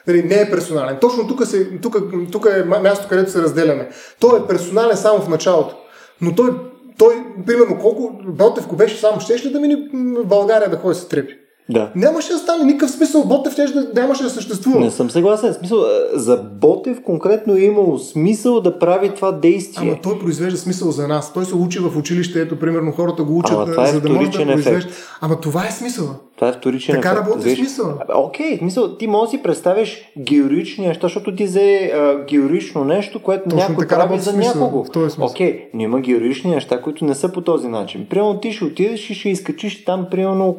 [0.07, 0.99] Нали, не е персонален.
[1.01, 1.97] Точно тук, се, тук,
[2.33, 3.89] тук е място, където се разделяме.
[4.21, 5.77] Той е персонален само в началото.
[6.21, 6.51] Но той,
[6.99, 11.09] той примерно, колко Ботевко беше само, щеше ли да мини в България да ходи с
[11.09, 11.39] трепи?
[11.69, 11.91] Да.
[11.97, 13.25] Нямаше да стане никакъв смисъл.
[13.25, 14.81] Ботев щеше да, нямаше да съществува.
[14.81, 15.55] Не съм съгласен.
[15.55, 19.89] Смисъл, а, за Ботев конкретно е имало смисъл да прави това действие.
[19.89, 21.33] Ама той произвежда смисъл за нас.
[21.33, 24.09] Той се учи в училище, ето примерно хората го учат, Ама това е за да
[24.11, 24.91] може да произвежда.
[25.21, 26.11] Ама това е смисъла.
[26.37, 27.27] Това е вторичен Така ефект.
[27.27, 27.95] работи Виж, смисъла.
[28.01, 31.93] Абе, Окей, смисъл, ти можеш да си представиш георични неща, защото ти взе
[32.29, 34.85] георично нещо, което Точно някой така прави работи за смисъла, някого.
[34.95, 35.27] смисъл.
[35.27, 38.07] Окей, но има георични неща, които не са по този начин.
[38.11, 40.57] Примерно ти ще отидеш и ще изкачиш там, примерно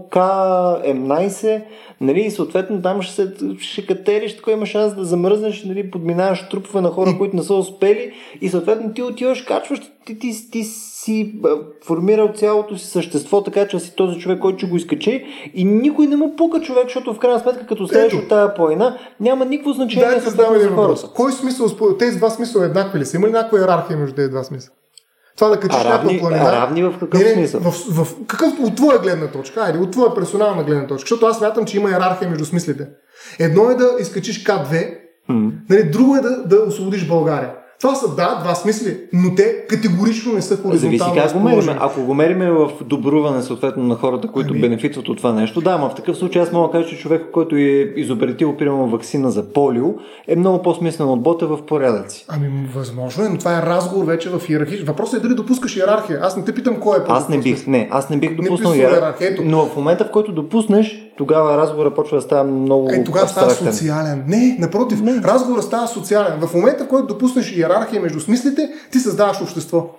[0.95, 1.61] К-М11,
[2.01, 6.49] нали, и съответно там ще, се, ще катериш, така има шанс да замръзнеш, нали, подминаваш
[6.49, 8.11] трупове на хора, които не са успели
[8.41, 11.35] и съответно ти отиваш, качваш, ти, ти, ти си
[11.85, 16.07] формирал цялото си същество, така че си този човек, който ще го изкачи и никой
[16.07, 18.17] не му пука човек, защото в крайна сметка като Ето.
[18.17, 21.07] от тази планина, няма никакво значение да за хората.
[21.15, 21.67] Кой смисъл,
[21.99, 23.17] тези два смисъла еднакви ли са?
[23.17, 24.75] Има ли някаква иерархия между тези два смисъла?
[25.35, 26.51] Това да качиш някаква планина.
[26.51, 27.59] равни в какъв не, не, смисъл?
[27.59, 29.61] В, в, какъв от твоя гледна точка?
[29.61, 30.99] Айде, от твоя персонална гледна точка.
[30.99, 32.87] Защото аз смятам, че има иерархия между смислите.
[33.39, 34.97] Едно е да изкачиш К2,
[35.69, 37.53] нали, друго е да, да освободиш България.
[37.81, 41.69] Това са, да, два смисли, но те категорично не са Зависи хоризонтално как го мерим.
[41.79, 45.71] Ако го мериме в добруване съответно на хората, които Ами- бенефитват от това нещо, да,
[45.71, 49.31] ама в такъв случай аз мога да кажа, че човек, който е изобретил примерно вакцина
[49.31, 49.85] за полио,
[50.27, 52.25] е много по-смислен от бота в порядъци.
[52.29, 54.83] Ами, възможно е, но това е разговор вече в иерархия.
[54.85, 56.19] Въпросът е дали допускаш иерархия.
[56.21, 58.73] Аз не те питам кой е Аз не бих, не, аз не бих допуснал писал
[58.73, 59.41] иерархия, ето.
[59.45, 63.51] но в момента, в който допуснеш, тогава разговора почва да става много Е, тогава става
[63.51, 64.23] социален.
[64.27, 65.21] Не, напротив, не.
[65.23, 66.39] разговорът става социален.
[66.41, 67.64] В момента, в който допуснеш иерархия
[68.01, 69.89] между смислите, ти създаваш общество.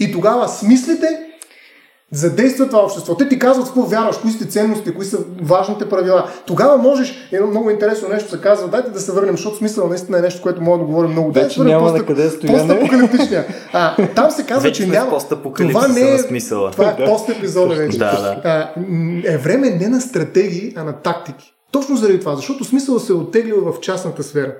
[0.00, 1.30] И тогава смислите
[2.12, 3.14] задействат това общество.
[3.14, 6.28] Те ти казват какво вярваш, кои са ти ценности, кои са важните правила.
[6.46, 10.18] Тогава можеш, едно много интересно нещо се казва, дайте да се върнем, защото смисъл наистина
[10.18, 11.32] е нещо, което мога да говорим много.
[11.32, 12.58] Дайте Вече върнем няма на къде стояне.
[12.58, 13.46] Постапокалиптичния.
[13.72, 15.18] А, там се казва, Вече че няма...
[15.56, 16.18] Това не е...
[16.18, 16.70] смисъла.
[16.70, 17.98] Това е пост епизода вече.
[17.98, 18.40] Да, да.
[18.44, 18.72] А,
[19.24, 21.52] е време не на стратегии, а на тактики.
[21.72, 24.54] Точно заради това, защото смисъл се е оттеглил в частната сфера.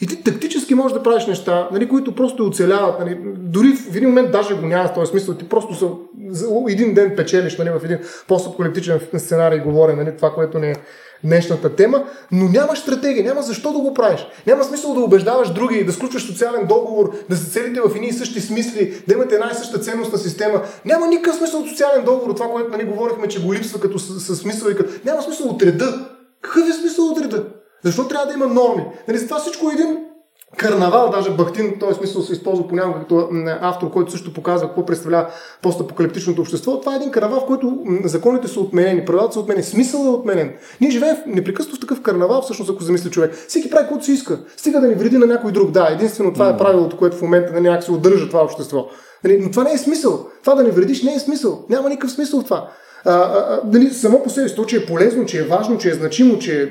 [0.00, 3.00] И ти тактически можеш да правиш неща, нали, които просто оцеляват.
[3.00, 5.34] Нали, дори в един момент даже го няма в този смисъл.
[5.34, 5.86] Ти просто са,
[6.30, 7.98] за един ден печелиш нали, в един
[8.28, 10.74] постапокалиптичен сценарий, говоря, нали, това, което не е
[11.24, 14.26] днешната тема, но нямаш стратегия, няма защо да го правиш.
[14.46, 18.12] Няма смисъл да убеждаваш други, да сключваш социален договор, да се целите в едни и
[18.12, 20.62] същи смисли, да имате една и съща ценностна система.
[20.84, 24.20] Няма никакъв смисъл от социален договор, това, което нали, говорихме, че го липсва като с,
[24.20, 24.92] с смисъл и като...
[25.04, 26.06] Няма смисъл от реда.
[26.40, 27.44] Какъв е смисъл от реда?
[27.84, 28.86] Защо трябва да има норми?
[29.08, 29.98] Нали, за това всичко е един
[30.56, 33.28] карнавал, даже Бахтин, в този смисъл се използва понякога като
[33.60, 35.30] автор, който също показва какво представлява
[35.62, 36.80] постапокалиптичното общество.
[36.80, 40.54] Това е един карнавал, в който законите са отменени, правилата са отменени, смисъл е отменен.
[40.80, 43.34] Ние живеем непрекъснато в такъв карнавал, всъщност, ако замисли човек.
[43.48, 44.38] Всеки прави каквото си иска.
[44.56, 45.70] Стига да ни вреди на някой друг.
[45.70, 48.86] Да, единствено това е правилото, което в момента нали, някак се удържа това общество.
[49.24, 50.26] Нали, но това не е смисъл.
[50.42, 51.64] Това да ни вредиш не е смисъл.
[51.68, 52.70] Няма никакъв смисъл в това.
[53.06, 55.78] А, а, а, нали, само по себе си, то, че е полезно, че е важно,
[55.78, 56.66] че е значимо, че е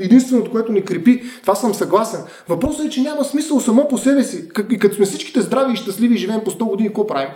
[0.00, 2.20] единственото, което ни крепи, това съм съгласен.
[2.48, 4.48] Въпросът е, че няма смисъл само по себе си.
[4.48, 7.28] Как- И като сме всичките здрави и щастливи и живеем по 100 години, какво правим?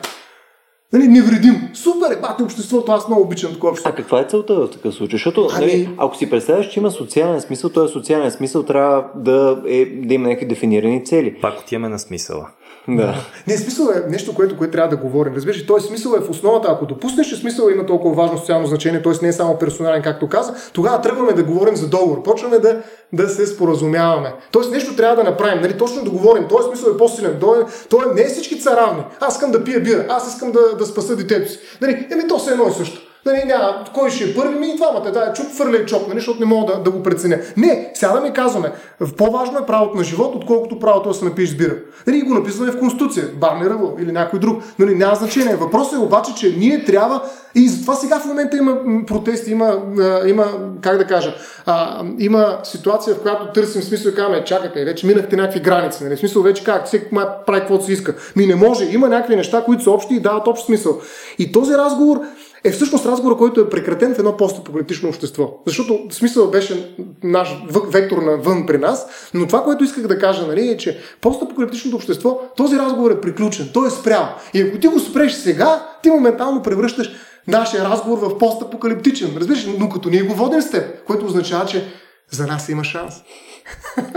[0.93, 1.55] Нали, невредим.
[1.75, 3.93] Супер, е, бати обществото, аз много обичам такова А общество.
[3.97, 5.15] каква е целта в такъв случай?
[5.15, 9.63] Защото, Ами- нали, ако си представяш, че има социален смисъл, този социален смисъл трябва да,
[9.67, 11.35] е, да има някакви дефинирани цели.
[11.41, 12.49] Пак отиваме на смисъла.
[12.89, 13.15] Да.
[13.47, 15.35] Не, смисъл е нещо, което, което трябва да говорим.
[15.35, 16.69] Разбираш, ли, този смисъл е в основата.
[16.71, 19.13] Ако допуснеш, че смисъл има толкова важно социално значение, т.е.
[19.23, 22.23] не е само персонален, както каза, тогава тръгваме да говорим за договор.
[22.23, 22.83] Почваме да,
[23.13, 24.35] да се споразумяваме.
[24.53, 25.63] Тоест нещо трябва да направим.
[25.63, 25.79] Нали?
[25.79, 26.49] Точно да говорим.
[26.49, 27.37] Този смисъл е по-силен.
[27.41, 29.03] Той, той е, не е всички са равни.
[29.21, 30.07] Аз искам да пия бира.
[30.09, 31.59] Аз искам да, да спаса детето си.
[31.81, 32.07] Нали?
[32.11, 33.12] Еми, то се е едно и също.
[33.27, 36.19] Нали, няма, кой ще е първи, ми и двамата, да, чук, фърля и чоп, нали,
[36.19, 37.39] защото не мога да, да го преценя.
[37.57, 38.73] Не, сега да ми казваме,
[39.17, 41.75] по-важно е правото на живот, отколкото правото да се напиеш с бира.
[42.07, 44.63] Нали, го написваме в Конституция, Барни Ръбъл или някой друг.
[44.79, 45.57] Нали, няма значение.
[45.57, 47.23] Въпросът е обаче, че ние трябва,
[47.55, 49.79] и затова сега в момента има протести, има,
[50.27, 50.47] има
[50.81, 51.35] как да кажа,
[51.67, 56.05] а, има ситуация, в която търсим смисъл и казваме, чакайте, вече минахте някакви граници.
[56.05, 56.17] Нали?
[56.17, 57.07] Смисъл вече как, всеки
[57.47, 58.15] прави каквото си иска.
[58.37, 61.01] Ми не може, има някакви неща, които са общи и дават общ смисъл.
[61.39, 62.21] И този разговор
[62.65, 65.63] е всъщност разговор, който е прекратен в едно постапокалиптично общество.
[65.67, 67.57] Защото смисъл беше наш
[67.89, 72.41] вектор навън при нас, но това, което исках да кажа, нали, е, че постапокалиптичното общество,
[72.57, 74.29] този разговор е приключен, той е спрял.
[74.55, 77.11] И ако ти го спреш сега, ти моментално превръщаш
[77.49, 79.37] нашия разговор в постапокалиптичен.
[79.37, 81.85] Разбираш, но като ние го водим с теб, което означава, че
[82.31, 83.15] за нас има шанс.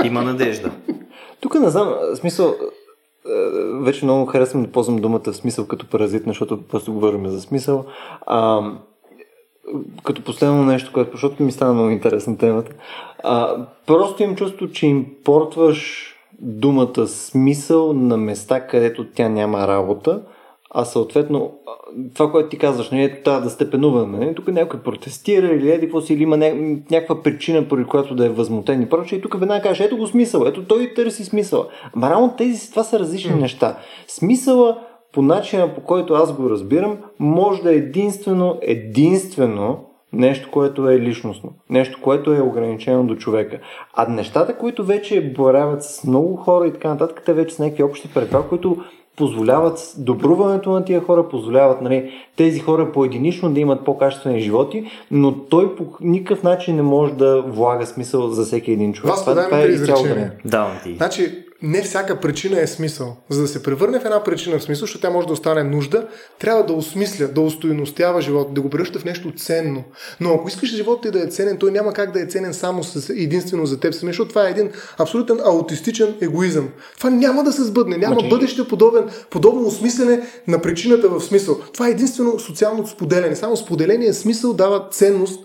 [0.04, 0.72] Има надежда.
[1.40, 2.56] Тук не знам, смисъл,
[3.82, 7.86] вече много харесвам да ползвам думата смисъл като паразит, защото просто говорим за смисъл.
[8.26, 8.72] А,
[10.04, 12.72] като последно нещо, което, защото ми стана много интересна темата.
[13.24, 20.22] А, просто имам чувство, че импортваш думата смисъл на места, където тя няма работа,
[20.78, 21.52] а съответно
[22.14, 24.18] това, което ти казваш, не ето трябва да степенуваме.
[24.18, 24.36] Нали?
[24.36, 28.26] Тук някой протестира или еди какво си, или има ня- някаква причина, поради която да
[28.26, 29.20] е възмутен и прочее.
[29.20, 31.68] И тук веднага кажеш, ето го смисъл, ето той търси смисъл.
[31.96, 33.42] Ама реално тези, това са различни mm.
[33.42, 33.78] неща.
[34.08, 34.78] Смисъла
[35.14, 41.00] по начина по който аз го разбирам, може да е единствено, единствено нещо, което е
[41.00, 41.54] личностно.
[41.70, 43.60] Нещо, което е ограничено до човека.
[43.94, 47.84] А нещата, които вече боравят с много хора и така нататък, те вече са някакви
[47.84, 48.78] общи правила, които
[49.16, 55.32] позволяват добруването на тия хора, позволяват нали, тези хора поединично да имат по-качествени животи, но
[55.32, 59.16] той по никакъв начин не може да влага смисъл за всеки един човек.
[59.16, 60.06] Васко, дай ми три изцяло.
[60.46, 60.96] Давам ти.
[60.96, 63.18] Значи, не всяка причина е смисъл.
[63.30, 66.08] За да се превърне в една причина в смисъл, защото тя може да остане нужда,
[66.40, 69.84] трябва да осмисля, да устойностява живота, да го превръща в нещо ценно.
[70.20, 72.84] Но ако искаш живота ти да е ценен, той няма как да е ценен само
[72.84, 76.70] с, единствено за теб самия, защото това е един абсолютен аутистичен егоизъм.
[76.98, 81.60] Това няма да се сбъдне, няма Значи- бъдеще подобен, подобно осмислене на причината в смисъл.
[81.74, 83.36] Това е единствено социалното споделяне.
[83.36, 85.40] Само споделение смисъл дава ценност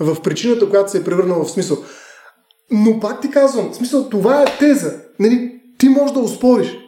[0.00, 1.78] в причината, която се е превърнала в смисъл.
[2.70, 4.92] Но пак ти казвам, в смисъл, това е теза.
[5.18, 5.51] Нали,
[5.82, 6.78] ти можеш да успориш.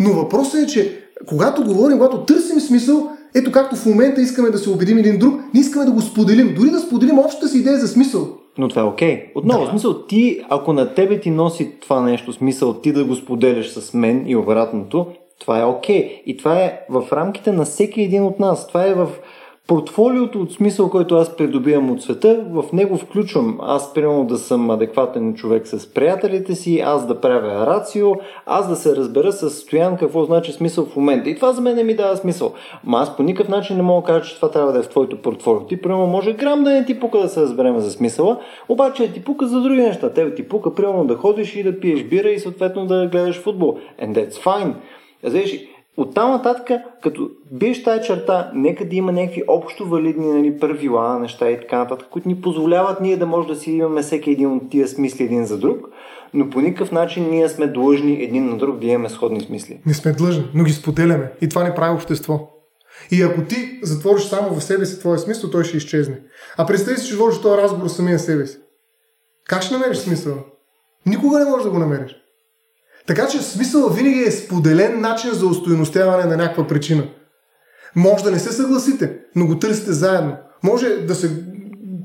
[0.00, 4.58] Но въпросът е, че когато говорим, когато търсим смисъл, ето както в момента искаме да
[4.58, 6.54] се убедим един друг, ние искаме да го споделим.
[6.54, 8.28] Дори да споделим общата си идея за смисъл.
[8.58, 9.16] Но това е окей.
[9.16, 9.32] Okay.
[9.34, 9.70] Отново, да.
[9.70, 13.94] смисъл, ти, ако на тебе ти носи това нещо, смисъл ти да го споделяш с
[13.94, 15.06] мен и обратното,
[15.40, 16.02] това е окей.
[16.02, 16.22] Okay.
[16.26, 18.68] И това е в рамките на всеки един от нас.
[18.68, 19.08] Това е в
[19.66, 22.44] портфолиото от смисъл, който аз придобивам от света.
[22.50, 27.66] В него включвам аз, примерно, да съм адекватен човек с приятелите си, аз да правя
[27.66, 28.12] рацио,
[28.46, 31.30] аз да се разбера с Стоян какво значи смисъл в момента.
[31.30, 32.52] И това за мен не ми дава смисъл.
[32.84, 34.88] Ма аз по никакъв начин не мога да кажа, че това трябва да е в
[34.88, 35.66] твоето портфолио.
[35.66, 38.38] Ти, примерно, може грам да не ти пука да се разберем за смисъла,
[38.68, 40.10] обаче ти пука за други неща.
[40.10, 43.78] Тебе ти пука, примерно, да ходиш и да пиеш бира и съответно да гледаш футбол.
[44.02, 44.72] And that's fine.
[45.22, 50.58] Знаеш, от там нататък, като биеш тази черта, нека да има някакви общо валидни нали,
[50.58, 54.30] правила, неща и така нататък, които ни позволяват ние да може да си имаме всеки
[54.30, 55.88] един от тия смисли един за друг,
[56.34, 59.80] но по никакъв начин ние сме длъжни един на друг да имаме сходни смисли.
[59.86, 61.32] Не сме длъжни, но ги споделяме.
[61.40, 62.50] И това не прави общество.
[63.10, 66.20] И ако ти затвориш само в себе си твоя смисъл, той ще изчезне.
[66.58, 68.58] А представи си, че водиш този разговор самия себе си.
[69.48, 70.34] Как ще намериш смисъл?
[71.06, 72.23] Никога не можеш да го намериш.
[73.06, 77.02] Така че смисъл винаги е споделен начин за устойностяване на някаква причина.
[77.96, 80.36] Може да не се съгласите, но го търсите заедно.
[80.62, 81.30] Може да се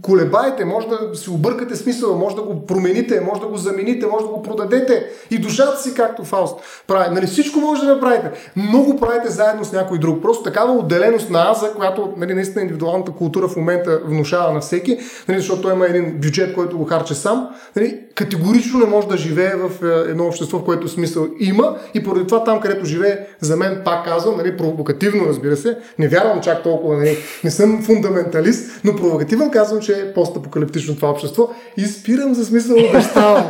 [0.02, 4.26] колебаете, може да си объркате смисъла, може да го промените, може да го замените, може
[4.26, 6.56] да го продадете и душата си, както Фауст
[6.88, 7.16] прави.
[7.16, 8.52] Нали, всичко може да направите.
[8.56, 10.22] Много правите заедно с някой друг.
[10.22, 15.00] Просто такава отделеност на аза, която нали, наистина индивидуалната култура в момента внушава на всеки,
[15.28, 19.18] нали, защото той има един бюджет, който го харче сам, нали, категорично не може да
[19.18, 23.18] живее в е, едно общество, в което смисъл има и поради това там, където живее,
[23.40, 27.84] за мен, пак казвам, нали, провокативно, разбира се, не вярвам чак толкова, нали, не съм
[27.84, 33.46] фундаменталист, но провокативно казвам, че е постапокалиптично това общество и спирам за смисъл обещавам.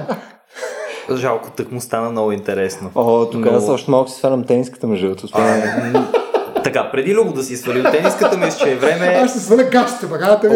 [1.13, 2.91] Жалко, тък му стана много интересно.
[2.95, 5.27] О, тук Но- аз още малко си свалям тениската между другото.
[6.73, 9.05] Така, преди Любо да си свали от тениската, мисля, че е време...
[9.05, 10.55] Аз ще сваля гащите, багата ви.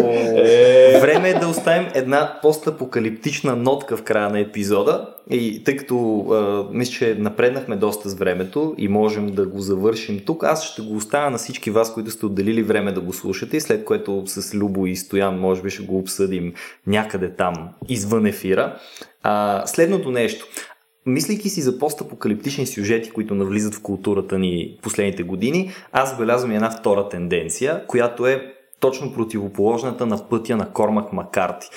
[1.00, 5.08] Време е да оставим една постапокалиптична нотка в края на епизода.
[5.30, 10.20] И тъй като а, мисля, че напреднахме доста с времето и можем да го завършим
[10.26, 13.60] тук, аз ще го оставя на всички вас, които сте отделили време да го слушате,
[13.60, 16.52] след което с Любо и Стоян може би ще го обсъдим
[16.86, 18.76] някъде там извън ефира.
[19.22, 20.46] А, следното нещо.
[21.06, 26.70] Мислейки си за постапокалиптични сюжети, които навлизат в културата ни последните години, аз белязвам една
[26.70, 28.54] втора тенденция, която е
[28.84, 31.68] точно противоположната на пътя на Кормак Макарти.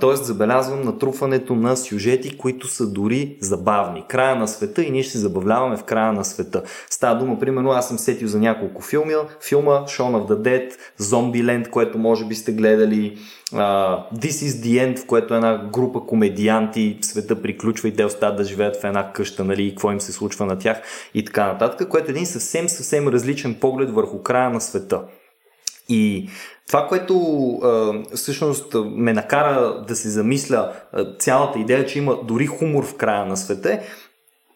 [0.00, 4.04] тоест забелязвам натрупването на сюжети, които са дори забавни.
[4.08, 6.62] Края на света и ние ще се забавляваме в края на света.
[6.90, 9.14] Става дума, примерно, аз съм сетил за няколко филми,
[9.48, 13.18] филма Shaun of the Dead, Zombieland, което може би сте гледали,
[13.52, 18.36] uh, This is the End, в което една група комедианти света приключва и те остават
[18.36, 20.82] да живеят в една къща, нали, и какво им се случва на тях
[21.14, 25.00] и така нататък, което е един съвсем, съвсем различен поглед върху края на света.
[25.88, 26.28] И
[26.66, 27.14] това, което
[27.62, 32.94] а, всъщност ме накара да се замисля а, цялата идея, че има дори хумор в
[32.94, 33.80] края на света,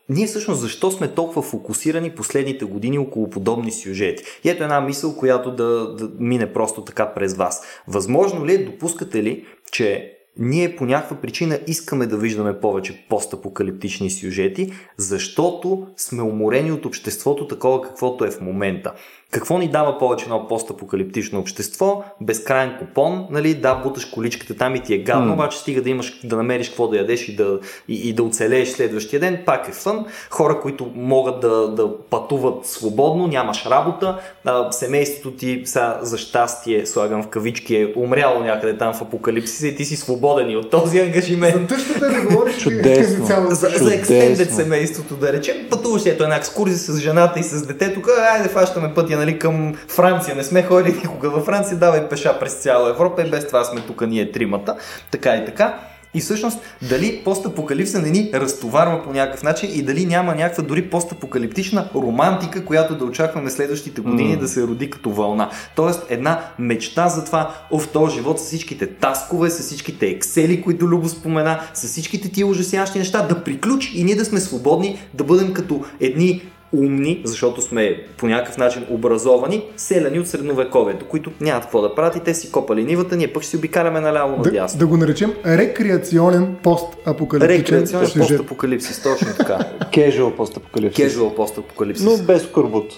[0.09, 4.25] ние всъщност защо сме толкова фокусирани последните години около подобни сюжети?
[4.45, 7.63] И ето една мисъл, която да, да мине просто така през вас.
[7.89, 14.11] Възможно ли е, допускате ли, че ние по някаква причина искаме да виждаме повече постапокалиптични
[14.11, 18.93] сюжети, защото сме уморени от обществото такова каквото е в момента.
[19.31, 22.05] Какво ни дава повече едно постапокалиптично общество?
[22.21, 23.55] Безкрайен купон, нали?
[23.55, 25.35] Да, буташ количката там и ти е гадно, mm.
[25.35, 28.69] обаче стига да имаш да намериш какво да ядеш и да, и, и да оцелееш
[28.69, 30.07] следващия ден, пак е фън.
[30.31, 36.87] Хора, които могат да, да пътуват свободно, нямаш работа, а, семейството ти, сега за щастие,
[36.87, 40.71] слагам в кавички, е умряло някъде там в апокалипсиса и ти си свободен и от
[40.71, 41.71] този ангажимент.
[41.71, 43.27] За тъщата не говориш Чудесно.
[43.51, 48.01] За, за екстендед семейството, да речем, пътуваш ето една екскурзия с жената и с детето,
[48.33, 50.37] айде фащаме пътя нали, към Франция.
[50.37, 53.81] Не сме ходили никога във Франция, давай пеша през цяла Европа и без това сме
[53.81, 54.77] тук ние тримата.
[55.11, 55.79] Така и така.
[56.15, 56.59] И всъщност,
[56.89, 62.65] дали постапокалипса не ни разтоварва по някакъв начин и дали няма някаква дори постапокалиптична романтика,
[62.65, 64.39] която да очакваме следващите години mm.
[64.39, 65.51] да се роди като вълна.
[65.77, 70.89] Тоест, една мечта за това, в този живот с всичките таскове, с всичките ексели, които
[70.89, 75.25] Любо спомена, с всичките тия ужасяващи неща, да приключи и ние да сме свободни, да
[75.25, 76.43] бъдем като едни
[76.73, 82.17] умни, защото сме по някакъв начин образовани, селяни от средновековието, които нямат какво да правят
[82.17, 84.79] и те си копали нивата, ние пък ще си обикаляме наляво надясно.
[84.79, 89.59] Да, да го наречем рекреационен постапокалипсичен Рекреационен постапокалипсис, точно така.
[89.93, 91.15] Casual постапокалипсис.
[91.15, 92.05] Casual постапокалипсис.
[92.05, 92.93] Но без корбут.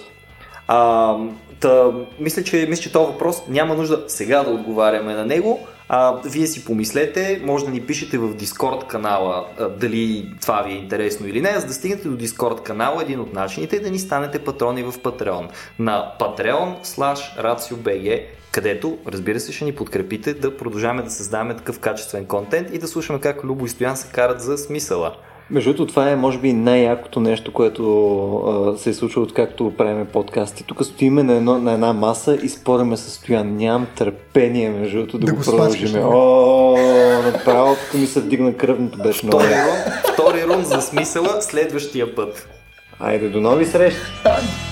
[0.67, 1.15] А,
[1.59, 5.59] та, мисля, че, мисля, че този въпрос няма нужда сега да отговаряме на него.
[5.93, 10.71] А, вие си помислете, може да ни пишете в Discord канала а, дали това ви
[10.71, 11.59] е интересно или не.
[11.59, 14.91] За да стигнете до Discord канала, един от начините е да ни станете патрони в
[14.91, 15.49] Patreon.
[15.79, 21.79] На Patreon slash RACIOBG където, разбира се, ще ни подкрепите да продължаваме да създаваме такъв
[21.79, 25.15] качествен контент и да слушаме как Любо и Стоян се карат за смисъла.
[25.51, 27.83] Между другото, това е, може би, най-якото нещо, което
[28.37, 30.63] а, се е случило, откакто правиме подкасти.
[30.63, 33.55] Тук стоиме на, едно, на една маса и спориме с Стоян.
[33.55, 36.01] Нямам търпение, между другото, да, да го продължим.
[36.03, 36.77] О,
[37.25, 39.43] направо тук ми се вдигна кръвното, беше много.
[40.13, 42.47] Втори рун за смисъла следващия път.
[42.99, 44.01] Айде, до нови срещи!